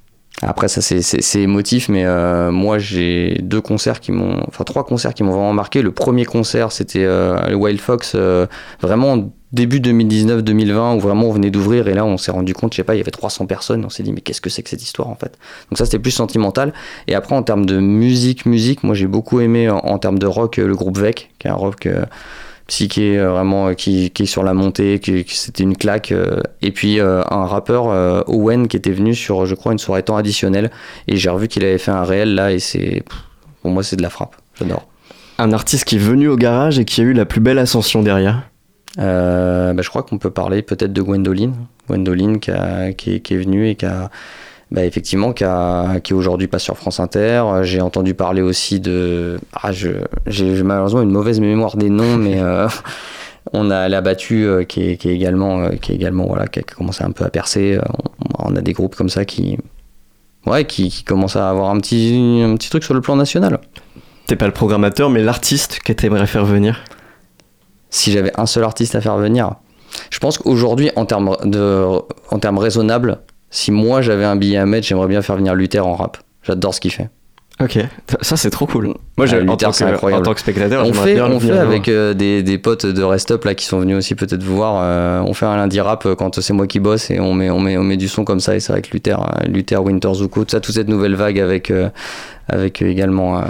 Après, 0.43 0.69
ça, 0.69 0.81
c'est- 0.81 1.41
émotif, 1.41 1.89
mais 1.91 2.05
euh, 2.07 2.51
moi, 2.51 2.79
j'ai 2.79 3.39
deux 3.43 3.61
concerts 3.61 4.01
qui 4.01 4.11
m'ont. 4.11 4.43
Enfin, 4.49 4.65
trois 4.65 4.85
concerts 4.85 5.13
qui 5.13 5.23
m'ont 5.23 5.33
vraiment 5.33 5.53
marqué. 5.53 5.83
Le 5.83 5.93
premier 5.93 6.25
concert, 6.25 6.73
c'était 6.73 7.05
euh, 7.05 7.39
le 7.49 7.57
Wild 7.57 7.79
Fox, 7.81 8.13
euh, 8.15 8.47
vraiment 8.81 9.31
début 9.53 9.81
2019-2020, 9.81 10.97
où 10.97 11.01
vraiment 11.01 11.27
on 11.29 11.33
venait 11.33 11.51
d'ouvrir, 11.51 11.89
et 11.89 11.95
là, 11.95 12.07
on 12.07 12.17
s'est 12.17 12.31
rendu 12.31 12.55
compte, 12.55 12.73
je 12.73 12.77
sais 12.77 12.85
pas, 12.85 12.95
il 12.95 12.99
y 12.99 13.01
avait 13.03 13.11
300 13.11 13.45
personnes, 13.47 13.85
on 13.85 13.91
s'est 13.91 14.03
dit, 14.03 14.13
mais 14.13 14.21
qu'est-ce 14.23 14.41
que 14.41 14.49
c'est 14.49 14.63
que 14.63 14.71
cette 14.71 14.83
histoire, 14.83 15.09
en 15.09 15.17
fait? 15.17 15.37
Donc, 15.71 15.77
ça, 15.77 15.85
c'était 15.85 15.99
plus 15.99 16.11
sentimental. 16.13 16.73
Et 17.07 17.15
après, 17.15 17.35
en 17.35 17.43
termes 17.43 17.67
de 17.67 17.79
musique, 17.79 18.47
musique, 18.47 18.83
moi, 18.83 18.95
j'ai 18.95 19.09
beaucoup 19.09 19.41
aimé, 19.41 19.69
en, 19.69 19.79
en 19.79 19.99
termes 19.99 20.19
de 20.19 20.27
rock, 20.27 20.59
euh, 20.59 20.67
le 20.67 20.75
groupe 20.75 20.99
Vec, 20.99 21.33
qui 21.39 21.49
est 21.49 21.51
un 21.51 21.55
rock. 21.55 21.87
Psyché 22.71 23.19
euh, 23.19 23.31
vraiment 23.33 23.69
euh, 23.69 23.73
qui, 23.75 24.11
qui 24.11 24.23
est 24.23 24.27
sur 24.27 24.43
la 24.43 24.55
montée 24.55 24.99
qui, 25.01 25.25
qui- 25.25 25.37
c'était 25.37 25.63
une 25.65 25.77
claque 25.77 26.13
euh, 26.13 26.41
et 26.63 26.71
puis 26.71 27.01
un 27.01 27.45
rappeur 27.47 27.87
Owen 28.29 28.67
qui 28.69 28.77
était 28.77 28.93
venu 28.93 29.15
sur 29.15 29.45
je 29.45 29.55
crois 29.55 29.73
une 29.73 29.79
soirée 29.79 30.03
temps 30.05 30.17
additionnelle 30.17 30.71
et 31.09 31.17
j'ai 31.17 31.29
revu 31.31 31.49
qu'il 31.49 31.65
avait 31.65 31.79
fait 31.79 31.91
un 31.91 32.05
réel 32.05 32.35
là 32.35 32.53
et 32.53 32.59
c'est 32.61 33.03
pour 33.63 33.71
moi 33.73 33.83
c'est 33.83 33.97
de 33.97 34.03
la 34.03 34.11
frappe. 34.11 34.37
J'adore. 34.59 34.87
Un 35.39 35.53
artiste 35.53 35.85
qui 35.85 35.97
est 35.97 35.99
venu 35.99 36.29
au 36.29 36.37
garage 36.37 36.79
et 36.79 36.85
qui 36.85 37.01
a 37.01 37.05
eu 37.05 37.13
la 37.13 37.25
plus 37.27 37.41
belle 37.41 37.59
ascension 37.59 38.03
derrière? 38.03 38.43
Euh, 38.99 39.73
bah, 39.73 39.83
je 39.83 39.89
crois 39.89 40.03
qu'on 40.03 40.19
peut 40.19 40.31
parler 40.31 40.63
peut-être 40.63 40.93
de 40.93 41.01
Gwendoline. 41.03 41.55
Gwendoline 41.89 42.41
qui, 42.41 42.51
a- 42.51 42.93
qui, 42.93 43.15
est, 43.15 43.21
qui 43.21 43.35
est 43.35 43.39
venue 43.39 43.69
et 43.69 43.75
qui 43.75 43.87
a 43.87 44.11
bah, 44.71 44.85
effectivement 44.85 45.33
qui, 45.33 45.45
a, 45.45 45.99
qui 46.01 46.15
aujourd'hui 46.15 46.47
passe 46.47 46.63
sur 46.63 46.77
France 46.77 47.01
Inter. 47.01 47.45
J'ai 47.63 47.81
entendu 47.81 48.15
parler 48.15 48.43
aussi 48.43 48.79
de 48.79 49.39
ah 49.53 49.73
je 49.73 49.91
j'ai 50.27 50.63
malheureusement 50.63 51.03
une 51.03 51.11
mauvaise 51.11 51.41
mémoire 51.41 51.77
des 51.77 51.91
noms 51.91 52.17
mais 52.17 52.41
euh, 52.41 52.69
on 53.53 53.71
a 53.71 53.89
la 53.89 54.01
battue 54.01 54.45
euh, 54.45 54.65
qui, 54.65 54.91
est, 54.91 54.97
qui 54.97 55.09
est 55.09 55.15
également 55.15 55.61
euh, 55.61 55.71
qui 55.71 55.93
est 55.93 55.97
également 55.97 56.27
voilà 56.27 56.47
qui 56.47 56.61
a 56.61 56.63
commencé 56.63 57.03
un 57.03 57.11
peu 57.11 57.25
à 57.25 57.31
percer. 57.31 57.81
On, 58.39 58.53
on 58.53 58.57
a 58.57 58.61
des 58.61 58.73
groupes 58.73 58.95
comme 58.95 59.09
ça 59.09 59.25
qui 59.25 59.59
ouais 60.47 60.65
qui, 60.65 60.89
qui 60.89 61.03
commencent 61.03 61.37
à 61.37 61.51
avoir 61.51 61.71
un 61.71 61.79
petit 61.79 62.43
un 62.45 62.55
petit 62.55 62.71
truc 62.71 62.85
sur 62.85 62.95
le 62.95 63.01
plan 63.01 63.17
national. 63.17 63.59
T'es 64.27 64.37
pas 64.37 64.47
le 64.47 64.53
programmateur, 64.53 65.11
mais 65.11 65.23
l'artiste 65.23 65.81
que 65.81 65.93
t'aimerais 65.93 66.29
faire 66.29 66.45
venir? 66.45 66.85
Si 67.89 68.13
j'avais 68.13 68.31
un 68.39 68.47
seul 68.47 68.63
artiste 68.63 68.95
à 68.95 69.01
faire 69.01 69.17
venir. 69.17 69.57
Je 70.11 70.21
pense 70.21 70.39
qu'aujourd'hui, 70.39 70.93
en 70.95 71.05
termes 71.05 71.37
de, 71.45 71.85
en 72.31 72.39
termes 72.39 72.59
raisonnables, 72.59 73.19
si 73.51 73.71
moi 73.71 74.01
j'avais 74.03 74.25
un 74.25 74.37
billet 74.37 74.59
à 74.59 74.67
mettre, 74.67 74.87
j'aimerais 74.87 75.09
bien 75.09 75.23
faire 75.23 75.37
venir 75.37 75.55
Luther 75.55 75.87
en 75.87 75.95
rap. 75.95 76.19
J'adore 76.43 76.75
ce 76.75 76.81
qu'il 76.81 76.93
fait. 76.93 77.09
Ok, 77.63 77.79
ça 78.23 78.39
c'est 78.39 78.49
trop 78.49 78.65
cool. 78.67 78.85
Moi, 78.87 78.95
Ah, 79.19 79.27
je, 79.27 79.37
en, 79.47 79.55
tant 79.59 79.71
que, 79.71 79.85
incroyable. 79.85 80.23
en 80.23 80.25
tant 80.25 80.33
que 80.33 80.41
spectateur, 80.41 80.87
on 80.87 80.95
fait, 80.95 81.13
bien 81.13 81.27
on 81.31 81.39
fait 81.39 81.51
avec 81.59 81.89
euh, 81.91 82.15
des, 82.15 82.43
des 82.43 82.57
potes 82.57 82.87
de 82.87 83.03
Rest 83.03 83.31
Up 83.33 83.45
là 83.45 83.55
qui 83.55 83.67
sont 83.67 83.79
venus 83.81 83.99
aussi 83.99 84.15
peut-être 84.15 84.43
vous 84.43 84.57
voir. 84.57 84.81
euh, 84.83 85.21
on 85.27 85.35
fait 85.35 85.45
un 85.45 85.57
lundi 85.57 85.79
rap 85.79 86.07
euh, 86.07 86.15
quand 86.15 86.41
c'est 86.41 86.55
moi 86.55 86.67
qui 86.67 86.81
bosse 86.81 87.11
et 87.11 87.21
on 87.21 87.35
met, 87.35 87.51
on 87.51 87.61
met, 87.61 87.77
on 87.77 87.83
met 87.83 87.99
du 87.99 88.09
son 88.09 88.25
comme 88.25 88.41
ça. 88.41 88.57
Et 88.57 88.61
c'est 88.61 88.73
vrai 88.73 88.81
que 88.81 88.89
Luther, 88.93 89.19
Luther, 89.47 89.83
Winter 89.85 90.09
Zuko, 90.15 90.45
tout 90.47 90.53
ça, 90.53 90.61
toute 90.61 90.75
cette 90.75 90.89
nouvelle 90.89 91.17
vague 91.17 91.39
avec, 91.39 91.71
euh, 91.71 91.91
avec 92.49 92.81
également. 92.81 93.41
euh, 93.41 93.43